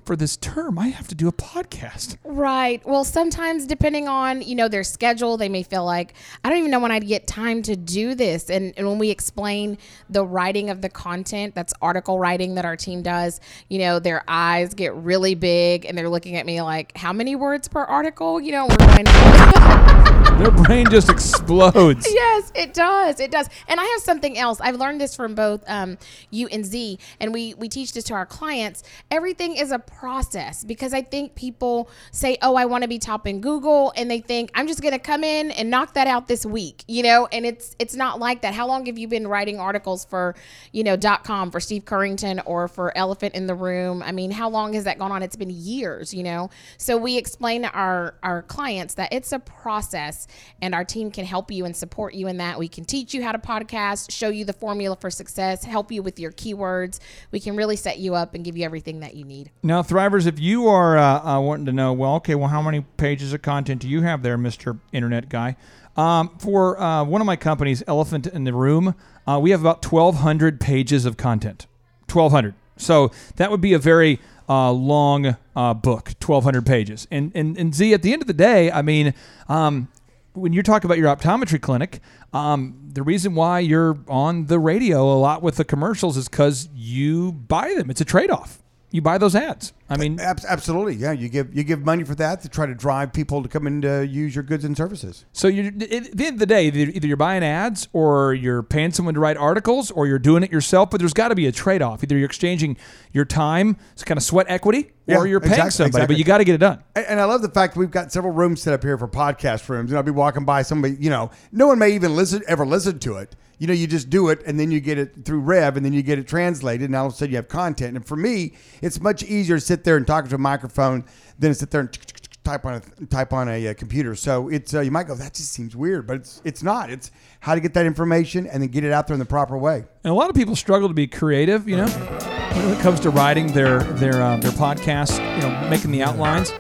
[0.07, 2.17] for this term, I have to do a podcast.
[2.25, 2.81] Right.
[2.87, 6.71] Well, sometimes depending on, you know, their schedule, they may feel like, I don't even
[6.71, 8.49] know when I'd get time to do this.
[8.49, 9.79] And, and when we explain
[10.09, 14.23] the writing of the content, that's article writing that our team does, you know, their
[14.29, 18.41] eyes get really big and they're looking at me like, how many words per article?
[18.41, 19.07] You know, we're going,
[20.39, 22.07] Their brain just explodes.
[22.13, 23.21] yes, it does.
[23.21, 23.49] It does.
[23.69, 24.61] And I have something else.
[24.61, 25.97] I've learned this from both um,
[26.31, 28.83] you and Z, and we we teach this to our clients.
[29.11, 33.27] Everything is a process because I think people say, "Oh, I want to be top
[33.27, 36.29] in Google," and they think I'm just going to come in and knock that out
[36.29, 37.27] this week, you know.
[37.33, 38.55] And it's it's not like that.
[38.55, 40.35] How long have you been writing articles for,
[40.73, 44.03] you know, dot .com for Steve Currington or for Elephant in the Room?
[44.03, 45.23] I mean, how long has that gone on?
[45.23, 46.51] It's been years, you know.
[46.77, 50.27] So we explain to our our clients that it's a process
[50.61, 52.59] and our team can help you and support you in that.
[52.59, 56.03] We can teach you how to podcast, show you the formula for success, help you
[56.03, 57.01] with your keywords.
[57.31, 59.51] We can really set you up and give you everything that you need.
[59.63, 62.83] Now, Thrivers, if you are uh, uh, wanting to know, well, okay, well, how many
[62.97, 64.81] pages of content do you have there, Mr.
[64.93, 65.57] Internet Guy?
[65.97, 68.95] Um, for uh, one of my companies, Elephant in the Room,
[69.27, 71.67] uh, we have about 1,200 pages of content.
[72.13, 72.55] 1,200.
[72.77, 77.07] So that would be a very uh, long uh, book, 1,200 pages.
[77.11, 79.15] And, and, and Z, at the end of the day, I mean,
[79.49, 79.89] um,
[80.35, 82.01] when you're talking about your optometry clinic,
[82.33, 86.69] um, the reason why you're on the radio a lot with the commercials is because
[86.75, 87.89] you buy them.
[87.89, 88.63] It's a trade off.
[88.97, 89.75] You buy those ads.
[89.89, 91.13] I mean, Ab- absolutely, yeah.
[91.13, 93.83] You give you give money for that to try to drive people to come in
[93.83, 95.25] to use your goods and services.
[95.33, 98.91] so you're, at the end of the day, either you're buying ads or you're paying
[98.91, 100.91] someone to write articles or you're doing it yourself.
[100.91, 102.03] But there's got to be a trade off.
[102.03, 102.77] Either you're exchanging
[103.13, 105.89] your time, it's kind of sweat equity, Yeah, or you're paying exactly, somebody.
[105.91, 106.15] exactly.
[106.15, 106.83] But you got to get it done.
[106.97, 109.07] And, and I love the fact that we've got several rooms set up here for
[109.07, 109.93] podcast rooms.
[109.93, 112.99] And I'll be walking by somebody, you know, no one may even listen ever listen
[112.99, 113.37] to it.
[113.59, 115.95] You know, you just do it and then you get it through Rev and then
[115.95, 117.97] you get it translated and all of a sudden you have content.
[117.97, 121.05] And for me, it's much easier to sit there and talk to a microphone
[121.39, 121.99] than to sit there and
[122.45, 124.15] type on a type on a, uh computer.
[124.15, 126.91] So it's uh, you might go that just seems weird, but it's it's not.
[126.91, 127.11] It's
[127.41, 129.85] how to get that information and then get it out there in the proper way.
[130.05, 133.11] And a lot of people struggle to be creative, you know, when it comes to
[133.11, 136.53] writing their their uh, their podcast, you know, making the outlines.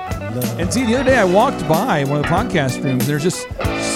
[0.58, 3.06] And see, the other day I walked by one of the podcast rooms.
[3.06, 3.46] There's just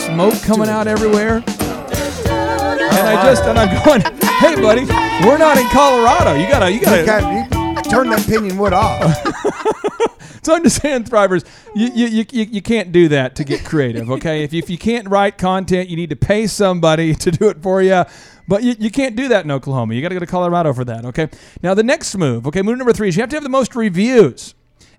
[0.07, 4.01] smoke coming out everywhere, and I just and I'm going,
[4.39, 4.87] "Hey, buddy,
[5.27, 6.35] we're not in Colorado.
[6.35, 7.60] You gotta, you You gotta."
[7.91, 9.17] Turn that pinion wood off.
[10.43, 13.65] So I'm just saying, Thrivers, you, you, you, you you can't do that to get
[13.65, 14.43] creative, okay?
[14.43, 17.63] if, you, if you can't write content, you need to pay somebody to do it
[17.63, 18.05] for you.
[18.49, 19.95] But you, you can't do that in Oklahoma.
[19.95, 21.29] You got to go to Colorado for that, okay?
[21.63, 23.77] Now, the next move, okay, move number three is you have to have the most
[23.77, 24.55] reviews.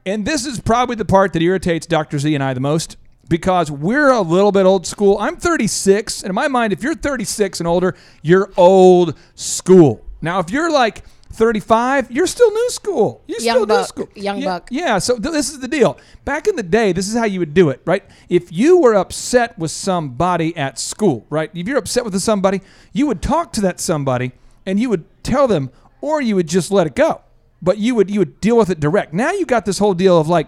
[0.05, 2.17] And this is probably the part that irritates Dr.
[2.19, 5.17] Z and I the most because we're a little bit old school.
[5.19, 10.05] I'm 36, and in my mind, if you're 36 and older, you're old school.
[10.21, 13.23] Now, if you're like 35, you're still new school.
[13.27, 14.09] You're Young still new school.
[14.15, 14.67] Young yeah, buck.
[14.71, 15.97] Yeah, so th- this is the deal.
[16.25, 18.03] Back in the day, this is how you would do it, right?
[18.29, 21.49] If you were upset with somebody at school, right?
[21.53, 22.61] If you're upset with somebody,
[22.93, 24.33] you would talk to that somebody
[24.65, 25.71] and you would tell them,
[26.01, 27.21] or you would just let it go.
[27.61, 29.13] But you would you would deal with it direct.
[29.13, 30.47] Now you got this whole deal of like,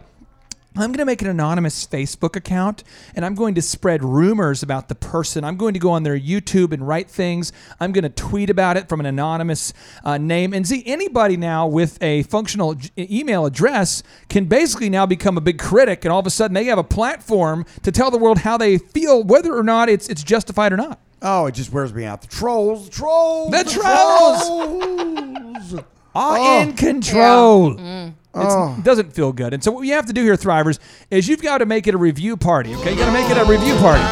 [0.76, 2.84] I'm going to make an anonymous Facebook account
[3.16, 5.44] and I'm going to spread rumors about the person.
[5.44, 7.52] I'm going to go on their YouTube and write things.
[7.80, 9.72] I'm going to tweet about it from an anonymous
[10.04, 10.52] uh, name.
[10.54, 15.42] And see, anybody now with a functional j- email address can basically now become a
[15.42, 18.40] big critic, and all of a sudden they have a platform to tell the world
[18.40, 21.00] how they feel, whether or not it's it's justified or not.
[21.22, 22.22] Oh, it just wears me out.
[22.22, 25.74] The trolls, the trolls, The trolls.
[26.16, 26.62] are Oh.
[26.62, 27.76] in control.
[27.76, 28.14] Mm.
[28.34, 28.76] Oh.
[28.78, 29.54] It doesn't feel good.
[29.54, 30.80] And so what you have to do here, Thrivers,
[31.12, 32.74] is you've got to make it a review party.
[32.76, 34.04] Okay, you got to make it a review party.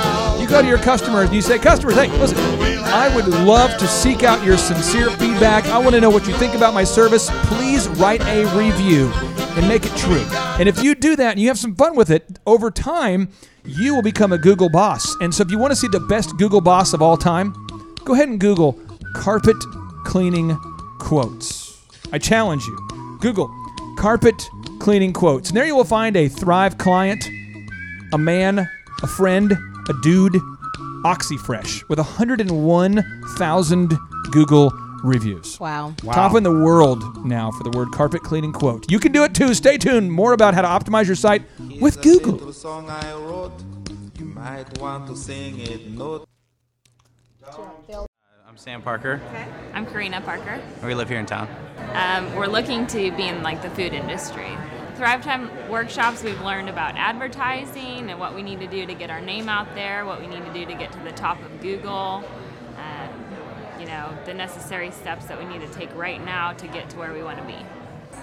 [0.42, 2.38] You go to your customers and you say, customers, hey, listen,
[2.86, 5.66] I would love to seek out your sincere feedback.
[5.66, 7.30] I want to know what you think about my service.
[7.46, 9.12] Please write a review
[9.56, 10.26] and make it true.
[10.60, 13.30] And if you do that and you have some fun with it, over time,
[13.66, 15.16] you will become a Google boss.
[15.22, 17.54] And so if you want to see the best Google boss of all time,
[18.04, 18.80] go ahead and Google
[19.14, 19.58] carpet
[20.06, 20.58] cleaning
[21.00, 21.86] quotes.
[22.12, 23.18] I challenge you.
[23.22, 23.48] Google
[23.98, 25.50] carpet cleaning quotes.
[25.50, 27.24] And there you will find a Thrive client,
[28.14, 28.70] a man,
[29.04, 29.52] a friend,
[29.90, 30.34] a dude,
[31.04, 33.98] Oxi Fresh, with 101,000
[34.32, 34.72] Google
[35.04, 35.60] reviews.
[35.60, 35.94] Wow.
[35.98, 38.90] Top in the world now for the word carpet cleaning quote.
[38.92, 39.54] You can do it too.
[39.54, 40.12] Stay tuned.
[40.12, 41.44] More about how to optimize your site
[41.80, 42.34] with Google.
[42.34, 43.54] little song I wrote.
[44.20, 46.28] You might want to sing it note.
[48.62, 49.20] Sam Parker.
[49.74, 50.62] I'm Karina Parker.
[50.84, 51.50] We live here in town.
[51.94, 54.56] Um, we're looking to be in like the food industry.
[54.98, 59.10] Thrive Time workshops, we've learned about advertising and what we need to do to get
[59.10, 61.60] our name out there, what we need to do to get to the top of
[61.60, 62.24] Google,
[62.78, 66.88] um, you know, the necessary steps that we need to take right now to get
[66.92, 67.58] to where we want to be.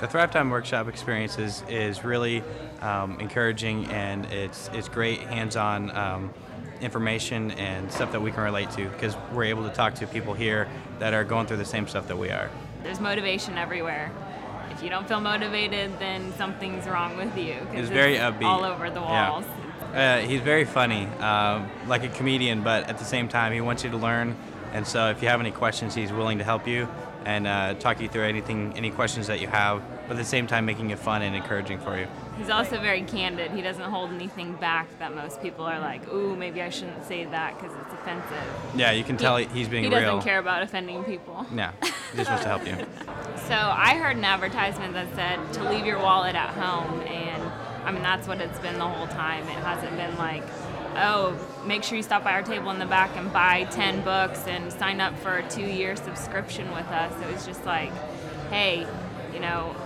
[0.00, 2.44] The Thrive Time workshop experience is, is really
[2.80, 6.32] um, encouraging and it's, it's great hands on um,
[6.80, 10.34] information and stuff that we can relate to because we're able to talk to people
[10.34, 10.68] here
[11.00, 12.48] that are going through the same stuff that we are.
[12.84, 14.12] There's motivation everywhere.
[14.70, 17.56] If you don't feel motivated, then something's wrong with you.
[17.74, 18.44] He's very upbeat.
[18.44, 19.30] All over the Yeah.
[19.30, 19.44] walls.
[19.92, 23.82] Uh, he's very funny, um, like a comedian, but at the same time, he wants
[23.82, 24.36] you to learn.
[24.72, 26.86] And so, if you have any questions, he's willing to help you
[27.24, 30.46] and uh, talk you through anything, any questions that you have, but at the same
[30.46, 32.06] time, making it fun and encouraging for you.
[32.38, 33.50] He's also very candid.
[33.50, 37.24] He doesn't hold anything back that most people are like, ooh, maybe I shouldn't say
[37.24, 38.44] that because it's offensive.
[38.76, 40.22] Yeah, you can tell he- he's being He doesn't real.
[40.22, 41.44] care about offending people.
[41.52, 42.76] Yeah, he just wants to help you.
[43.48, 47.42] So I heard an advertisement that said to leave your wallet at home, and
[47.82, 49.44] I mean that's what it's been the whole time.
[49.44, 50.42] It hasn't been like,
[50.96, 51.34] oh,
[51.68, 54.72] make sure you stop by our table in the back and buy ten books and
[54.72, 57.12] sign up for a two-year subscription with us.
[57.22, 57.92] It was just like,
[58.48, 58.86] hey,
[59.34, 59.76] you know,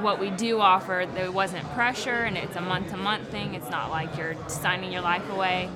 [0.00, 3.54] what we do offer, there wasn't pressure, and it's a month-to-month thing.
[3.54, 5.68] It's not like you're signing your life away.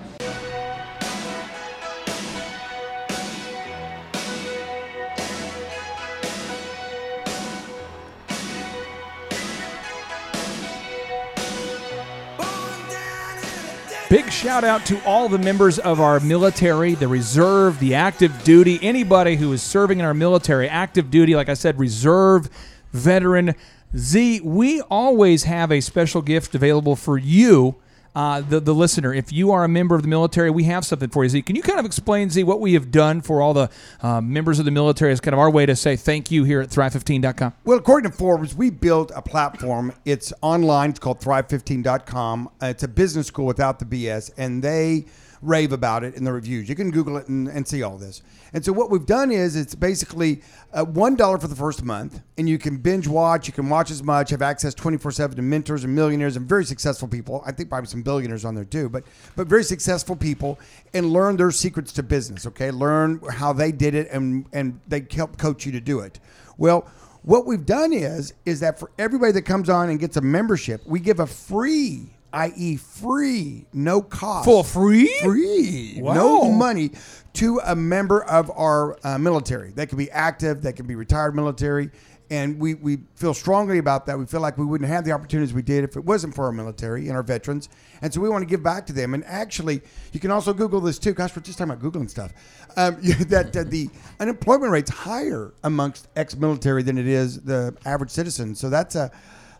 [14.09, 18.79] Big shout out to all the members of our military, the reserve, the active duty,
[18.81, 22.49] anybody who is serving in our military, active duty, like I said, reserve,
[22.93, 23.57] veteran.
[23.97, 27.75] Z, we always have a special gift available for you,
[28.17, 29.12] uh, the, the listener.
[29.12, 31.43] If you are a member of the military, we have something for you, Z.
[31.43, 34.59] Can you kind of explain, Z, what we have done for all the uh, members
[34.59, 37.53] of the military as kind of our way to say thank you here at Thrive15.com?
[37.64, 39.93] Well, according to Forbes, we built a platform.
[40.07, 40.91] It's online.
[40.91, 42.49] It's called Thrive15.com.
[42.61, 45.05] Uh, it's a business school without the BS, and they
[45.43, 46.68] rave about it in the reviews.
[46.68, 48.22] You can Google it and, and see all this.
[48.53, 52.20] And so what we've done is it's basically uh, one dollar for the first month,
[52.39, 53.47] and you can binge watch.
[53.47, 56.49] You can watch as much, have access twenty four seven to mentors and millionaires and
[56.49, 57.43] very successful people.
[57.45, 59.05] I think probably some billionaires on there too, but
[59.37, 60.59] but very successful people,
[60.95, 62.47] and learn their secrets to business.
[62.47, 66.20] Okay, learn how they did it, and and they help coach you to do it.
[66.57, 66.89] Well.
[67.22, 70.87] What we've done is is that for everybody that comes on and gets a membership,
[70.87, 76.14] we give a free, i.e., free, no cost, For free, free, Wow.
[76.14, 76.93] no money
[77.34, 79.72] to a member of our uh, military.
[79.72, 81.91] That can be active, that can be retired military,
[82.30, 84.18] And we, we feel strongly about that.
[84.18, 86.53] We feel like we wouldn't have the opportunities we did if it wasn't for our
[86.53, 87.68] military and our veterans.
[88.03, 89.14] And so we want to give back to them.
[89.14, 89.80] And actually,
[90.12, 91.14] you can also Google this too.
[91.14, 92.32] Gosh, we're just talking about Googling stuff.
[92.76, 92.97] Um,
[93.28, 98.55] that uh, the unemployment rate's higher amongst ex-military than it is the average citizen.
[98.57, 99.11] So that's a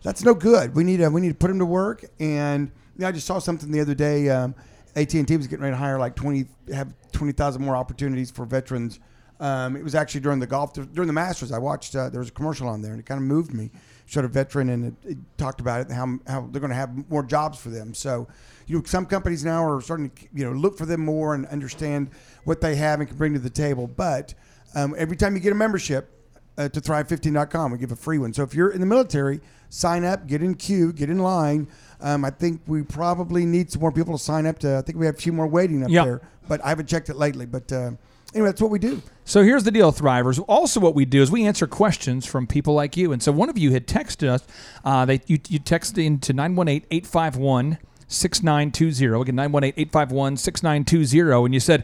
[0.07, 0.73] that's no good.
[0.73, 2.05] We need to we need to put them to work.
[2.19, 4.29] And you know, I just saw something the other day.
[4.29, 4.55] Um,
[4.95, 8.31] AT and T was getting ready to hire like twenty have twenty thousand more opportunities
[8.31, 8.99] for veterans.
[9.41, 11.51] Um, it was actually during the golf during the Masters.
[11.51, 13.69] I watched uh, there was a commercial on there and it kind of moved me.
[14.05, 16.75] Showed a veteran and it, it talked about it and how how they're going to
[16.77, 17.93] have more jobs for them.
[17.93, 18.29] So
[18.65, 21.45] you know some companies now are starting to you know look for them more and
[21.47, 22.11] understand
[22.45, 23.87] what they have and can bring to the table.
[23.87, 24.33] But
[24.73, 26.16] um, every time you get a membership,
[26.57, 27.71] uh, to thrive15.com.
[27.71, 28.33] We give a free one.
[28.33, 31.67] So if you're in the military, sign up, get in queue, get in line.
[32.01, 34.77] Um, I think we probably need some more people to sign up to.
[34.77, 36.03] I think we have a few more waiting up Yeah.
[36.05, 37.45] there, but I haven't checked it lately.
[37.45, 37.91] But uh,
[38.33, 39.01] anyway, that's what we do.
[39.25, 40.43] So here's the deal, Thrivers.
[40.47, 43.11] Also, what we do is we answer questions from people like you.
[43.11, 44.45] And so one of you had texted us.
[44.85, 47.77] Uh, they you, you texted into 918 851
[48.07, 49.21] 6920.
[49.21, 51.45] Again, 918 851 6920.
[51.45, 51.83] And you said,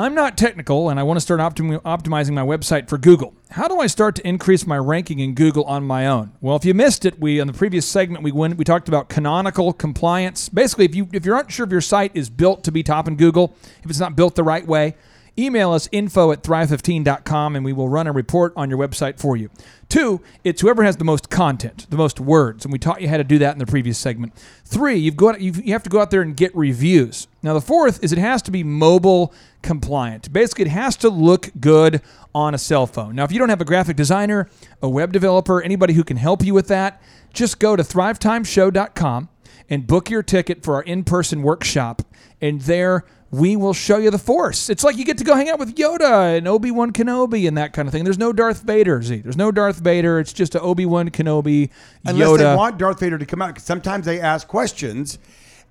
[0.00, 3.34] I'm not technical and I want to start optim- optimizing my website for Google.
[3.50, 6.32] How do I start to increase my ranking in Google on my own?
[6.40, 9.10] Well, if you missed it, we on the previous segment we went we talked about
[9.10, 10.48] canonical compliance.
[10.48, 13.16] Basically, if you if you're unsure if your site is built to be top in
[13.16, 14.96] Google, if it's not built the right way,
[15.38, 19.36] email us info at thrive15.com and we will run a report on your website for
[19.36, 19.50] you.
[19.88, 23.16] Two, it's whoever has the most content, the most words, and we taught you how
[23.16, 24.32] to do that in the previous segment.
[24.64, 27.26] Three, you've got you've, you have to go out there and get reviews.
[27.42, 30.32] Now the fourth is it has to be mobile compliant.
[30.32, 32.02] Basically, it has to look good
[32.34, 33.16] on a cell phone.
[33.16, 34.48] Now, if you don't have a graphic designer,
[34.80, 37.02] a web developer, anybody who can help you with that,
[37.32, 39.28] just go to thrivetimeshow.com
[39.68, 42.02] and book your ticket for our in-person workshop,
[42.40, 44.68] and there we will show you the force.
[44.68, 47.56] It's like you get to go hang out with Yoda and Obi Wan Kenobi and
[47.56, 48.02] that kind of thing.
[48.04, 49.18] There's no Darth Vader, Z.
[49.18, 50.18] There's no Darth Vader.
[50.18, 51.70] It's just a Obi Wan Kenobi
[52.04, 52.38] Unless Yoda.
[52.38, 55.18] they want Darth Vader to come out, 'cause sometimes they ask questions,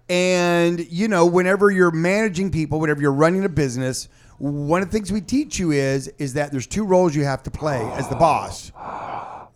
[0.07, 4.07] and you know, whenever you're managing people, whenever you're running a business,
[4.38, 7.43] one of the things we teach you is is that there's two roles you have
[7.43, 8.72] to play as the boss.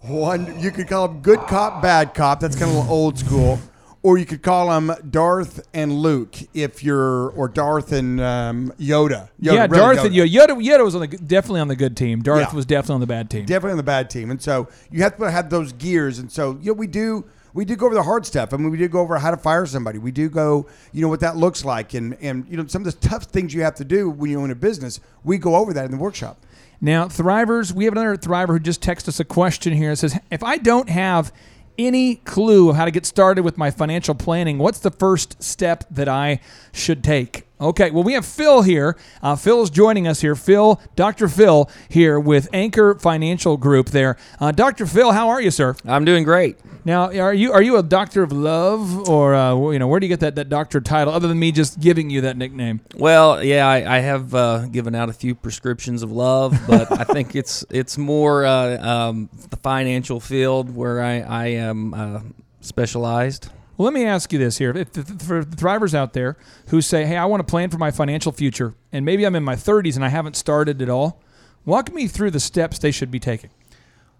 [0.01, 2.41] One, you could call them good cop, bad cop.
[2.41, 3.57] That's kind of old school.
[4.05, 9.29] Or you could call them Darth and Luke, if you're, or Darth and um, Yoda.
[9.41, 9.53] Yoda.
[9.53, 10.27] yeah, really Darth and Yoda.
[10.29, 10.61] Yoda.
[10.61, 12.21] Yoda was on the, definitely on the good team.
[12.21, 12.53] Darth Yeah.
[12.55, 13.45] was definitely on the bad team.
[13.45, 16.19] Definitely on the bad team, and so you have to have those gears.
[16.19, 17.23] And so you know, we do
[17.53, 18.53] we do go over the hard stuff.
[18.53, 19.99] I mean, we do go over how to fire somebody.
[19.99, 22.93] We do go, you know, what that looks like, and and you know, some of
[22.93, 24.99] the tough things you have to do when you own a business.
[25.23, 26.37] We go over that in the workshop.
[26.81, 29.91] Now, Thrivers, we have another Thriver who just texted us a question here.
[29.91, 31.31] It says, If I don't have
[31.77, 35.85] any clue of how to get started with my financial planning, what's the first step
[35.89, 36.39] that I
[36.71, 37.45] should take?
[37.63, 38.97] Okay, well, we have Phil here.
[39.21, 40.35] Uh, Phil is joining us here.
[40.35, 41.29] Phil, Dr.
[41.29, 44.17] Phil, here with Anchor Financial Group there.
[44.41, 44.85] Uh, Dr.
[44.85, 45.73] Phil, how are you, sir?
[45.85, 46.57] I'm doing great.
[46.83, 50.05] Now, are you are you a doctor of love, or uh, you know, where do
[50.05, 52.81] you get that, that doctor title, other than me just giving you that nickname?
[52.97, 57.05] Well, yeah, I, I have uh, given out a few prescriptions of love, but I
[57.05, 62.19] think it's it's more uh, um, the financial field where I I am uh,
[62.59, 63.49] specialized.
[63.77, 67.05] Well, let me ask you this here: if, for the thrivers out there who say,
[67.05, 69.95] "Hey, I want to plan for my financial future, and maybe I'm in my 30s
[69.95, 71.21] and I haven't started at all,"
[71.65, 73.49] walk me through the steps they should be taking.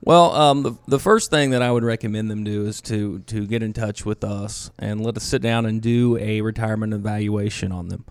[0.01, 3.45] Well, um, the, the first thing that I would recommend them do is to to
[3.45, 7.71] get in touch with us and let us sit down and do a retirement evaluation
[7.71, 8.05] on them,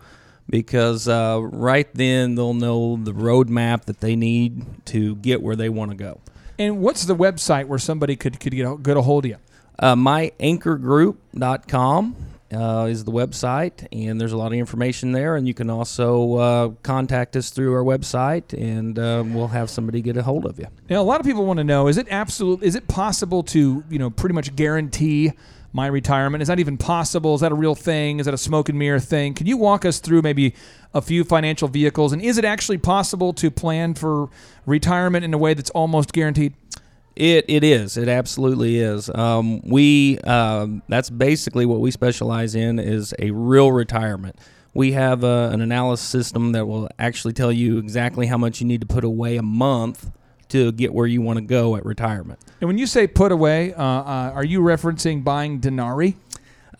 [0.49, 5.69] because uh, right then they'll know the roadmap that they need to get where they
[5.69, 6.21] want to go.
[6.57, 9.37] And what's the website where somebody could could get a, get a hold of you?
[9.79, 12.15] Uh, myanchorgroup.com
[12.53, 15.35] uh, is the website, and there's a lot of information there.
[15.35, 20.01] And you can also uh, contact us through our website, and uh, we'll have somebody
[20.01, 20.67] get a hold of you.
[20.89, 22.63] Now, a lot of people want to know: is it absolute?
[22.63, 25.33] Is it possible to you know pretty much guarantee
[25.73, 26.43] my retirement?
[26.43, 27.35] Is that even possible?
[27.35, 28.19] Is that a real thing?
[28.19, 29.33] Is that a smoke and mirror thing?
[29.33, 30.53] Can you walk us through maybe
[30.93, 32.13] a few financial vehicles?
[32.13, 34.29] And is it actually possible to plan for
[34.67, 36.53] retirement in a way that's almost guaranteed?
[37.15, 37.97] It it is.
[37.97, 39.09] It absolutely is.
[39.13, 44.37] Um, we um, that's basically what we specialize in is a real retirement.
[44.73, 48.65] We have uh, an analysis system that will actually tell you exactly how much you
[48.65, 50.09] need to put away a month
[50.49, 52.39] to get where you want to go at retirement.
[52.59, 56.15] And when you say put away, uh, uh, are you referencing buying denari?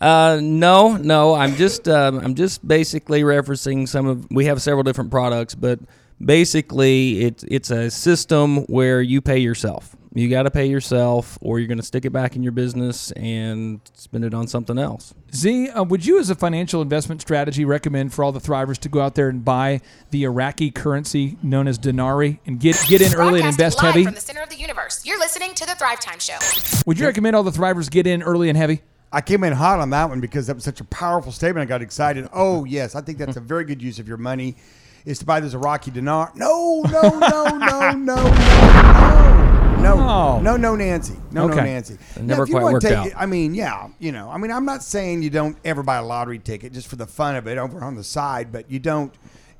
[0.00, 1.34] Uh, no, no.
[1.34, 4.26] I'm just um, I'm just basically referencing some of.
[4.30, 5.78] We have several different products, but
[6.22, 9.94] basically it's it's a system where you pay yourself.
[10.14, 13.10] You got to pay yourself, or you're going to stick it back in your business
[13.12, 15.12] and spend it on something else.
[15.34, 18.88] Z, uh, would you, as a financial investment strategy, recommend for all the thrivers to
[18.88, 23.14] go out there and buy the Iraqi currency known as dinari and get get in
[23.14, 24.04] early and Broadcasting invest live heavy?
[24.04, 25.04] from the center of the universe.
[25.04, 26.38] You're listening to the Thrive Time Show.
[26.86, 28.82] Would you recommend all the thrivers get in early and heavy?
[29.12, 31.62] I came in hot on that one because that was such a powerful statement.
[31.62, 32.28] I got excited.
[32.32, 34.56] Oh yes, I think that's a very good use of your money,
[35.04, 36.32] is to buy this Iraqi dinar.
[36.34, 41.94] No, no, no, no, no, no, no, no, no, no, Nancy, no, no, Nancy.
[41.94, 43.10] It Now, never if you quite worked take out.
[43.16, 46.04] I mean, yeah, you know, I mean, I'm not saying you don't ever buy a
[46.04, 49.12] lottery ticket just for the fun of it over on the side, but you don't.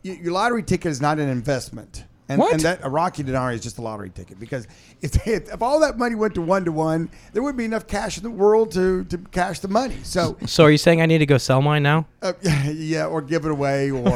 [0.05, 2.05] y- Your lottery ticket is not an investment.
[2.27, 2.55] And, What?
[2.55, 4.67] and that Iraqi dinar is just a lottery ticket because
[5.03, 7.87] if, if if all that money went to one to one, there wouldn't be enough
[7.87, 9.99] cash in the world to to cash the money.
[10.05, 12.07] So So are you saying I need to go sell mine now?
[12.23, 12.33] uh,
[12.73, 14.09] yeah, or give it away, or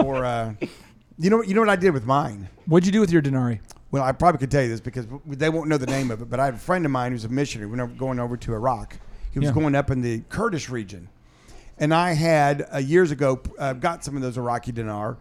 [0.00, 0.54] or uh,
[1.18, 2.48] you know you know what I did with mine.
[2.64, 3.60] What'd you do with your dinari?
[3.90, 6.30] Well, I probably could tell you this because they won't know the name of it.
[6.30, 7.68] But I have a friend of mine who's a missionary.
[7.70, 8.96] We're going over to Iraq.
[9.32, 9.54] He was Yeah.
[9.54, 11.08] going up in the Kurdish region,
[11.78, 15.16] and I had uh, years ago uh, got some of those Iraqi dinar,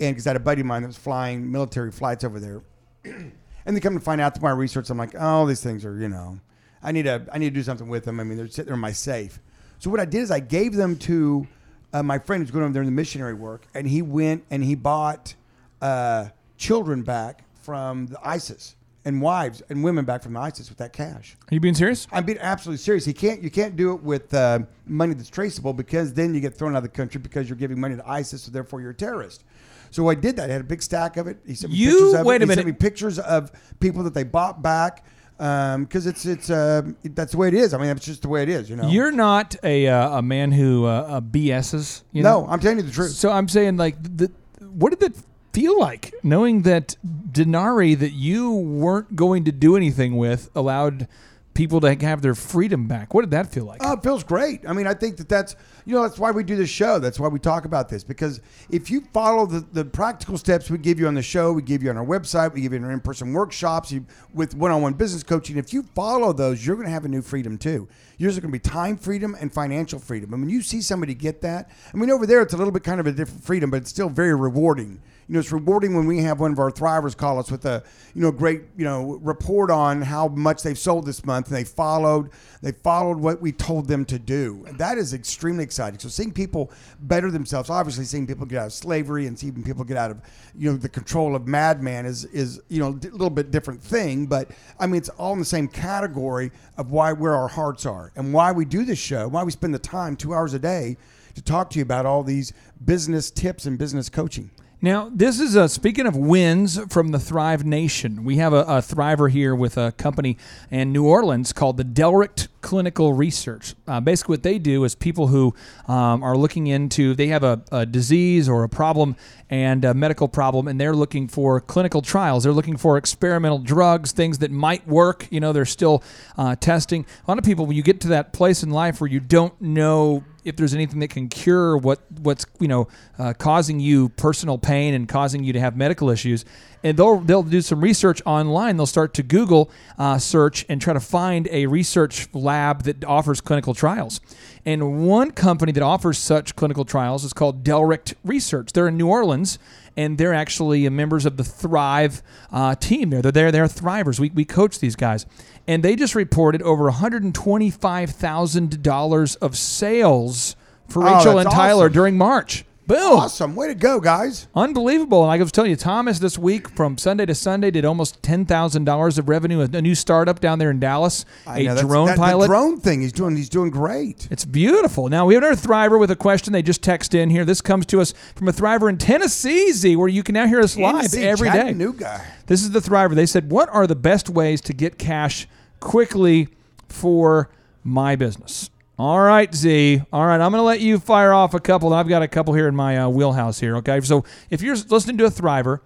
[0.00, 2.62] and because I had a buddy of mine that was flying military flights over there,
[3.04, 5.98] and they come to find out through my research, I'm like, oh, these things are
[5.98, 6.38] you know,
[6.82, 8.20] I need to I need to do something with them.
[8.20, 9.38] I mean, they're sitting there in my safe.
[9.78, 11.46] So what I did is I gave them to
[11.92, 14.62] uh, my friend who's going over there in the missionary work, and he went and
[14.64, 15.34] he bought
[15.80, 20.78] uh, children back from the ISIS and wives and women back from the ISIS with
[20.78, 21.36] that cash.
[21.50, 22.06] Are you being serious?
[22.12, 23.04] I'm being absolutely serious.
[23.04, 23.42] He can't.
[23.42, 26.78] You can't do it with uh, money that's traceable because then you get thrown out
[26.78, 29.44] of the country because you're giving money to ISIS, so therefore you're a terrorist.
[29.90, 30.50] So I did that.
[30.50, 31.38] I had a big stack of it.
[31.46, 32.44] He sent me You- pictures of wait it.
[32.44, 35.04] a He sent me pictures of people that they bought back
[35.36, 37.74] because it's it's uh, that's the way it is.
[37.74, 38.70] I mean, that's just the way it is.
[38.70, 38.88] You know.
[38.88, 42.02] You're not a uh, a man who uh, uh, BSs.
[42.12, 42.48] You No, know?
[42.50, 43.10] I'm telling you the truth.
[43.12, 45.16] So I'm saying, like, the, what did it
[45.54, 51.06] feel like knowing that Denari that you weren't going to do anything with allowed
[51.54, 53.14] people to have their freedom back?
[53.14, 53.80] What did that feel like?
[53.82, 54.68] Oh, it feels great.
[54.68, 55.54] I mean, I think that that's
[55.86, 56.98] you know that's why we do this show.
[56.98, 60.78] That's why we talk about this because if you follow the, the practical steps we
[60.78, 62.84] give you on the show, we give you on our website, we give you in
[62.84, 65.56] our in person workshops you, with one on one business coaching.
[65.56, 67.88] If you follow those, you're going to have a new freedom too.
[68.18, 70.34] Yours are going to be time freedom and financial freedom.
[70.34, 72.82] I mean, you see somebody get that, I mean, over there it's a little bit
[72.82, 75.00] kind of a different freedom, but it's still very rewarding.
[75.26, 77.82] You know, it's rewarding when we have one of our thrivers call us with a,
[78.14, 81.64] you know, great, you know, report on how much they've sold this month and they
[81.64, 84.64] followed, they followed what we told them to do.
[84.68, 85.98] And that is extremely exciting.
[85.98, 86.70] So seeing people
[87.00, 90.20] better themselves, obviously seeing people get out of slavery and seeing people get out of,
[90.56, 94.26] you know, the control of madman is, is, you know, a little bit different thing.
[94.26, 98.12] But I mean, it's all in the same category of why, where our hearts are
[98.16, 100.96] and why we do this show, why we spend the time two hours a day
[101.34, 102.52] to talk to you about all these
[102.84, 104.50] business tips and business coaching.
[104.84, 108.22] Now, this is uh, speaking of wins from the Thrive Nation.
[108.22, 110.36] We have a, a thriver here with a company
[110.70, 113.74] in New Orleans called the DelRicht Clinical Research.
[113.88, 115.54] Uh, basically, what they do is people who
[115.88, 119.16] um, are looking into, they have a, a disease or a problem
[119.48, 122.44] and a medical problem, and they're looking for clinical trials.
[122.44, 125.26] They're looking for experimental drugs, things that might work.
[125.30, 126.02] You know, they're still
[126.36, 127.06] uh, testing.
[127.26, 129.58] A lot of people, when you get to that place in life where you don't
[129.62, 132.88] know if there's anything that can cure what what's you know
[133.18, 136.44] uh, causing you personal pain and causing you to have medical issues,
[136.82, 138.76] and they'll they'll do some research online.
[138.76, 143.40] They'll start to Google uh, search and try to find a research lab that offers
[143.40, 144.20] clinical trials.
[144.66, 148.72] And one company that offers such clinical trials is called DelRicht Research.
[148.72, 149.58] They're in New Orleans.
[149.96, 152.20] And they're actually members of the Thrive
[152.50, 153.10] uh, team.
[153.10, 153.52] There, they're there.
[153.52, 154.18] They're Thrivers.
[154.18, 155.24] We, we coach these guys,
[155.66, 160.56] and they just reported over one hundred twenty-five thousand dollars of sales
[160.88, 161.92] for Oh, Rachel and Tyler awesome.
[161.92, 162.64] during March.
[162.86, 163.18] Boom!
[163.18, 163.56] Awesome.
[163.56, 164.46] Way to go, guys.
[164.54, 165.20] Unbelievable.
[165.22, 168.22] And like I was telling you, Thomas this week from Sunday to Sunday did almost
[168.22, 169.56] ten thousand dollars of revenue.
[169.56, 172.46] With a new startup down there in Dallas, I a know, drone that- the pilot.
[172.48, 173.36] drone thing he's doing.
[173.36, 174.28] He's doing great.
[174.30, 175.08] It's beautiful.
[175.08, 176.52] Now we have another Thriver with a question.
[176.52, 177.46] They just text in here.
[177.46, 180.60] This comes to us from a Thriver in Tennessee, Z, where you can now hear
[180.60, 181.56] us live Tennessee, every day.
[181.58, 182.22] Chattanooga.
[182.48, 183.14] This is the Thriver.
[183.14, 185.48] They said, "What are the best ways to get cash
[185.80, 186.48] quickly
[186.86, 187.48] for
[187.82, 190.02] my business?" All right, Z.
[190.12, 191.92] All right, I'm going to let you fire off a couple.
[191.92, 193.76] I've got a couple here in my uh, wheelhouse here.
[193.78, 195.80] Okay, so if you're listening to a Thriver,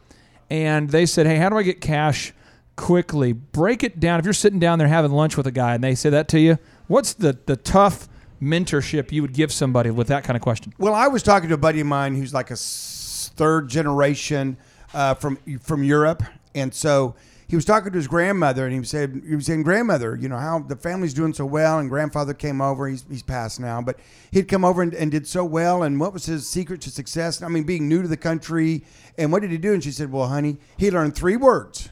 [0.51, 2.35] and they said, "Hey, how do I get cash
[2.77, 4.19] quickly?" Break it down.
[4.19, 6.41] If you're sitting down there having lunch with a guy, and they say that to
[6.41, 8.09] you, what's the the tough
[8.43, 10.75] mentorship you would give somebody with that kind of question?
[10.77, 14.59] Well, I was talking to a buddy of mine who's like a third generation
[14.93, 16.23] uh, from from Europe,
[16.55, 17.15] and so
[17.49, 20.39] he was talking to his grandmother, and he said he was saying, "Grandmother, you know
[20.39, 23.99] how the family's doing so well." And grandfather came over; he's he's passed now, but
[24.31, 25.83] he'd come over and, and did so well.
[25.83, 27.43] And what was his secret to success?
[27.43, 28.85] I mean, being new to the country,
[29.17, 29.73] and what did he do?
[29.73, 31.91] And she said, "Well, honey, he learned three words."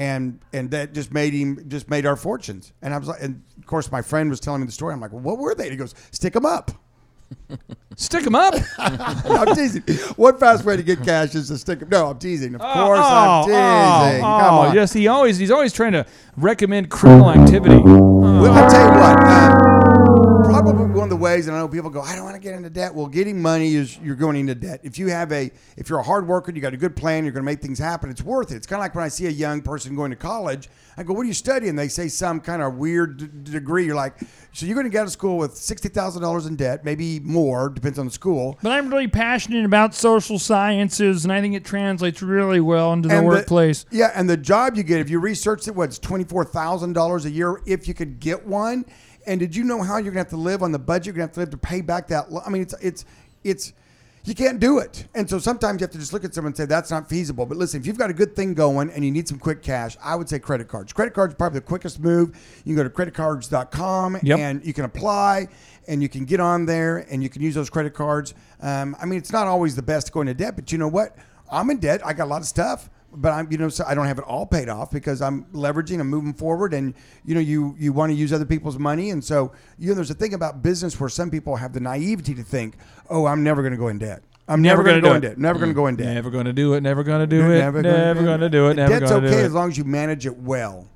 [0.00, 2.72] and and that just made him just made our fortunes.
[2.80, 4.94] And I was like, and of course, my friend was telling me the story.
[4.94, 5.68] I'm like, well, what were they?
[5.68, 6.70] He goes, stick them up.
[7.96, 8.54] Stick them up.
[8.54, 9.82] no, I'm teasing.
[10.16, 11.90] One fast way to get cash is to stick them.
[11.90, 12.54] No, I'm teasing.
[12.54, 14.24] Of course, oh, I'm teasing.
[14.24, 14.74] Oh, Come oh, on.
[14.74, 16.06] yes, he always he's always trying to
[16.36, 17.76] recommend criminal activity.
[17.76, 19.22] Well, I'll tell you what.
[19.24, 19.79] Um,
[20.50, 22.54] probably one of the ways, and I know people go, I don't want to get
[22.54, 22.94] into debt.
[22.94, 24.80] Well, getting money is you're going into debt.
[24.82, 27.32] If you have a, if you're a hard worker, you got a good plan, you're
[27.32, 28.10] going to make things happen.
[28.10, 28.56] It's worth it.
[28.56, 30.68] It's kind of like when I see a young person going to college.
[30.96, 31.76] I go, What are you studying?
[31.76, 33.86] They say some kind of weird d- degree.
[33.86, 34.18] You're like,
[34.52, 37.20] So you're going to get out of school with sixty thousand dollars in debt, maybe
[37.20, 38.58] more, depends on the school.
[38.62, 43.08] But I'm really passionate about social sciences, and I think it translates really well into
[43.08, 43.86] the And workplace.
[43.90, 47.24] yeah, and the job you get, if you research it, what's twenty four thousand dollars
[47.24, 48.84] a year if you could get one.
[49.26, 51.06] And did you know how you're gonna have to live on the budget?
[51.06, 52.32] You're gonna have to live to pay back that.
[52.32, 53.04] Lo- I mean, it's it's
[53.44, 53.72] it's
[54.24, 55.06] you can't do it.
[55.14, 57.46] And so sometimes you have to just look at someone and say that's not feasible.
[57.46, 59.96] But listen, if you've got a good thing going and you need some quick cash,
[60.02, 60.92] I would say credit cards.
[60.92, 62.36] Credit cards are probably the quickest move.
[62.64, 62.90] You can go to
[63.50, 64.38] creditcards.com Yep.
[64.38, 65.48] and you can apply
[65.88, 68.34] and you can get on there and you can use those credit cards.
[68.60, 70.76] Um, I mean, it's not always the best going to go into debt, but you
[70.78, 71.16] know what?
[71.50, 72.04] I'm in debt.
[72.06, 74.24] I got a lot of stuff, but I'm, you know, so I don't have it
[74.24, 76.00] all paid off because I'm leveraging.
[76.00, 76.94] I'm moving forward, and
[77.24, 80.10] you know, you you want to use other people's money, and so you know, there's
[80.10, 82.76] a thing about business where some people have the naivety to think,
[83.08, 84.22] oh, I'm never going to go in debt.
[84.48, 85.38] I'm never, going to go in debt.
[85.38, 86.12] Never going to go in debt.
[86.12, 86.80] Never going to do it.
[86.80, 87.58] Never going to do it.
[87.58, 88.74] Never Never, gonna do it.
[88.74, 89.44] Never Debt's going do okay it.
[89.44, 90.88] as long as you manage it well.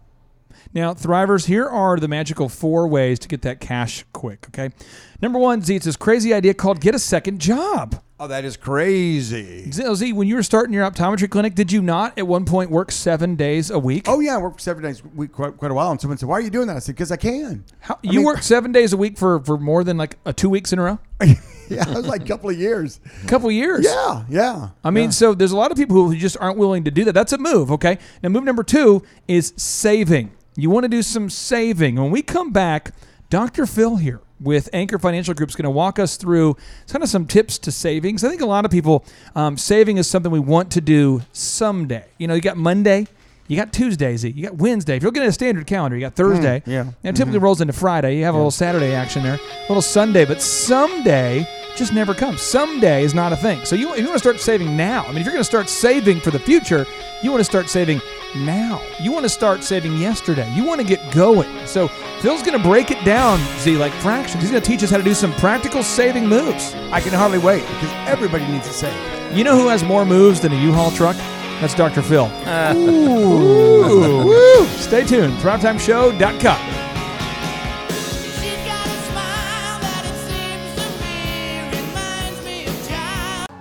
[0.73, 4.75] Now, Thrivers, here are the magical four ways to get that cash quick, okay?
[5.23, 8.03] Number one, Z, it's this crazy idea called get a second job.
[8.21, 9.69] Oh, that is crazy.
[9.73, 12.45] Z, oh, Z, when you were starting your optometry clinic, did you not at one
[12.45, 14.05] point work seven days a week?
[14.07, 16.29] Oh yeah, I worked seven days a week quite, quite a while, and someone said,
[16.29, 18.45] "Why are you doing that?" I said, "Because I can." How, I you mean- worked
[18.45, 21.01] seven days a week for, for more than like a two weeks in a row?
[21.69, 23.01] yeah, it was like a couple of years.
[23.25, 23.85] A couple of years.
[23.85, 24.69] Yeah, yeah.
[24.85, 25.11] I mean, yeah.
[25.11, 27.15] so there's a lot of people who just aren't willing to do that.
[27.15, 27.99] That's a move, okay?
[28.23, 30.31] Now, move number two is saving.
[30.55, 31.97] You want to do some saving.
[31.97, 32.93] When we come back,
[33.29, 33.67] Dr.
[33.67, 36.57] Phil here with Anchor Financial Group is going to walk us through
[36.89, 38.25] kind of some tips to savings.
[38.25, 39.05] I think a lot of people,
[39.35, 42.05] um, saving is something we want to do someday.
[42.19, 43.07] You know, you got Monday.
[43.47, 44.17] You got Tuesday.
[44.17, 44.97] You got Wednesday.
[44.97, 46.61] If you're looking at a standard calendar, you got Thursday.
[46.61, 46.81] Mm, yeah.
[46.81, 48.17] And it typically rolls into Friday.
[48.17, 52.41] You have a little Saturday action there, a little Sunday, but someday just never comes.
[52.41, 53.65] Someday is not a thing.
[53.65, 55.05] So you, if you want to start saving now.
[55.05, 56.87] I mean, if you're going to start saving for the future,
[57.23, 58.01] you want to start saving
[58.35, 58.81] now.
[59.01, 60.51] You want to start saving yesterday.
[60.53, 61.67] You want to get going.
[61.67, 61.89] So
[62.21, 64.43] Phil's going to break it down, Z, like fractions.
[64.43, 66.75] He's going to teach us how to do some practical saving moves.
[66.93, 69.37] I can hardly wait because everybody needs to save.
[69.37, 71.17] You know who has more moves than a U-Haul truck?
[71.61, 72.03] That's Dr.
[72.03, 72.25] Phil.
[72.45, 72.75] Uh.
[72.77, 74.25] Ooh.
[74.27, 74.67] Woo!
[74.67, 75.35] Stay tuned.
[75.39, 76.94] ThriveTimeShow.com.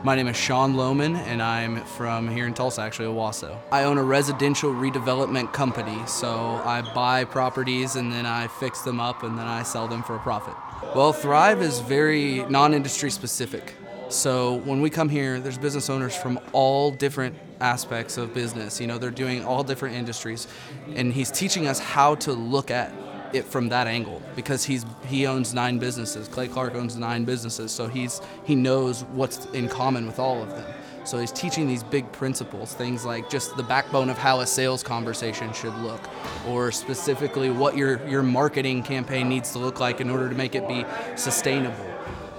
[0.05, 3.57] My name is Sean Lohman, and I'm from here in Tulsa, actually, Owasso.
[3.71, 8.99] I own a residential redevelopment company, so I buy properties and then I fix them
[8.99, 10.55] up and then I sell them for a profit.
[10.93, 13.75] Well, Thrive is very non industry specific.
[14.09, 18.81] So when we come here, there's business owners from all different aspects of business.
[18.81, 20.49] You know, they're doing all different industries,
[20.95, 22.91] and he's teaching us how to look at
[23.33, 26.27] it from that angle because he's he owns nine businesses.
[26.27, 30.49] Clay Clark owns nine businesses, so he's he knows what's in common with all of
[30.49, 30.65] them.
[31.05, 34.83] So he's teaching these big principles, things like just the backbone of how a sales
[34.83, 36.01] conversation should look,
[36.47, 40.55] or specifically what your your marketing campaign needs to look like in order to make
[40.55, 41.89] it be sustainable.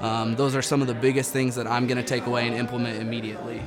[0.01, 2.57] Um, those are some of the biggest things that I'm going to take away and
[2.57, 3.63] implement immediately.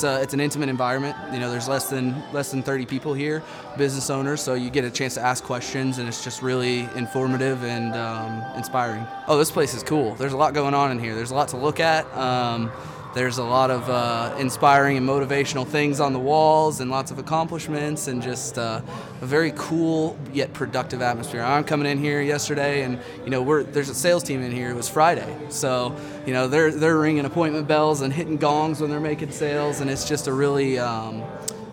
[0.00, 1.14] It's, a, it's an intimate environment.
[1.30, 3.42] You know, there's less than less than 30 people here,
[3.76, 7.62] business owners, so you get a chance to ask questions, and it's just really informative
[7.64, 9.06] and um, inspiring.
[9.28, 10.14] Oh, this place is cool.
[10.14, 11.14] There's a lot going on in here.
[11.14, 12.06] There's a lot to look at.
[12.16, 12.72] Um,
[13.14, 17.18] there's a lot of uh, inspiring and motivational things on the walls, and lots of
[17.18, 18.80] accomplishments, and just uh,
[19.20, 21.42] a very cool yet productive atmosphere.
[21.42, 24.70] I'm coming in here yesterday, and you know, we're there's a sales team in here.
[24.70, 25.96] It was Friday, so
[26.26, 29.90] you know they're they're ringing appointment bells and hitting gongs when they're making sales, and
[29.90, 31.24] it's just a really um,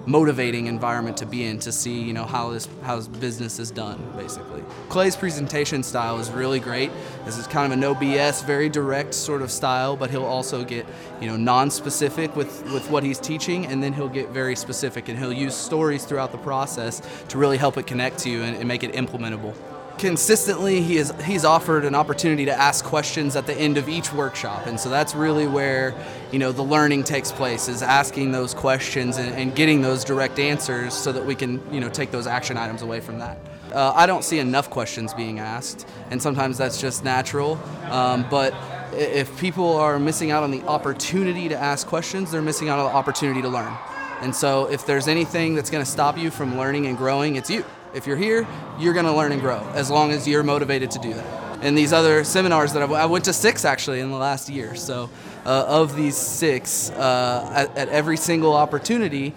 [0.08, 4.02] motivating environment to be in to see you know how this how business is done
[4.16, 4.64] basically.
[4.88, 6.90] Clay's presentation style is really great.
[7.26, 10.64] This is kind of a no bs very direct sort of style but he'll also
[10.64, 10.86] get
[11.20, 15.20] you know non-specific with with what he's teaching and then he'll get very specific and
[15.20, 18.68] he'll use stories throughout the process to really help it connect to you and, and
[18.68, 19.54] make it implementable
[19.98, 24.14] consistently he is he's offered an opportunity to ask questions at the end of each
[24.14, 24.68] workshop.
[24.68, 25.96] And so that's really where
[26.32, 30.40] you know the learning takes place is asking those questions and, and getting those direct
[30.40, 33.38] answers so that we can you know take those action items away from that.
[33.74, 37.60] Uh, i don't see enough questions being asked and sometimes that's just natural.
[37.90, 38.54] Um, but
[38.94, 42.86] if people are missing out on the opportunity to ask questions they're missing out on
[42.86, 43.74] the opportunity to learn.
[44.22, 47.50] And so if there's anything that's going to stop you from learning and growing, it's
[47.50, 47.64] you.
[47.98, 48.48] If you're here,
[48.78, 51.64] you're going to learn and grow as long as you're motivated to do that.
[51.64, 54.76] And these other seminars that I've, I went to six actually in the last year.
[54.76, 55.10] So
[55.48, 59.34] uh, of these six, uh, at, at every single opportunity,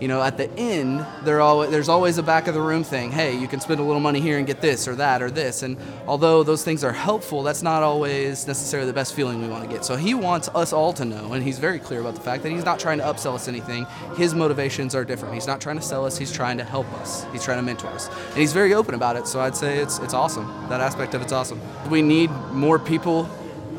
[0.00, 3.12] you know, at the end, there's always a back of the room thing.
[3.12, 5.62] Hey, you can spend a little money here and get this or that or this.
[5.62, 5.76] And
[6.06, 9.70] although those things are helpful, that's not always necessarily the best feeling we want to
[9.70, 9.84] get.
[9.84, 12.50] So he wants us all to know, and he's very clear about the fact that
[12.50, 13.86] he's not trying to upsell us anything.
[14.16, 15.34] His motivations are different.
[15.34, 16.18] He's not trying to sell us.
[16.18, 17.24] He's trying to help us.
[17.32, 19.26] He's trying to mentor us, and he's very open about it.
[19.28, 20.46] So I'd say it's it's awesome.
[20.68, 21.60] That aspect of it's awesome.
[21.88, 23.24] We need more people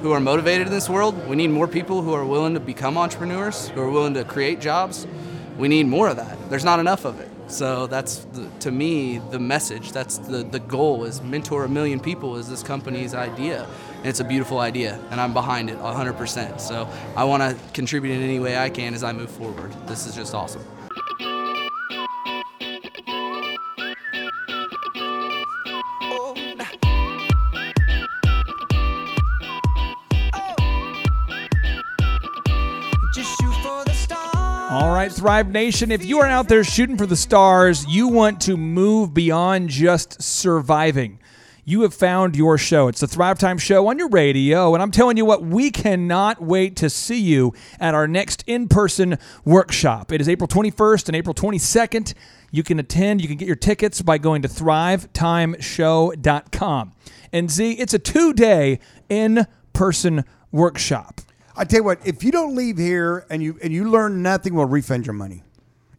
[0.01, 1.27] who are motivated in this world.
[1.27, 4.61] We need more people who are willing to become entrepreneurs, who are willing to create
[4.61, 5.07] jobs.
[5.57, 6.49] We need more of that.
[6.49, 7.29] There's not enough of it.
[7.47, 9.91] So that's the, to me the message.
[9.91, 13.67] That's the the goal is mentor a million people is this company's idea.
[13.97, 16.59] And it's a beautiful idea and I'm behind it 100%.
[16.59, 19.71] So I want to contribute in any way I can as I move forward.
[19.87, 20.65] This is just awesome.
[35.11, 39.13] Thrive Nation, if you are out there shooting for the stars, you want to move
[39.13, 41.19] beyond just surviving.
[41.63, 42.87] You have found your show.
[42.87, 44.73] It's the Thrive Time Show on your radio.
[44.73, 48.67] And I'm telling you what, we cannot wait to see you at our next in
[48.67, 50.11] person workshop.
[50.11, 52.13] It is April 21st and April 22nd.
[52.51, 56.91] You can attend, you can get your tickets by going to thrivetimeshow.com.
[57.33, 58.79] And Z, it's a two day
[59.09, 61.21] in person workshop.
[61.57, 64.53] I tell you what, if you don't leave here and you and you learn nothing,
[64.55, 65.43] we'll refund your money.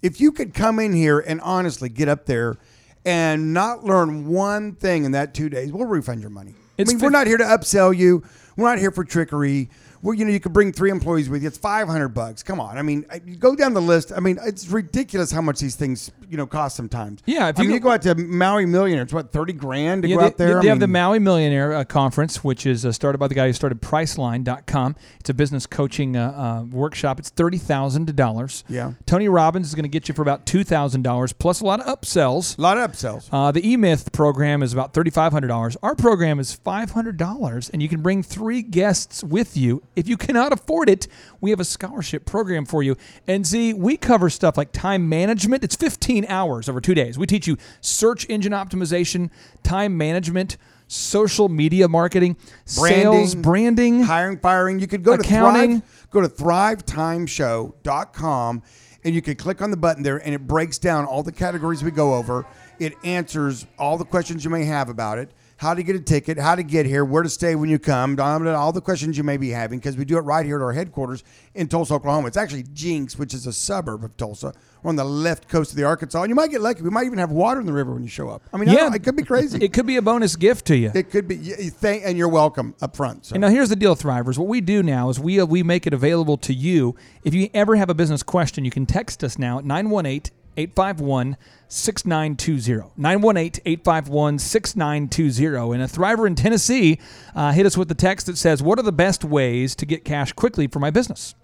[0.02, 2.56] If you could come in here and honestly get up there
[3.04, 6.54] and not learn one thing in that two days, we'll refund your money.
[6.76, 8.22] It's I mean, we're not here to upsell you.
[8.56, 9.70] We're not here for trickery.
[10.02, 11.48] Well, you know, you could bring three employees with you.
[11.48, 12.42] It's five hundred bucks.
[12.42, 12.78] Come on.
[12.78, 14.12] I mean, I- you go down the list.
[14.14, 17.22] I mean, it's ridiculous how much these things you know cost sometimes.
[17.26, 19.02] Yeah, if I you mean, go- you go out to Maui Millionaire.
[19.04, 20.60] It's what thirty grand to Yeah, go they, out there.
[20.62, 23.46] They I have the Maui Millionaire uh, Conference, which is uh, started by the guy
[23.46, 24.96] who started Priceline.com.
[25.20, 27.18] It's a business coaching uh, uh, workshop.
[27.18, 28.64] It's thirty thousand dollars.
[28.68, 28.92] Yeah.
[29.06, 31.80] Tony Robbins is going to get you for about two thousand dollars plus a lot
[31.80, 32.58] of upsells.
[32.58, 33.28] A lot of upsells.
[33.32, 35.76] Uh, the E Myth program is about thirty five hundred dollars.
[35.82, 39.82] Our program is five hundred dollars, and you can bring three guests with you.
[39.96, 41.08] If you cannot afford it,
[41.40, 42.96] we have a scholarship program for you.
[43.26, 45.64] And Z, we cover stuff like time management.
[45.64, 47.18] It's fifteen hours over two days.
[47.18, 49.30] We teach you search engine optimization,
[49.62, 50.58] time management.
[50.88, 54.78] Social media marketing, sales, branding, hiring, firing.
[54.78, 55.80] You could go accounting.
[55.80, 58.62] to Thrive, go to thrivetimeshow.com
[59.02, 61.82] and you can click on the button there and it breaks down all the categories
[61.82, 62.46] we go over.
[62.78, 65.30] It answers all the questions you may have about it.
[65.58, 68.20] How to get a ticket, how to get here, where to stay when you come,
[68.20, 70.72] all the questions you may be having because we do it right here at our
[70.72, 71.24] headquarters
[71.54, 72.26] in Tulsa, Oklahoma.
[72.28, 74.52] It's actually Jenks, which is a suburb of Tulsa.
[74.82, 76.82] We're on the left coast of the Arkansas, and you might get lucky.
[76.82, 78.42] We might even have water in the river when you show up.
[78.52, 78.80] I mean, Yeah.
[78.80, 79.58] don't- it could be crazy.
[79.64, 80.92] It could be a bonus gift to you.
[80.94, 81.36] It could be.
[81.82, 83.24] And you're welcome up front.
[83.26, 83.34] So.
[83.34, 84.36] And now here's the deal, Thrivers.
[84.36, 86.94] What we do now is we uh, we make it available to you.
[87.24, 91.36] If you ever have a business question, you can text us now at 918 851
[91.68, 92.92] 6920.
[92.96, 95.74] 918 851 6920.
[95.74, 96.98] And a Thriver in Tennessee
[97.34, 100.04] uh, hit us with the text that says, What are the best ways to get
[100.04, 101.34] cash quickly for my business?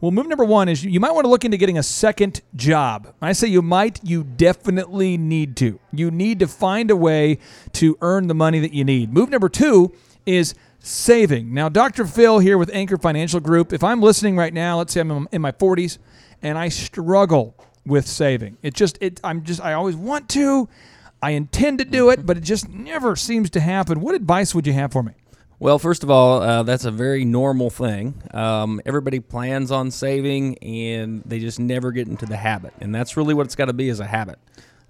[0.00, 3.14] Well, move number one is you might want to look into getting a second job.
[3.18, 5.78] When I say you might, you definitely need to.
[5.92, 7.38] You need to find a way
[7.74, 9.12] to earn the money that you need.
[9.12, 9.94] Move number two
[10.26, 11.54] is saving.
[11.54, 12.04] Now, Dr.
[12.04, 15.40] Phil here with Anchor Financial Group, if I'm listening right now, let's say I'm in
[15.40, 15.98] my 40s
[16.42, 17.54] and I struggle
[17.86, 18.56] with saving.
[18.62, 20.68] It just it I'm just I always want to,
[21.22, 24.00] I intend to do it, but it just never seems to happen.
[24.00, 25.12] What advice would you have for me?
[25.58, 28.20] Well, first of all, uh, that's a very normal thing.
[28.34, 33.16] Um, everybody plans on saving, and they just never get into the habit, and that's
[33.16, 34.40] really what it's got to be is a habit.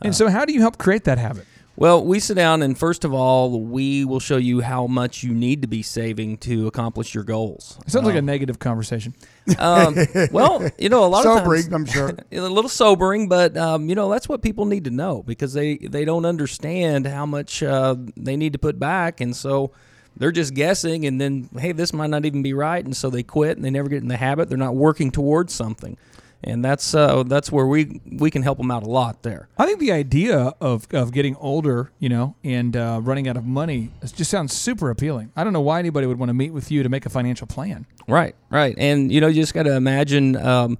[0.00, 1.46] And so, how do you help create that habit?
[1.74, 5.32] Well, we sit down, and first of all, we will show you how much you
[5.32, 7.78] need to be saving to accomplish your goals.
[7.86, 9.14] It sounds like a Um, negative conversation.
[9.58, 9.96] um,
[10.32, 12.08] well, you know, a lot Sobering, of times, I'm sure.
[12.32, 15.78] a little sobering, but um, you know that's what people need to know because they
[15.78, 19.70] they don't understand how much uh, they need to put back, and so
[20.14, 21.06] they're just guessing.
[21.06, 23.70] And then, hey, this might not even be right, and so they quit and they
[23.70, 24.50] never get in the habit.
[24.50, 25.96] They're not working towards something,
[26.44, 29.48] and that's uh, that's where we we can help them out a lot there.
[29.58, 33.44] I think the idea of, of getting older, you know, and uh, running out of
[33.44, 35.32] money just sounds super appealing.
[35.36, 37.46] I don't know why anybody would want to meet with you to make a financial
[37.46, 37.86] plan.
[38.08, 40.78] Right, right, and you know, you just got to imagine um,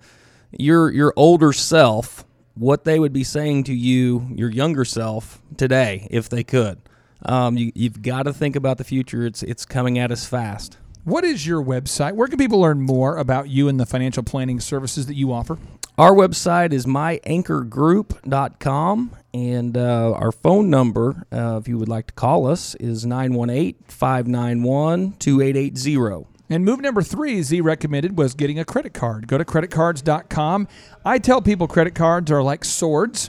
[0.51, 2.25] your your older self,
[2.55, 6.81] what they would be saying to you, your younger self today, if they could.
[7.25, 9.25] Um, you, you've got to think about the future.
[9.25, 10.79] It's it's coming at us fast.
[11.05, 12.13] What is your website?
[12.13, 15.59] Where can people learn more about you and the financial planning services that you offer?
[15.99, 22.13] Our website is myanchorgroup.com, and uh, our phone number, uh, if you would like to
[22.13, 26.29] call us, is 918 591 2880.
[26.49, 29.27] And move number three, Z recommended, was getting a credit card.
[29.27, 30.69] Go to creditcards.com.
[31.05, 33.29] I tell people credit cards are like swords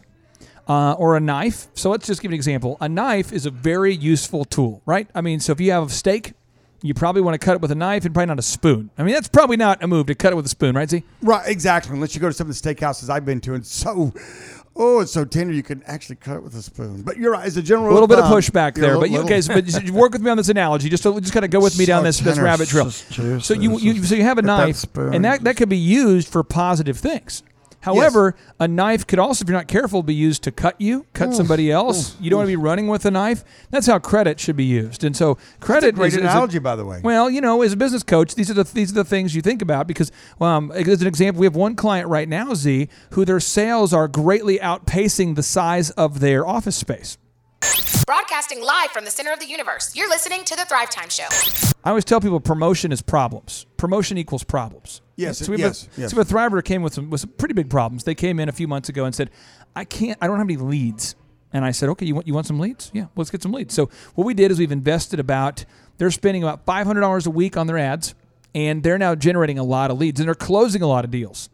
[0.68, 1.70] uh, or a knife.
[1.74, 2.78] So let's just give an example.
[2.80, 5.10] A knife is a very useful tool, right?
[5.16, 6.34] I mean, so if you have a steak,
[6.84, 8.90] you probably want to cut it with a knife and probably not a spoon.
[8.98, 11.04] I mean, that's probably not a move to cut it with a spoon, right, Z?
[11.22, 11.94] Right, exactly.
[11.96, 14.14] Unless you go to some of the steakhouses I've been to, and so,
[14.76, 17.02] oh, it's so tender you can actually cut it with a spoon.
[17.02, 17.46] But you're right.
[17.46, 19.90] As a general, A little bit of pushback there, but you, okay, so, but just
[19.92, 20.90] work with me on this analogy.
[20.90, 22.92] Just to, just kind of go with me down So this, this tender, rabbit trail.
[22.92, 25.56] so juicy, So you, you so you have a that knife, spoon, and that that
[25.56, 27.44] could be used for positive things.
[27.84, 31.30] However, a knife could also, if you're not careful, be used to cut you, cut
[31.30, 32.14] Oof, somebody else.
[32.14, 33.44] oof, you don't want to be running with a knife.
[33.72, 35.04] That's how credit should be used.
[35.04, 37.02] And so credit great is, is a- analogy, by the way.
[37.04, 39.42] Well, you know, as a business coach, these are the these are the things you
[39.42, 43.26] think about because, um, as an example, we have one client right now, Z, who
[43.26, 47.18] their sales are greatly outpacing the size of their office space.
[48.06, 49.96] Broadcasting live from the center of the universe.
[49.96, 51.28] You're listening to The Thrive Time Show.
[51.84, 53.66] I always tell people promotion is problems.
[53.78, 55.02] Promotion equals problems.
[55.16, 56.14] Yes, So yes, a, yes.
[56.14, 58.04] Thriver came with some with some pretty big problems.
[58.04, 59.30] They came in a few months ago and said,
[59.76, 60.18] "I can't.
[60.22, 61.16] I don't have any leads."
[61.52, 62.90] And I said, "Okay, you want you want some leads?
[62.94, 65.66] Yeah, let's get some leads." So what we did is we've invested about
[65.98, 68.16] they're spending about five hundred dollars a week on their ads,
[68.56, 71.50] and they're now generating a lot of leads and they're closing a lot of deals.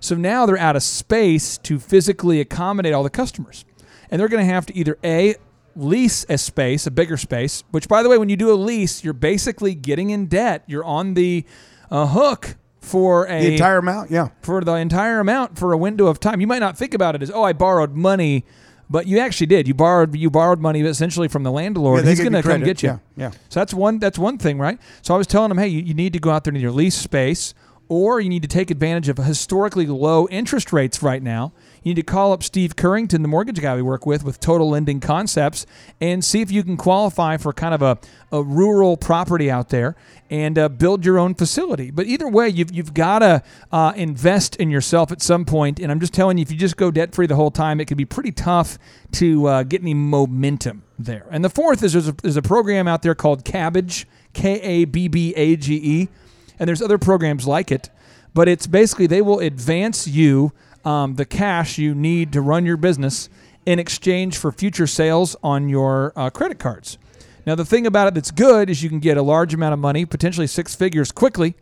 [0.00, 3.64] So now they're out of space to physically accommodate all the customers.
[4.10, 5.36] And they're going to have to either A,
[5.74, 9.02] lease a space, a bigger space, which, by the way, when you do a lease,
[9.02, 10.62] you're basically getting in debt.
[10.66, 11.46] You're on the
[11.90, 14.28] uh, hook for a The entire amount, yeah.
[14.42, 16.40] For the entire amount for a window of time.
[16.40, 18.44] You might not think about it as, oh, I borrowed money.
[18.90, 19.66] But you actually did.
[19.66, 22.04] You borrowed you borrowed money essentially from the landlord.
[22.04, 22.90] Yeah, He's going to come get you.
[22.90, 23.30] Yeah, yeah.
[23.48, 24.78] So that's one that's one thing, right?
[25.00, 26.70] So I was telling him, hey, you, you need to go out there and either
[26.70, 27.54] lease space
[27.88, 31.52] or you need to take advantage of historically low interest rates right now.
[31.84, 34.66] You need to call up Steve Currington, the mortgage guy we work with with Total
[34.70, 35.66] Lending Concepts,
[36.00, 37.98] and see if you can qualify for kind of a,
[38.32, 39.94] a rural property out there
[40.30, 41.90] and uh, build your own facility.
[41.90, 45.78] But either way, you've, you've got to uh, invest in yourself at some point.
[45.78, 47.86] And I'm just telling you, if you just go debt free the whole time, it
[47.86, 48.78] can be pretty tough
[49.12, 51.26] to uh, get any momentum there.
[51.30, 54.84] And the fourth is there's a, there's a program out there called Kabbage, K A
[54.86, 56.08] B B A G E,
[56.58, 57.90] and there's other programs like it.
[58.32, 60.52] But it's basically they will advance you
[60.84, 63.28] um, the cash you need to run your business
[63.66, 66.98] in exchange for future sales on your uh, credit cards.
[67.46, 69.78] Now, the thing about it that's good is you can get a large amount of
[69.78, 71.54] money, potentially six figures, quickly.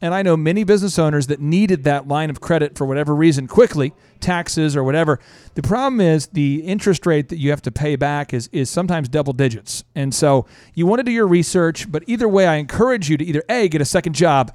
[0.00, 3.46] And I know many business owners that needed that line of credit for whatever reason
[3.46, 5.18] quickly, taxes or whatever.
[5.54, 9.08] The problem is the interest rate that you have to pay back is, is sometimes
[9.08, 9.84] double digits.
[9.94, 13.24] And so you want to do your research, but either way, I encourage you to
[13.24, 14.54] either A, get a second job,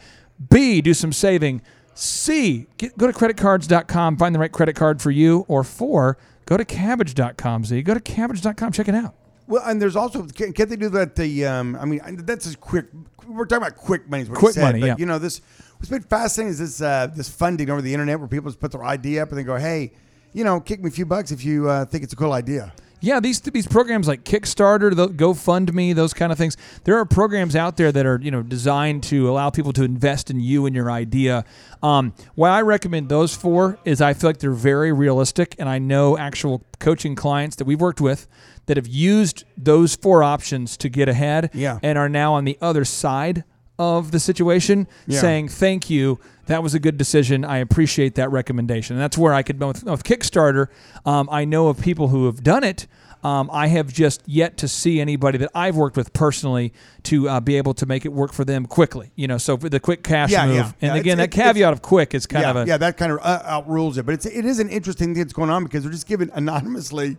[0.50, 1.62] B, do some saving,
[1.94, 6.58] C, get, go to creditcards.com, find the right credit card for you, or four, go
[6.58, 7.82] to kabbage.com, Z.
[7.84, 9.16] Go to kabbage.com, check it out.
[9.48, 11.16] Well, and there's also can, can't they do that?
[11.16, 12.86] The um, I mean, that's just quick.
[13.28, 14.26] We're talking about quick money.
[14.26, 14.96] Quick said, money, but, yeah.
[14.98, 15.42] You know, this
[15.78, 18.72] what's been fascinating is this uh, this funding over the internet where people just put
[18.72, 19.92] their idea up and they go, hey,
[20.32, 22.74] you know, kick me a few bucks if you uh, think it's a cool idea.
[23.02, 26.56] Yeah, these these programs like Kickstarter, the GoFundMe, those kind of things.
[26.84, 30.30] There are programs out there that are you know designed to allow people to invest
[30.30, 31.44] in you and your idea.
[31.82, 35.80] Um, why I recommend those four is I feel like they're very realistic, and I
[35.80, 38.28] know actual coaching clients that we've worked with
[38.68, 41.80] that have used those four options to get ahead, Yeah.
[41.82, 43.44] and are now on the other side
[43.82, 45.20] of the situation, Yeah.
[45.22, 46.20] saying thank you.
[46.46, 47.44] That was a good decision.
[47.44, 48.96] I appreciate that recommendation.
[48.96, 50.68] And that's where I could with, with Kickstarter.
[51.06, 52.88] Um, I know of people who have done it.
[53.24, 57.40] Um, I have just yet to see anybody that I've worked with personally to uh,
[57.40, 59.12] be able to make it work for them quickly.
[59.16, 60.56] You know, so for the quick cash Yeah, move.
[60.56, 60.72] yeah.
[60.82, 63.20] And Yeah, again, that caveat of quick is kind of a yeah, that kind of
[63.20, 64.06] uh, outrules it.
[64.08, 67.18] But it's it is an interesting thing that's going on because they're just given anonymously,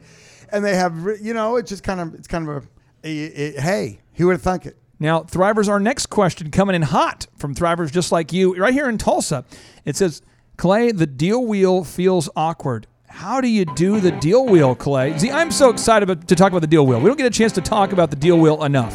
[0.51, 2.67] and they have you know it's just kind of it's kind of
[3.05, 4.77] a, a, a- hey who would have thunk it.
[5.03, 8.89] Now, Thrivers, our next question coming in hot from Thrivers just like you, right here
[8.89, 9.45] in Tulsa.
[9.85, 10.23] It says,
[10.57, 12.87] Clay, the deal wheel feels awkward.
[13.09, 15.19] How do you do the deal wheel, Clay?
[15.19, 17.01] See, I'm so excited to talk about the deal wheel.
[17.01, 18.95] We don't get a chance to talk about the deal wheel enough.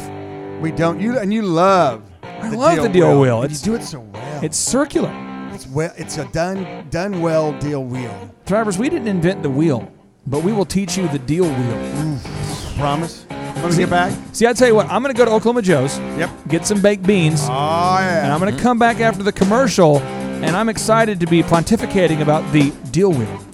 [0.62, 2.02] We don't you and you love.
[2.22, 3.42] I love the deal wheel.
[3.42, 4.40] And It's- you do it so well.
[4.42, 5.12] It's circular.
[5.52, 5.92] It's well.
[5.98, 8.30] It's a done done well deal wheel.
[8.46, 9.86] Thrivers, we didn't invent the wheel,
[10.26, 12.18] but we will teach you the deal wheel.
[12.78, 13.26] Promise.
[13.60, 14.16] Want to get back?
[14.32, 15.98] See, I tell you what, I'm going to go to Oklahoma Joe's.
[15.98, 16.30] Yep.
[16.46, 17.40] Get some baked beans.
[17.42, 18.22] Oh yeah.
[18.24, 22.22] And I'm going to come back after the commercial, and I'm excited to be pontificating
[22.22, 23.44] about the deal wheel.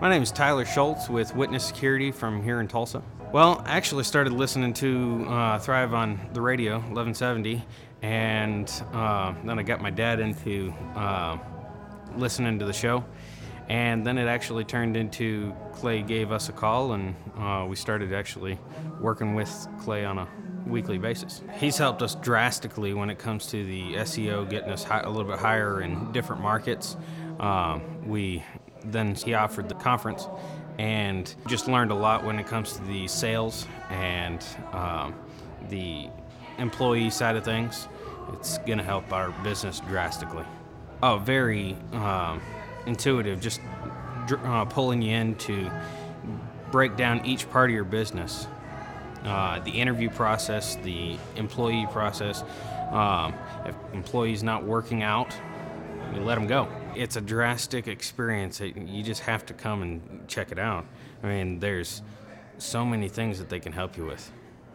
[0.00, 3.02] My name is Tyler Schultz with Witness Security from here in Tulsa.
[3.32, 7.64] Well, I actually started listening to uh, Thrive on the radio, 1170,
[8.02, 11.38] and uh, then I got my dad into uh,
[12.16, 13.04] listening to the show.
[13.68, 18.12] And then it actually turned into Clay gave us a call, and uh, we started
[18.12, 18.58] actually
[19.00, 20.28] working with Clay on a
[20.66, 21.42] weekly basis.
[21.58, 25.30] He's helped us drastically when it comes to the SEO, getting us hi- a little
[25.30, 26.96] bit higher in different markets.
[27.40, 28.44] Um, we
[28.84, 30.28] then he offered the conference,
[30.78, 35.14] and just learned a lot when it comes to the sales and um,
[35.68, 36.08] the
[36.58, 37.88] employee side of things.
[38.32, 40.44] It's going to help our business drastically.
[41.02, 42.40] Oh, very um,
[42.86, 43.60] intuitive, just
[44.44, 45.70] uh, pulling you in to
[46.70, 48.46] break down each part of your business.
[49.24, 52.44] Uh, the interview process, the employee process.
[52.90, 53.34] Um,
[53.64, 55.34] if employee's not working out,
[56.14, 56.68] we let them go.
[56.94, 58.60] It's a drastic experience.
[58.60, 60.86] You just have to come and check it out.
[61.22, 62.02] I mean, there's
[62.58, 64.30] so many things that they can help you with.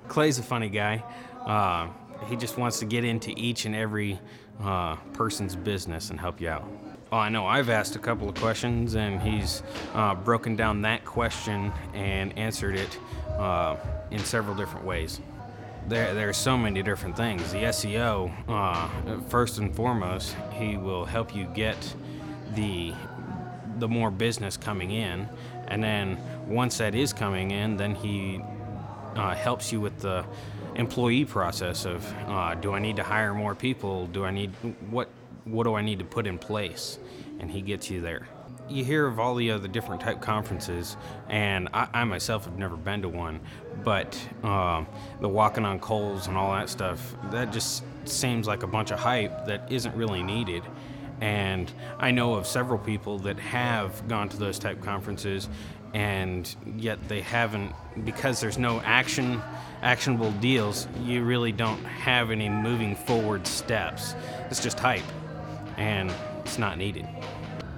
[0.08, 1.04] Clay's a funny guy.
[1.46, 1.88] Uh,
[2.28, 4.20] he just wants to get into each and every
[4.62, 6.68] uh, person's business and help you out.
[7.14, 9.64] Oh, I know I've asked a couple of questions, and he's
[9.94, 12.98] uh, broken down that question and answered it
[13.38, 13.76] uh,
[14.12, 15.20] in several different ways.
[15.90, 17.52] There, there are so many different things.
[17.52, 21.96] The SEO, uh, first and foremost, he will help you get
[22.56, 22.94] the
[23.80, 25.28] the more business coming in,
[25.68, 26.18] and then
[26.48, 28.40] once that is coming in, then he
[29.18, 30.24] uh, helps you with the
[30.76, 34.08] employee process of uh, do I need to hire more people?
[34.08, 34.52] Do I need
[34.90, 35.10] what
[35.46, 37.00] what do I need to put in place?
[37.42, 38.28] And he gets you there.
[38.70, 40.96] You hear of all the other different type conferences,
[41.28, 43.42] and I, I myself have never been to one,
[43.84, 44.88] but um,
[45.20, 49.00] the walking on coals and all that stuff that just seems like a bunch of
[49.00, 50.64] hype that isn't really needed.
[51.20, 55.50] And I know of several people that have gone to those type conferences,
[55.94, 57.74] and yet they haven't
[58.06, 59.42] because there's no action,
[59.82, 60.88] actionable deals.
[61.04, 64.16] You really don't have any moving forward steps.
[64.50, 65.04] It's just hype,
[65.78, 66.14] and
[66.52, 67.07] it's not needed.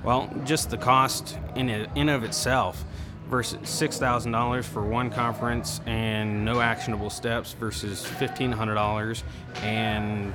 [0.03, 2.83] Well, just the cost in in of itself
[3.29, 9.23] versus six thousand dollars for one conference and no actionable steps versus fifteen hundred dollars
[9.61, 10.33] and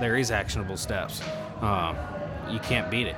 [0.00, 1.22] there is actionable steps.
[1.60, 1.94] Uh,
[2.50, 3.16] you can't beat it.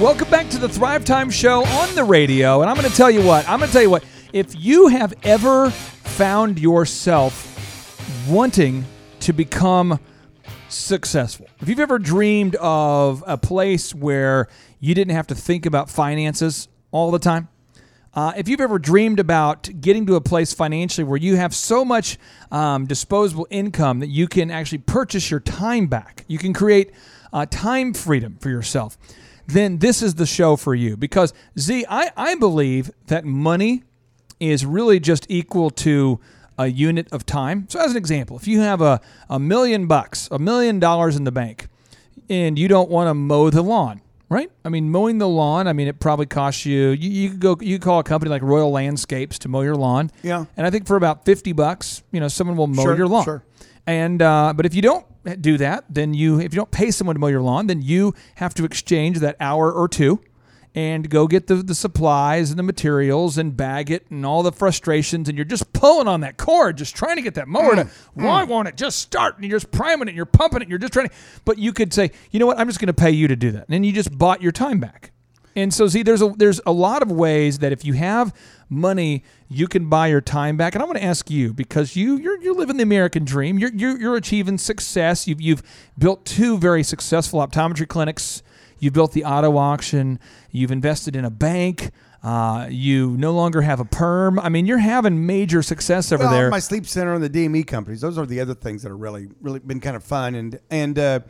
[0.00, 2.60] Welcome back to the Thrive Time Show on the radio.
[2.60, 4.86] And I'm going to tell you what, I'm going to tell you what, if you
[4.86, 8.84] have ever found yourself wanting
[9.20, 9.98] to become
[10.68, 14.46] successful, if you've ever dreamed of a place where
[14.78, 17.48] you didn't have to think about finances all the time,
[18.14, 21.84] uh, if you've ever dreamed about getting to a place financially where you have so
[21.84, 22.18] much
[22.52, 26.92] um, disposable income that you can actually purchase your time back, you can create
[27.32, 28.96] uh, time freedom for yourself,
[29.48, 30.96] then this is the show for you.
[30.96, 33.82] Because, Z, I, I believe that money
[34.38, 36.20] is really just equal to
[36.58, 37.66] a unit of time.
[37.68, 41.24] So, as an example, if you have a, a million bucks, a million dollars in
[41.24, 41.68] the bank,
[42.28, 44.50] and you don't want to mow the lawn, right?
[44.64, 47.56] I mean, mowing the lawn, I mean, it probably costs you, you, you could go,
[47.60, 50.10] you could call a company like Royal Landscapes to mow your lawn.
[50.22, 50.44] Yeah.
[50.56, 53.24] And I think for about 50 bucks, you know, someone will mow Sure, your lawn.
[53.24, 53.42] sure.
[53.86, 55.06] And, uh, but if you don't
[55.36, 58.14] do that, then you, if you don't pay someone to mow your lawn, then you
[58.36, 60.20] have to exchange that hour or two
[60.74, 64.52] and go get the, the supplies and the materials and bag it and all the
[64.52, 67.84] frustrations and you're just pulling on that cord just trying to get that mower to
[67.84, 68.24] mm, mm.
[68.24, 69.36] why won't it just start?
[69.36, 71.14] And you're just priming it and you're pumping it and you're just trying to
[71.44, 72.58] but you could say you know what?
[72.58, 73.64] I'm just going to pay you to do that.
[73.66, 75.12] And then you just bought your time back.
[75.56, 78.32] And so see there's a there's a lot of ways that if you have
[78.70, 82.16] money you can buy your time back and i want to ask you because you
[82.16, 85.62] you're, you're living the american dream you're, you're you're achieving success you've you've
[85.98, 88.42] built two very successful optometry clinics
[88.78, 90.18] you built the auto auction.
[90.50, 91.90] You've invested in a bank.
[92.22, 94.38] Uh, you no longer have a perm.
[94.38, 96.50] I mean, you're having major success over well, there.
[96.50, 99.28] My sleep center and the DME companies; those are the other things that are really,
[99.40, 100.34] really been kind of fun.
[100.34, 101.20] And and uh,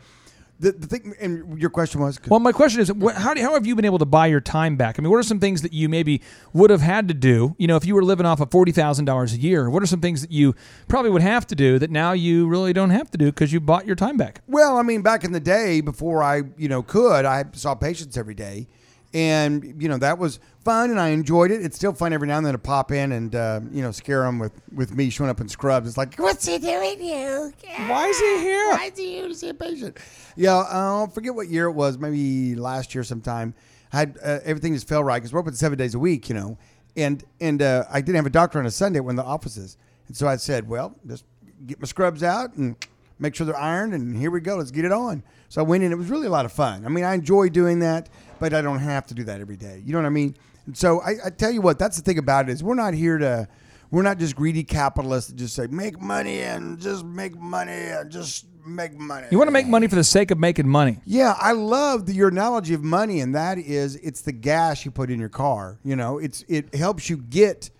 [0.59, 3.53] the the thing, and your question was, well, my question is, wh- how, do, how
[3.53, 4.99] have you been able to buy your time back?
[4.99, 6.21] I mean, what are some things that you maybe
[6.53, 7.55] would have had to do?
[7.57, 9.85] You know, if you were living off of forty thousand dollars a year, what are
[9.87, 10.55] some things that you
[10.87, 13.59] probably would have to do that now you really don't have to do because you
[13.59, 14.41] bought your time back?
[14.47, 18.17] Well, I mean, back in the day, before I, you know, could, I saw patients
[18.17, 18.67] every day,
[19.13, 21.63] and you know that was fun, and I enjoyed it.
[21.63, 24.21] It's still fun every now and then to pop in and uh, you know scare
[24.23, 25.87] them with with me showing up in scrubs.
[25.87, 27.51] It's like, what's he doing here?
[27.87, 28.69] Why is he here?
[28.69, 29.97] Why is he here to see a patient?
[30.35, 31.97] Yeah, uh, I forget what year it was.
[31.97, 33.53] Maybe last year sometime.
[33.91, 36.35] I had uh, everything just fell right because we're open seven days a week, you
[36.35, 36.57] know.
[36.95, 39.77] and and uh, I didn't have a doctor on a Sunday when the office is,
[40.07, 41.25] and so I said, well, just
[41.65, 42.75] get my scrubs out and
[43.17, 45.23] make sure they're ironed, and here we go, let's get it on.
[45.49, 45.91] So I went in.
[45.91, 46.85] It was really a lot of fun.
[46.85, 48.09] I mean, I enjoy doing that,
[48.39, 49.81] but I don't have to do that every day.
[49.85, 50.35] You know what I mean?
[50.65, 52.93] And so I, I tell you what, that's the thing about it is we're not
[52.93, 53.47] here to.
[53.91, 58.11] We're not just greedy capitalists that just say make money and just make money and
[58.11, 59.25] just make money.
[59.31, 60.99] You want to make money for the sake of making money.
[61.05, 64.91] Yeah, I love the, your analogy of money, and that is it's the gas you
[64.91, 65.79] put in your car.
[65.83, 67.71] You know, it's it helps you get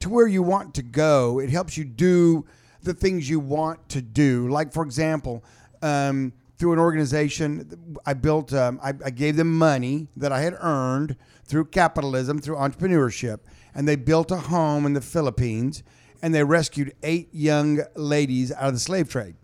[0.00, 1.38] to where you want to go.
[1.38, 2.44] It helps you do
[2.82, 4.48] the things you want to do.
[4.48, 5.44] Like for example,
[5.80, 8.52] um, through an organization, I built.
[8.52, 13.40] Um, I, I gave them money that I had earned through capitalism, through entrepreneurship,
[13.74, 15.82] and they built a home in the Philippines,
[16.22, 19.34] and they rescued eight young ladies out of the slave trade.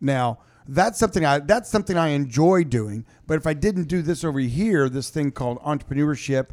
[0.00, 3.06] Now, that's something I that's something I enjoy doing.
[3.26, 6.50] But if I didn't do this over here, this thing called entrepreneurship,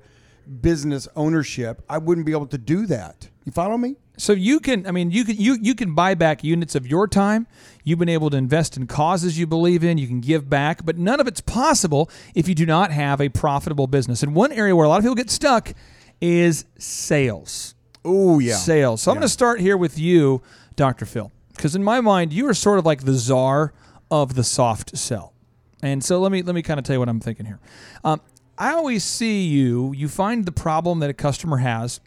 [0.62, 3.30] business ownership, I wouldn't be able to do that.
[3.44, 3.98] You follow me?
[4.18, 7.08] So you can, I mean, you can you you can buy back units of your
[7.08, 7.48] time.
[7.84, 9.98] You've been able to invest in causes you believe in.
[9.98, 13.30] You can give back, but none of it's possible if you do not have a
[13.30, 14.24] profitable business.
[14.24, 15.74] And one area where a lot of people get stuck
[16.22, 17.76] is sales.
[18.04, 19.02] Oh yeah, sales.
[19.02, 20.42] So I'm going to start here with you,
[20.76, 21.06] Dr.
[21.06, 23.74] Phil, because in my mind you are sort of like the czar
[24.12, 25.34] of the soft sell.
[25.82, 27.60] And so let me let me kind of tell you what I'm thinking here.
[28.04, 28.22] Um,
[28.58, 29.94] I always see you.
[29.94, 32.00] You find the problem that a customer has,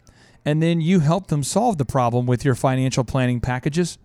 [0.45, 3.97] and then you help them solve the problem with your financial planning packages.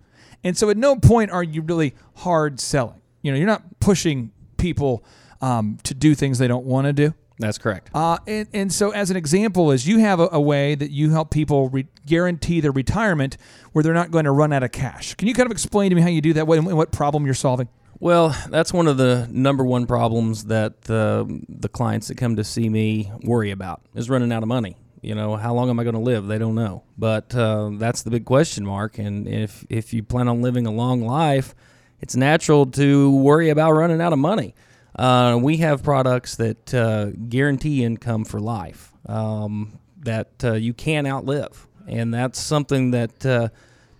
[0.43, 3.01] And so at no point are you really hard selling.
[3.21, 5.03] You know, you're not pushing people
[5.41, 7.13] um, to do things they don't want to do.
[7.37, 7.89] That's correct.
[7.93, 11.11] Uh, and, and so, as an example, is you have a, a way that you
[11.11, 13.37] help people re- guarantee their retirement
[13.73, 15.15] where they're not going to run out of cash.
[15.15, 16.47] Can you kind of explain to me how you do that?
[16.47, 17.67] What, what problem you're solving?
[17.99, 22.43] Well, that's one of the number one problems that the the clients that come to
[22.43, 24.77] see me worry about is running out of money.
[25.05, 26.25] You know, how long am I going to live?
[26.25, 28.97] They don't know, but uh, that's the big question mark.
[28.97, 31.53] And if if you plan on living a long life,
[32.01, 34.55] it's natural to worry about running out of money.
[34.97, 41.05] Uh, we have products that uh, guarantee income for life um, that uh, you can't
[41.05, 43.49] outlive, and that's something that uh,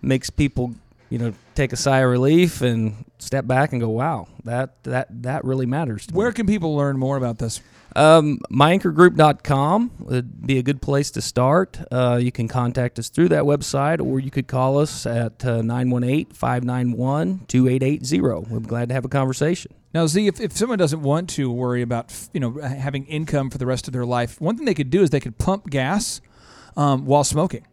[0.02, 0.74] makes people,
[1.08, 5.22] you know, take a sigh of relief and step back and go, "Wow, that that
[5.22, 7.60] that really matters." To Where can people learn more about this?
[7.96, 11.80] Um, myanchorgroup.com would be a good place to start.
[11.90, 15.62] Uh, you can contact us through that website, or you could call us at uh,
[15.62, 18.20] 918 591 2880.
[18.20, 19.72] We're glad to have a conversation.
[19.94, 23.56] Now, Z, if, if someone doesn't want to worry about you know having income for
[23.56, 26.20] the rest of their life, one thing they could do is they could pump gas
[26.76, 27.66] um, while smoking.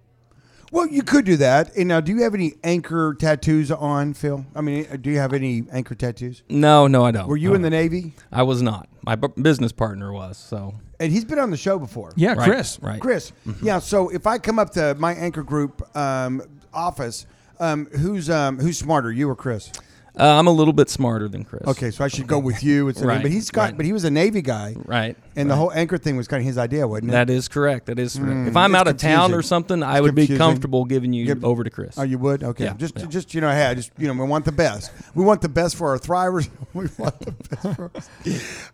[0.73, 1.75] Well, you could do that.
[1.77, 4.43] And now, do you have any anchor tattoos on, Phil?
[4.55, 6.41] I mean, do you have any anchor tattoos?
[6.49, 7.27] No, no, I don't.
[7.27, 7.55] Were you No.
[7.55, 8.15] in the Navy?
[8.31, 8.89] I was not.
[9.03, 10.35] My bu- business partner was.
[10.35, 12.11] So And he's been on the show before.
[12.15, 12.79] Yeah, Right, Chris.
[12.81, 12.99] right.
[12.99, 13.31] Chris.
[13.61, 13.77] Yeah.
[13.77, 16.41] So if I come up to my anchor group um,
[16.73, 17.27] office,
[17.59, 19.71] um, who's um, who's smarter, you or Chris?
[20.19, 21.63] Uh, I'm a little bit smarter than Chris.
[21.67, 22.87] Okay, so I should go with you.
[22.87, 23.77] It's Right, but he's got, right.
[23.77, 25.17] but he was a Navy guy, Right.
[25.35, 27.13] And the whole anchor thing was kind of his idea, wasn't it?
[27.13, 27.87] That is correct.
[27.87, 28.29] That is correct.
[28.31, 29.47] Mm, if I'm it's out of town or confusing.
[29.47, 31.97] something, I It's would be comfortable giving you Give- over to Chris.
[31.97, 32.43] Oh, you would?
[32.43, 32.65] Okay.
[32.65, 33.05] Yeah, just, yeah.
[33.07, 34.91] just you know, hey, I just you know, we want the best.
[35.15, 36.49] We want the best for our thrivers.
[36.75, 38.09] we want the best for us.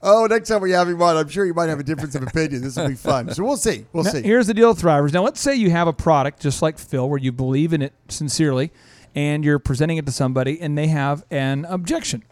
[0.03, 2.23] Oh, next time we have him on, I'm sure you might have a difference of
[2.23, 2.61] opinion.
[2.61, 3.33] This will be fun.
[3.33, 3.85] So we'll see.
[3.93, 4.21] We'll Now, see.
[4.21, 5.13] Here's the deal, Thrivers.
[5.13, 7.93] Now, let's say you have a product just like Phil, where you believe in it
[8.09, 8.71] sincerely,
[9.15, 12.23] and you're presenting it to somebody, and they have an objection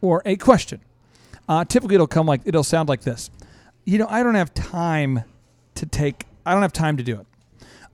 [0.00, 0.80] or a question.
[1.48, 3.30] Uh, typically, it'll come like it'll sound like this.
[3.84, 5.24] You know, I don't have time
[5.76, 6.26] to take.
[6.46, 7.26] I don't have time to do it.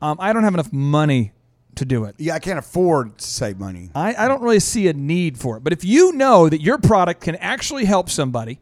[0.00, 1.32] Um, I don't have enough money
[1.78, 2.16] to do it.
[2.18, 3.90] Yeah, I can't afford to save money.
[3.94, 5.64] I, I don't really see a need for it.
[5.64, 8.58] But if you know that your product can actually help somebody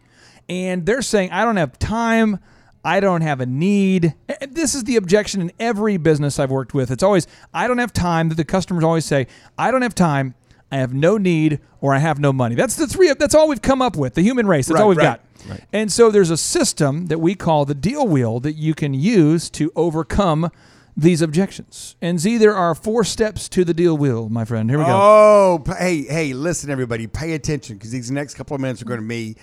[0.48, 2.38] and they're saying, I don't have time,
[2.86, 4.14] I don't have a need,
[4.48, 6.92] this is the objection in every business I've worked with.
[6.92, 8.28] It's always, I don't have time.
[8.28, 9.26] That the customers always say,
[9.58, 10.36] I don't have time,
[10.70, 12.54] I have no need, or I have no money.
[12.54, 14.68] That's the three, that's all we've come up with, the human race.
[14.68, 15.60] That's Right, all we've right, got.
[15.72, 19.50] And so there's a system that we call the deal wheel that you can use
[19.50, 20.52] to overcome
[20.96, 21.96] these objections.
[22.00, 24.70] And Z, there are four steps to the deal wheel, my friend.
[24.70, 24.92] Here we go.
[24.92, 29.00] Oh, hey, hey, listen, everybody, pay attention because these next couple of minutes are going
[29.00, 29.36] to be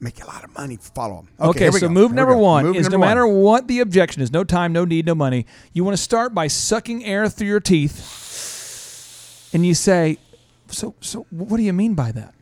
[0.00, 0.78] make a lot of money.
[0.80, 1.28] Follow them.
[1.40, 1.92] Okay, we so go.
[1.92, 3.08] move Here number one Move is no number one.
[3.08, 5.46] matter what the objection is, no time, no need, no money.
[5.72, 10.18] You want to start by sucking air through your teeth, and you say,
[10.68, 12.34] "So, so, what do you mean by that?"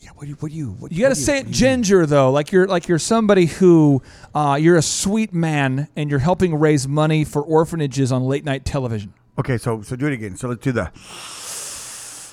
[0.00, 2.30] Yeah, what do you, what do you, what, You got to say it ginger though,
[2.30, 4.00] like you're like you're somebody who
[4.34, 8.64] uh, you're a sweet man and you're helping raise money for orphanages on late night
[8.64, 9.12] television.
[9.38, 10.36] Okay, so so do it again.
[10.36, 10.90] So let's do the.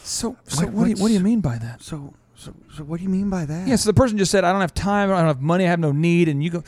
[0.05, 1.81] So, so what, do you, what do you mean by that?
[1.81, 3.67] So, so, so what do you mean by that?
[3.67, 5.69] Yeah, so the person just said, "I don't have time, I don't have money, I
[5.69, 6.63] have no need," and you go,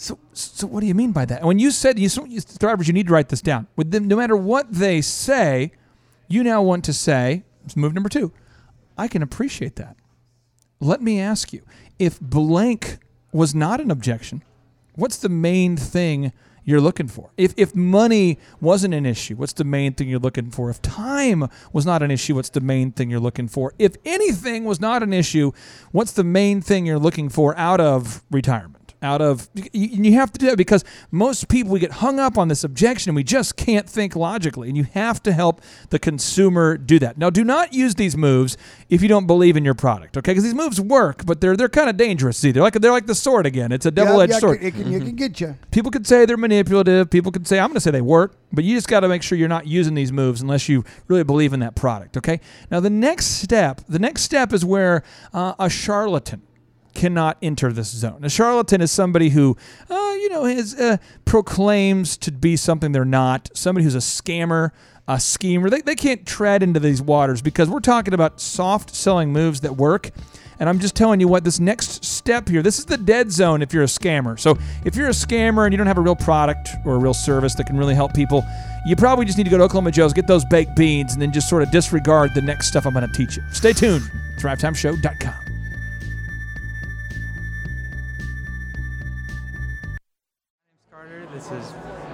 [0.00, 1.40] So, so what do you mean by that?
[1.40, 3.66] And when you said you, you thrivers, you need to write this down.
[3.76, 5.72] With them, no matter what they say,
[6.26, 8.32] you now want to say, it's move number two.
[8.96, 9.96] I can appreciate that.
[10.80, 11.60] Let me ask you,
[11.98, 12.96] if blank
[13.30, 14.42] was not an objection,
[14.94, 16.32] what's the main thing
[16.70, 17.30] you're looking for?
[17.36, 20.70] If if money wasn't an issue, what's the main thing you're looking for?
[20.70, 23.74] If time was not an issue, what's the main thing you're looking for?
[23.78, 25.52] If anything was not an issue,
[25.92, 28.79] what's the main thing you're looking for out of retirement?
[29.02, 32.36] Out of you, you have to do that because most people we get hung up
[32.36, 35.98] on this objection and we just can't think logically, and you have to help the
[35.98, 37.16] consumer do that.
[37.16, 38.58] Now, do not use these moves
[38.90, 40.32] if you don't believe in your product, okay?
[40.32, 42.36] Because these moves work, but they're they're kind of dangerous.
[42.36, 43.72] See, they're like they're like the sword again.
[43.72, 44.62] It's a double-edged yeah, sword.
[44.62, 45.56] It can, it can get you.
[45.70, 47.08] People could say they're manipulative.
[47.08, 49.22] People could say, I'm going to say they work, but you just got to make
[49.22, 52.18] sure you're not using these moves unless you really believe in that product.
[52.18, 52.40] Okay.
[52.70, 55.02] Now, the next step, the next step is where
[55.32, 56.42] uh, a charlatan
[56.94, 58.24] cannot enter this zone.
[58.24, 59.56] A charlatan is somebody who,
[59.88, 64.70] uh, you know, is, uh, proclaims to be something they're not, somebody who's a scammer,
[65.08, 65.70] a schemer.
[65.70, 69.76] They, they can't tread into these waters because we're talking about soft selling moves that
[69.76, 70.10] work.
[70.60, 73.62] And I'm just telling you what, this next step here, this is the dead zone
[73.62, 74.38] if you're a scammer.
[74.38, 77.14] So if you're a scammer and you don't have a real product or a real
[77.14, 78.44] service that can really help people,
[78.86, 81.32] you probably just need to go to Oklahoma Joe's, get those baked beans, and then
[81.32, 83.42] just sort of disregard the next stuff I'm going to teach you.
[83.52, 84.02] Stay tuned.
[84.38, 85.49] ThriveTimeShow.com.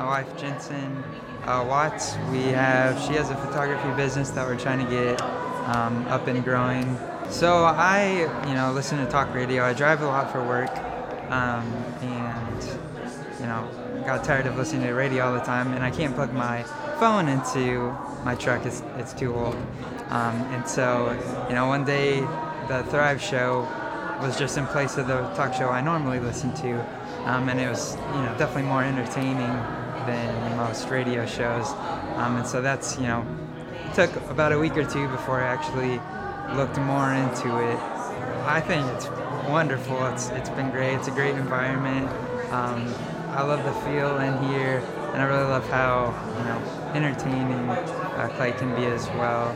[0.06, 1.02] wife Jensen
[1.46, 2.16] uh, Watts.
[2.30, 5.20] We have she has a photography business that we're trying to get
[5.68, 6.96] um, up and growing.
[7.28, 9.64] So I, you know, listen to talk radio.
[9.64, 10.70] I drive a lot for work,
[11.30, 11.66] um,
[12.02, 12.62] and
[13.40, 13.68] you know,
[14.06, 16.62] got tired of listening to radio all the time, and I can't plug my
[17.00, 17.90] phone into
[18.24, 18.64] my truck.
[18.64, 19.56] It's it's too old.
[20.08, 21.18] Um, and so,
[21.48, 22.20] you know, one day
[22.68, 23.68] the Thrive Show
[24.20, 26.72] was just in place of the talk show I normally listen to,
[27.28, 29.50] um, and it was you know definitely more entertaining
[30.06, 31.68] than most radio shows.
[32.16, 33.26] Um, and so that's you know
[33.86, 36.00] it took about a week or two before I actually
[36.56, 37.78] looked more into it.
[38.46, 39.08] I think it's
[39.48, 40.06] wonderful.
[40.06, 40.94] It's it's been great.
[40.94, 42.08] It's a great environment.
[42.52, 42.94] Um,
[43.30, 48.32] I love the feel in here, and I really love how you know entertaining uh,
[48.36, 49.54] Clay can be as well.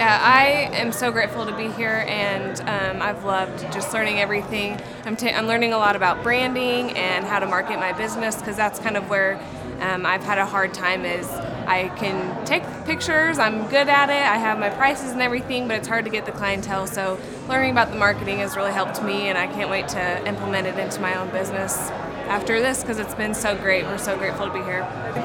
[0.00, 4.80] Yeah, I am so grateful to be here, and um, I've loved just learning everything.
[5.04, 8.56] I'm, ta- I'm learning a lot about branding and how to market my business because
[8.56, 9.38] that's kind of where
[9.80, 11.04] um, I've had a hard time.
[11.04, 15.68] Is I can take pictures, I'm good at it, I have my prices and everything,
[15.68, 16.86] but it's hard to get the clientele.
[16.86, 20.66] So learning about the marketing has really helped me, and I can't wait to implement
[20.66, 21.76] it into my own business
[22.30, 23.84] after this because it's been so great.
[23.84, 24.82] We're so grateful to be here.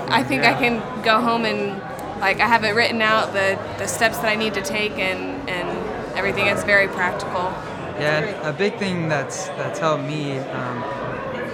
[0.09, 1.81] I think I can go home and
[2.19, 5.49] like I have it written out the, the steps that I need to take and,
[5.49, 6.47] and everything.
[6.47, 7.53] It's very practical.
[7.99, 10.77] Yeah, a big thing that's that's helped me, um,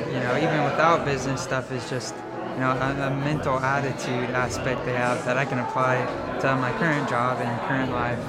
[0.07, 2.15] you know, even without business stuff, is just
[2.53, 5.97] you know a, a mental attitude aspect they have that I can apply
[6.41, 8.19] to my current job and current life.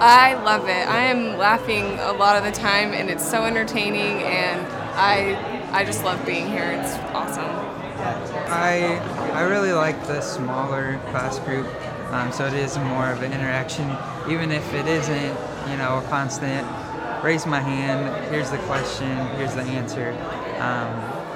[0.00, 0.88] I love it.
[0.88, 5.36] I am laughing a lot of the time and it's so entertaining and I
[5.72, 6.70] I just love being here.
[6.70, 7.44] It's awesome.
[8.50, 8.98] I
[9.38, 11.68] I really like the smaller class group,
[12.10, 13.88] um, so it is more of an interaction,
[14.28, 15.36] even if it isn't,
[15.70, 16.66] you know, a constant.
[17.22, 18.32] Raise my hand.
[18.32, 19.16] Here's the question.
[19.36, 20.10] Here's the answer.
[20.58, 20.90] Um,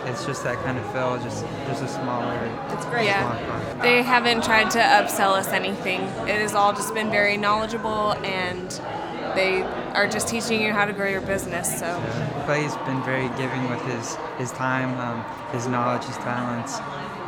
[0.08, 1.16] it's just that kind of feel.
[1.22, 2.34] Just just a smaller.
[2.70, 3.04] It's great.
[3.04, 3.78] Yeah.
[3.80, 6.00] They haven't tried to upsell us anything.
[6.26, 8.68] It has all just been very knowledgeable and
[9.36, 9.62] they
[9.94, 11.78] are just teaching you how to grow your business.
[11.78, 11.86] So
[12.46, 16.80] Clay's been very giving with his his time, um, his knowledge, his talents.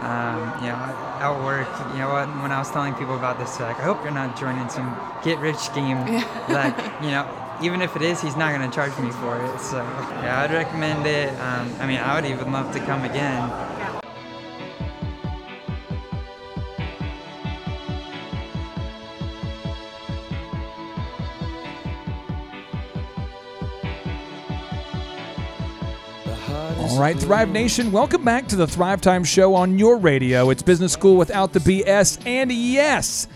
[0.05, 0.77] Um, you know,
[1.25, 2.29] at work, you know what?
[2.43, 5.39] When I was telling people about this, like, I hope you're not joining some get
[5.39, 5.97] rich scheme.
[6.49, 7.25] Like, you know,
[7.63, 9.59] even if it is, he's not going to charge me for it.
[9.61, 9.79] So,
[10.21, 11.31] yeah, I'd recommend it.
[11.41, 13.41] Um, I mean, I would even love to come again.
[26.95, 30.51] All right, Thrive Nation, welcome back to the Thrive Time Show on your radio.
[30.51, 32.25] It's Business School without the BS.
[32.25, 33.27] And yes,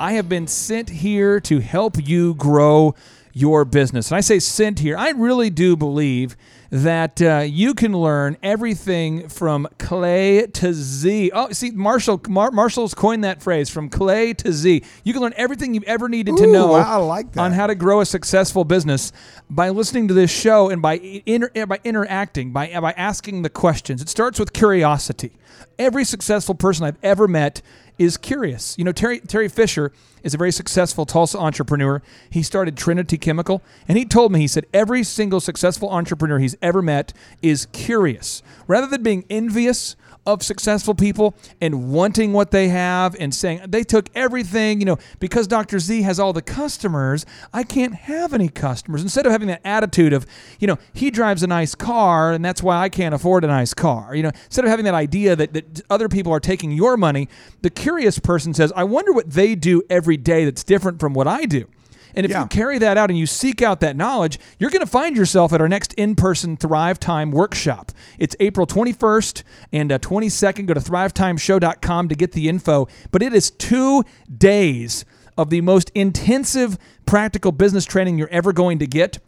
[0.00, 2.96] I have been sent here to help you grow
[3.32, 4.10] your business.
[4.10, 6.36] And I say sent here, I really do believe
[6.70, 11.30] that uh, you can learn everything from clay to Z.
[11.32, 14.82] Oh, see, Marshall Mar- Marshall's coined that phrase from clay to Z.
[15.04, 18.06] You can learn everything you've ever needed to know like on how to grow a
[18.06, 19.12] successful business
[19.50, 20.94] by listening to this show and by
[21.26, 24.02] inter- by interacting, by by asking the questions.
[24.02, 25.32] It starts with curiosity.
[25.78, 27.62] Every successful person I've ever met
[27.98, 28.76] is curious.
[28.78, 29.92] You know, Terry Terry Fisher
[30.22, 32.02] is a very successful Tulsa entrepreneur.
[32.30, 36.56] He started Trinity Chemical, and he told me he said every single successful entrepreneur he's
[36.62, 37.12] ever met
[37.42, 39.96] is curious, rather than being envious
[40.26, 44.98] of successful people and wanting what they have and saying they took everything, you know,
[45.20, 45.78] because Dr.
[45.78, 49.02] Z has all the customers, I can't have any customers.
[49.02, 50.26] Instead of having that attitude of,
[50.58, 53.74] you know, he drives a nice car and that's why I can't afford a nice
[53.74, 54.14] car.
[54.14, 57.28] You know, instead of having that idea that, that other people are taking your money,
[57.62, 61.28] the curious person says, I wonder what they do every day that's different from what
[61.28, 61.66] I do.
[62.14, 64.86] And if you carry that out and you seek out that knowledge, you're going to
[64.86, 67.92] find yourself at our next in person Thrive Time workshop.
[68.18, 69.42] It's April 21st
[69.72, 70.66] and uh, 22nd.
[70.66, 72.88] Go to thrivetimeshow.com to get the info.
[73.10, 74.04] But it is two
[74.36, 75.04] days
[75.36, 79.18] of the most intensive practical business training you're ever going to get.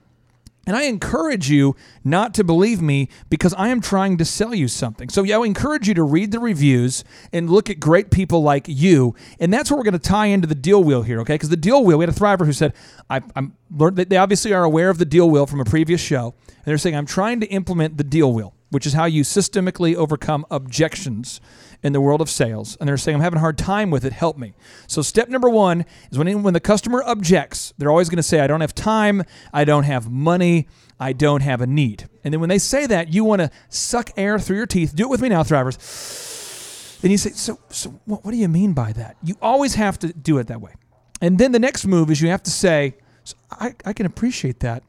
[0.66, 4.66] And I encourage you not to believe me because I am trying to sell you
[4.66, 5.08] something.
[5.08, 8.64] So, yeah, I encourage you to read the reviews and look at great people like
[8.66, 9.14] you.
[9.38, 11.34] And that's what we're going to tie into the deal wheel here, okay?
[11.34, 12.74] Because the deal wheel, we had a thriver who said,
[13.08, 16.34] I, I'm learned they obviously are aware of the deal wheel from a previous show.
[16.48, 19.94] And they're saying, I'm trying to implement the deal wheel, which is how you systemically
[19.94, 21.40] overcome objections
[21.82, 22.76] in the world of sales.
[22.80, 24.12] And they're saying, I'm having a hard time with it.
[24.12, 24.54] Help me.
[24.86, 28.40] So, step number one is when, when the customer objects, they're always going to say,
[28.40, 29.22] I don't have time,
[29.52, 32.08] I don't have money, I don't have a need.
[32.24, 34.94] And then when they say that, you want to suck air through your teeth.
[34.94, 37.00] Do it with me now, thrivers.
[37.00, 39.16] Then you say, So, so what, what do you mean by that?
[39.22, 40.74] You always have to do it that way.
[41.20, 42.94] And then the next move is you have to say,
[43.24, 44.82] so I, I can appreciate that.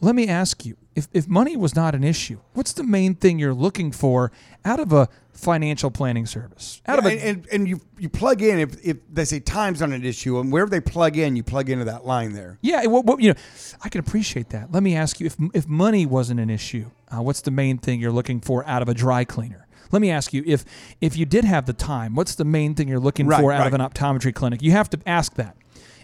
[0.00, 3.38] Let me ask you if, if money was not an issue, what's the main thing
[3.38, 4.32] you're looking for
[4.64, 5.08] out of a
[5.38, 6.82] financial planning service?
[6.86, 9.40] Out Yeah, of a, and, and, and you you plug in if, if they say
[9.40, 12.58] time's not an issue, and wherever they plug in, you plug into that line there.
[12.60, 13.38] Yeah, what, what, you know,
[13.82, 14.72] I can appreciate that.
[14.72, 18.00] Let me ask you if if money wasn't an issue, uh, what's the main thing
[18.00, 19.66] you're looking for out of a dry cleaner?
[19.90, 20.64] Let me ask you if
[21.00, 23.66] if you did have the time, what's the main thing you're looking Right, for out
[23.66, 24.60] of an optometry clinic?
[24.62, 25.56] You have to ask that,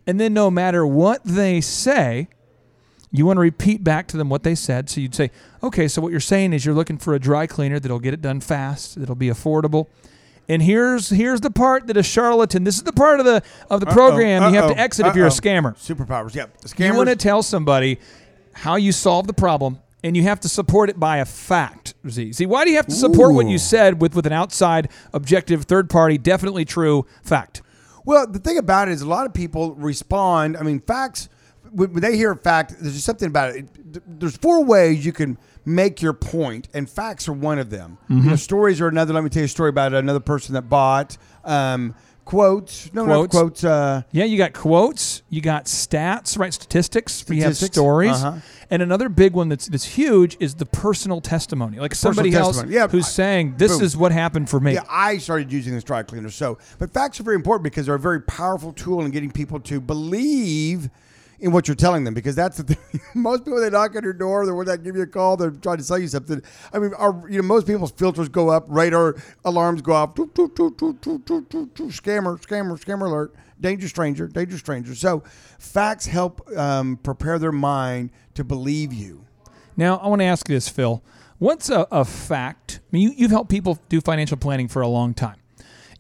[0.06, 2.28] and then no matter what they say,
[3.14, 4.90] you want to repeat back to them what they said.
[4.90, 5.30] So you'd say,
[5.62, 8.20] okay, so what you're saying is you're looking for a dry cleaner that'll get it
[8.20, 9.86] done fast, that'll be affordable.
[10.48, 12.64] And here's here's the part that a charlatan.
[12.64, 15.06] This is the part of the of the Uh-oh, program you have to uh-oh, exit
[15.06, 15.74] if you're a scammer.
[15.76, 16.58] Superpowers, yep.
[16.58, 17.98] The You want to tell somebody
[18.52, 21.94] how you solve the problem, and you have to support it by a fact.
[22.08, 22.32] Z.
[22.34, 25.64] See, why do you have to support what you said with with an outside, objective,
[25.64, 27.62] third party, definitely true fact?
[28.04, 30.58] Well, the thing about it is, a lot of people respond.
[30.58, 31.30] I mean, facts.
[31.74, 33.66] When when they hear a fact, there's just something about it.
[34.20, 37.98] There's four ways you can make your point, and facts are one of them.
[38.08, 38.38] You know, Mhm.
[38.38, 39.12] stories are another.
[39.14, 41.94] Let me tell you a story about another person that bought um,
[42.24, 42.92] quotes.
[42.94, 43.64] No, no quotes.
[43.64, 46.52] Uh, yeah, you got quotes, you got stats, right?
[46.54, 47.24] Statistics.
[47.28, 48.38] You have stories, uh-huh.
[48.70, 51.78] and another big one that's that's huge is the personal testimony.
[51.78, 52.74] Like somebody else testimony.
[52.74, 53.82] Yeah, who's I- saying, "This boom.
[53.82, 56.30] is what happened for me." Yeah, I started using this dry cleaner.
[56.30, 59.60] So, but facts are very important because they're a very powerful tool in getting people
[59.60, 60.88] to believe
[61.44, 62.14] in what you're telling them.
[62.14, 63.00] Because that's the thing.
[63.14, 65.76] most people they knock on your door, they're they give you a call, they're trying
[65.76, 66.42] to sell you something.
[66.72, 70.14] I mean, our, you know, most people's filters go up, radar alarms go off.
[70.14, 71.90] Toot, toot, toot, toot, toot, toot, toot, toot.
[71.90, 73.34] Scammer, scammer, scammer alert.
[73.60, 74.94] Danger stranger, danger stranger.
[74.94, 75.22] So,
[75.58, 79.24] facts help um, prepare their mind to believe you.
[79.76, 81.02] Now, I want to ask you this, Phil.
[81.38, 82.80] What's a, a fact?
[82.82, 85.36] I mean, you, you've helped people do financial planning for a long time.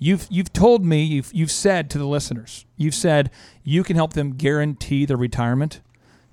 [0.04, 3.30] You've you've told me you've you've said to the listeners you've said
[3.62, 5.80] you can help them guarantee their retirement.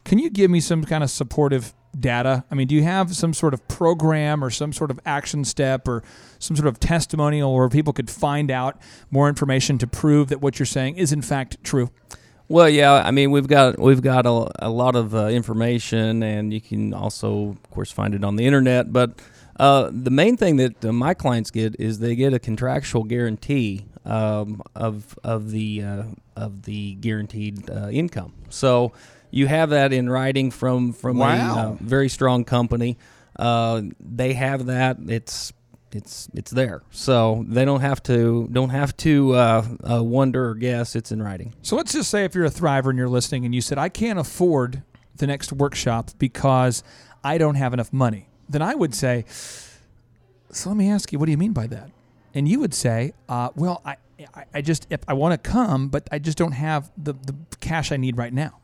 [0.04, 2.44] Can you give me some kind of supportive data?
[2.52, 5.88] I mean, do you have some sort of program or some sort of action step
[5.88, 6.04] or
[6.38, 8.78] some sort of testimonial where people could find out
[9.10, 11.92] more information to prove that what you're saying is in fact true?
[12.50, 16.54] Well, yeah, I mean we've got we've got a, a lot of uh, information, and
[16.54, 18.92] you can also, of course, find it on the internet.
[18.92, 19.22] But
[19.62, 23.86] uh, the main thing that uh, my clients get is they get a contractual guarantee
[24.06, 26.04] um, of of the uh,
[26.36, 28.34] of the guaranteed uh, income.
[28.50, 28.92] So
[29.30, 31.58] you have that in writing from from a Wow.
[31.60, 32.98] uh, very strong company.
[33.38, 34.98] Uh, they have that.
[35.08, 35.54] It's
[35.94, 40.56] it's it's there, so they don't have to don't have to uh, uh, wonder or
[40.56, 40.96] guess.
[40.96, 41.54] It's in writing.
[41.62, 43.90] So let's just say if you're a thriver and you're listening and you said, I
[43.90, 44.84] can't afford
[45.18, 46.82] the next workshop because
[47.24, 49.26] I don't have enough money, then I would say,
[50.52, 51.92] So let me ask you, what do you mean by that?
[52.34, 53.98] And you would say, uh, Well, I,
[54.36, 57.36] I, I just, if I want to come, but I just don't have the, the
[57.60, 58.60] cash I need right now.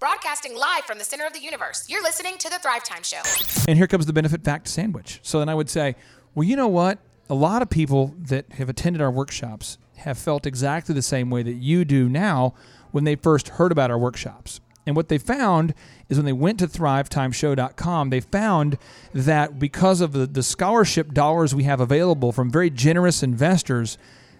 [0.00, 1.88] Broadcasting live from the center of the universe.
[1.88, 3.20] You're listening to the Thrive Time Show.
[3.68, 5.20] And here comes the benefit fact sandwich.
[5.22, 5.94] So then I would say,
[6.34, 6.98] well, you know what?
[7.30, 11.42] A lot of people that have attended our workshops have felt exactly the same way
[11.42, 12.54] that you do now
[12.90, 14.60] when they first heard about our workshops.
[14.86, 15.74] And what they found
[16.08, 18.78] is when they went to thrivetimeshow.com, they found
[19.12, 23.96] that because of the, the scholarship dollars we have available from very generous investors,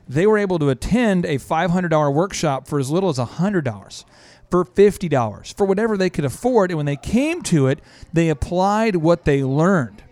[0.08, 4.04] they were able to attend a $500 workshop for as little as $100
[4.50, 7.80] for $50 for whatever they could afford and when they came to it
[8.12, 10.02] they applied what they learned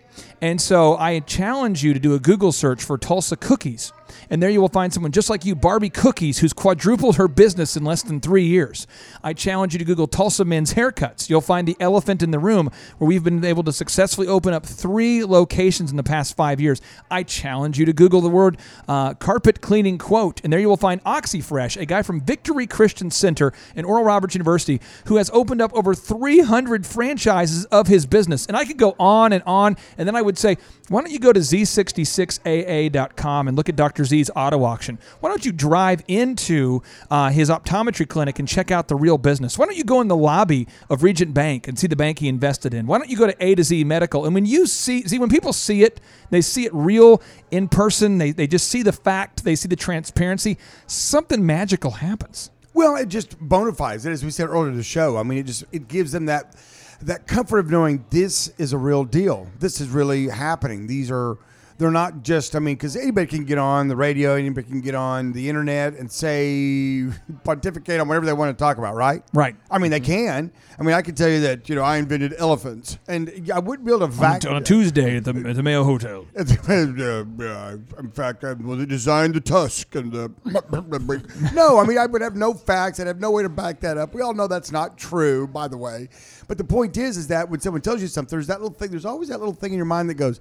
[0.41, 3.93] and so I challenge you to do a Google search for Tulsa cookies.
[4.29, 7.75] And there you will find someone just like you, Barbie Cookies, who's quadrupled her business
[7.75, 8.87] in less than three years.
[9.23, 11.29] I challenge you to Google Tulsa Men's Haircuts.
[11.29, 14.65] You'll find the elephant in the room where we've been able to successfully open up
[14.65, 16.81] three locations in the past five years.
[17.09, 18.57] I challenge you to Google the word
[18.87, 20.41] uh, carpet cleaning quote.
[20.43, 24.03] And there you will find Oxi Fresh, a guy from Victory Christian Center and Oral
[24.03, 28.45] Roberts University, who has opened up over 300 franchises of his business.
[28.45, 29.77] And I could go on and on.
[29.97, 30.57] And then I would say,
[30.89, 34.00] why don't you go to z66aa.com and look at Dr.
[34.05, 34.99] Z's auto auction?
[35.19, 39.57] Why don't you drive into uh, his optometry clinic and check out the real business?
[39.57, 42.27] Why don't you go in the lobby of Regent Bank and see the bank he
[42.27, 42.87] invested in?
[42.87, 44.25] Why don't you go to A to Z Medical?
[44.25, 45.99] And when you see, see when people see it,
[46.29, 47.21] they see it real
[47.51, 48.17] in person.
[48.17, 50.57] They, they just see the fact, they see the transparency.
[50.87, 52.51] Something magical happens.
[52.73, 55.17] Well, it just bona fides it, as we said earlier in the show.
[55.17, 56.55] I mean, it just it gives them that
[57.01, 59.47] that comfort of knowing this is a real deal.
[59.59, 60.87] This is really happening.
[60.87, 61.37] These are
[61.81, 62.55] they're not just.
[62.55, 65.95] I mean, because anybody can get on the radio, anybody can get on the internet
[65.95, 67.07] and say
[67.43, 69.23] pontificate on whatever they want to talk about, right?
[69.33, 69.55] Right.
[69.71, 70.25] I mean, they mm-hmm.
[70.27, 70.51] can.
[70.77, 73.83] I mean, I can tell you that you know I invented elephants, and I wouldn't
[73.83, 76.27] be able to On, vac- on a Tuesday at the, at the Mayo Hotel.
[76.37, 78.53] in fact, I
[78.85, 80.31] designed the tusk and the.
[81.55, 82.99] no, I mean I would have no facts.
[82.99, 84.13] I'd have no way to back that up.
[84.13, 86.09] We all know that's not true, by the way.
[86.47, 88.91] But the point is, is that when someone tells you something, there's that little thing.
[88.91, 90.39] There's always that little thing in your mind that goes.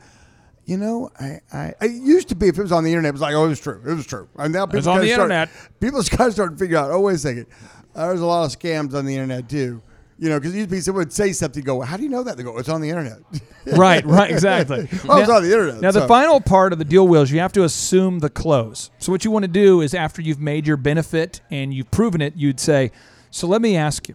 [0.67, 3.13] You know, I, I, I used to be if it was on the internet, it
[3.13, 4.29] was like, oh, it was true, it was true.
[4.37, 5.49] And now people It's on the start- internet.
[5.81, 6.91] People kind of start to figure out.
[6.91, 7.47] Oh, wait a second,
[7.95, 9.83] uh, there's a lot of scams on the internet too.
[10.19, 12.37] You know, because usually someone would say something, go, how do you know that?
[12.37, 13.21] They go, it's on the internet.
[13.67, 14.87] right, right, exactly.
[15.07, 15.81] well, it's on the internet.
[15.81, 18.91] Now, the final part of the deal wheel is you have to assume the close.
[18.99, 22.21] So, what you want to do is after you've made your benefit and you've proven
[22.21, 22.93] it, you'd say,
[23.31, 24.15] So, let me ask you,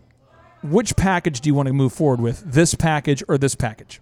[0.61, 3.99] which package do you want to move forward with, this package or this package?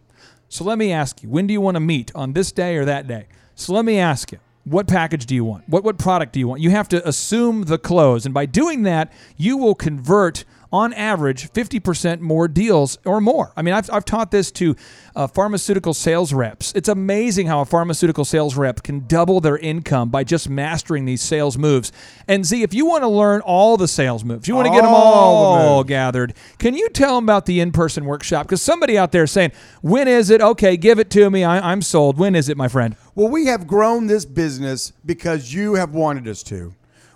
[0.53, 2.85] So, let me ask you, when do you want to meet, on this day or
[2.85, 3.25] that day?
[3.55, 5.67] So, let me ask you, what package do you want?
[5.67, 6.61] What, what product do you want?
[6.61, 8.23] You have to assume the close.
[8.23, 13.53] And by doing that, you will convert on average 50% more deals or more.
[13.55, 14.75] I mean, I've, I've taught this to
[15.15, 16.73] uh, pharmaceutical sales reps.
[16.75, 21.21] It's amazing how a pharmaceutical sales rep can double their income by just mastering these
[21.21, 21.91] sales moves.
[22.27, 24.81] And Z, if you want to learn all the sales moves, you want to get
[24.81, 28.47] them All the gathered, can you tell them about the in person workshop?
[28.47, 29.51] Because somebody out there is saying,
[29.81, 30.41] when is it?
[30.41, 31.43] Okay, give it to me.
[31.43, 32.17] I, I'm sold.
[32.17, 32.95] When is it, my friend?
[33.13, 36.73] Well, we have grown this business because you have wanted us to.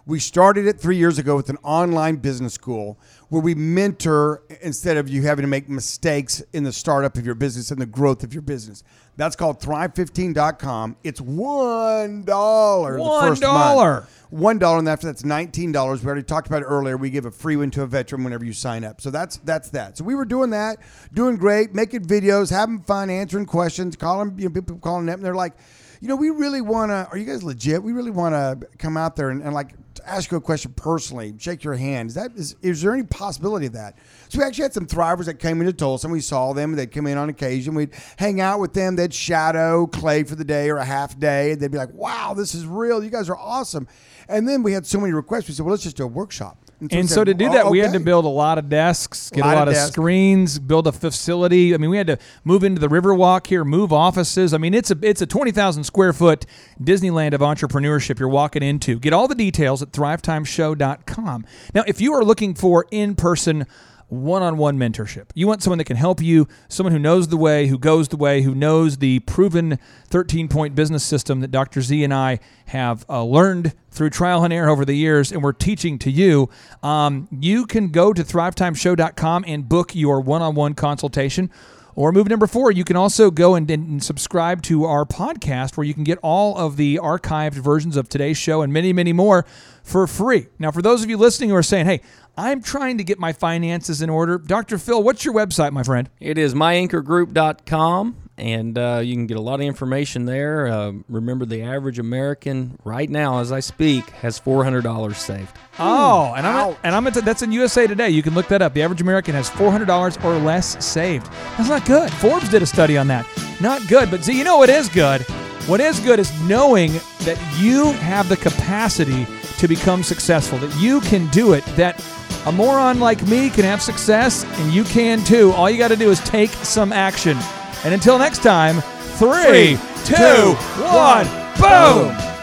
[0.07, 2.97] We started it three years ago with an online business school
[3.29, 7.35] where we mentor instead of you having to make mistakes in the startup of your
[7.35, 8.83] business and the growth of your business.
[9.17, 10.97] That's called thrive15.com.
[11.03, 14.09] It's $1 the One first month.
[14.29, 16.03] One dollar, and after that's nineteen dollars.
[16.03, 16.97] We already talked about it earlier.
[16.97, 18.99] We give a free one to a veteran whenever you sign up.
[18.99, 19.97] So that's that's that.
[19.97, 20.79] So we were doing that,
[21.13, 25.23] doing great, making videos, having fun, answering questions, calling you know, people calling up, and
[25.23, 25.53] they're like,
[26.01, 27.07] you know, we really want to.
[27.09, 27.81] Are you guys legit?
[27.81, 29.71] We really want to come out there and, and like
[30.07, 32.09] ask you a question personally, shake your hand.
[32.09, 33.97] Is that is, is there any possibility of that?
[34.29, 36.75] So we actually had some thrivers that came into Tulsa, and we saw them.
[36.75, 37.75] They'd come in on occasion.
[37.75, 38.95] We'd hang out with them.
[38.95, 42.33] They'd shadow Clay for the day or a half day, and they'd be like, "Wow,
[42.35, 43.03] this is real.
[43.03, 43.87] You guys are awesome."
[44.29, 45.47] And then we had so many requests.
[45.47, 46.57] We said, "Well, let's just do a workshop."
[46.91, 49.43] And so to do "Oh, that, we had to build a lot of desks, get
[49.43, 49.91] Lot a lot of, desks.
[49.93, 51.73] screens, build a facility.
[51.73, 54.53] I mean, we had to move into the Riverwalk here, move offices.
[54.53, 56.45] I mean, it's a it's a twenty thousand square foot
[56.79, 58.99] Disneyland of entrepreneurship you're walking into.
[58.99, 61.45] Get all the details at thrivetimeshow.com.
[61.73, 63.65] Now, if you are looking for in person
[64.09, 65.25] one-on-one mentorship.
[65.33, 68.17] You want someone that can help you, someone who knows the way, who goes the
[68.17, 69.79] way, who knows the proven
[70.09, 71.81] 13-point business system that Dr.
[71.81, 75.51] Z and I have uh, learned through trial and error over the years, and we're
[75.51, 76.49] teaching to you.
[76.83, 81.51] Um, you can go to thrivetimeshow.com and book your one-on-one consultation.
[81.97, 85.83] Or move number four, you can also go and, and subscribe to our podcast where
[85.83, 89.47] you can get all of the archived versions of today's show and many, many more
[89.81, 90.45] for free.
[90.59, 92.01] Now, for those of you listening who are saying, hey,
[92.37, 94.77] I'm trying to get my finances in order, Dr.
[94.77, 96.07] Phil, what's your website, my friend?
[96.19, 100.67] It is myanchorgroup.com, and uh, you can get a lot of information there.
[100.67, 105.55] Uh, remember, the average American right now, as I speak, has $400 saved.
[105.79, 108.09] Oh, and I'm and I'm at, that's in USA Today.
[108.09, 108.73] You can look that up.
[108.73, 111.27] The average American has four hundred dollars or less saved.
[111.57, 112.11] That's not good.
[112.13, 113.27] Forbes did a study on that.
[113.61, 114.09] Not good.
[114.09, 115.21] But see, you know what is good?
[115.67, 116.93] What is good is knowing
[117.25, 119.27] that you have the capacity
[119.59, 120.57] to become successful.
[120.57, 121.63] That you can do it.
[121.75, 122.03] That
[122.47, 125.51] a moron like me can have success, and you can too.
[125.51, 127.37] All you got to do is take some action.
[127.83, 128.81] And until next time,
[129.17, 132.36] three, Three, two, two, one, one, boom.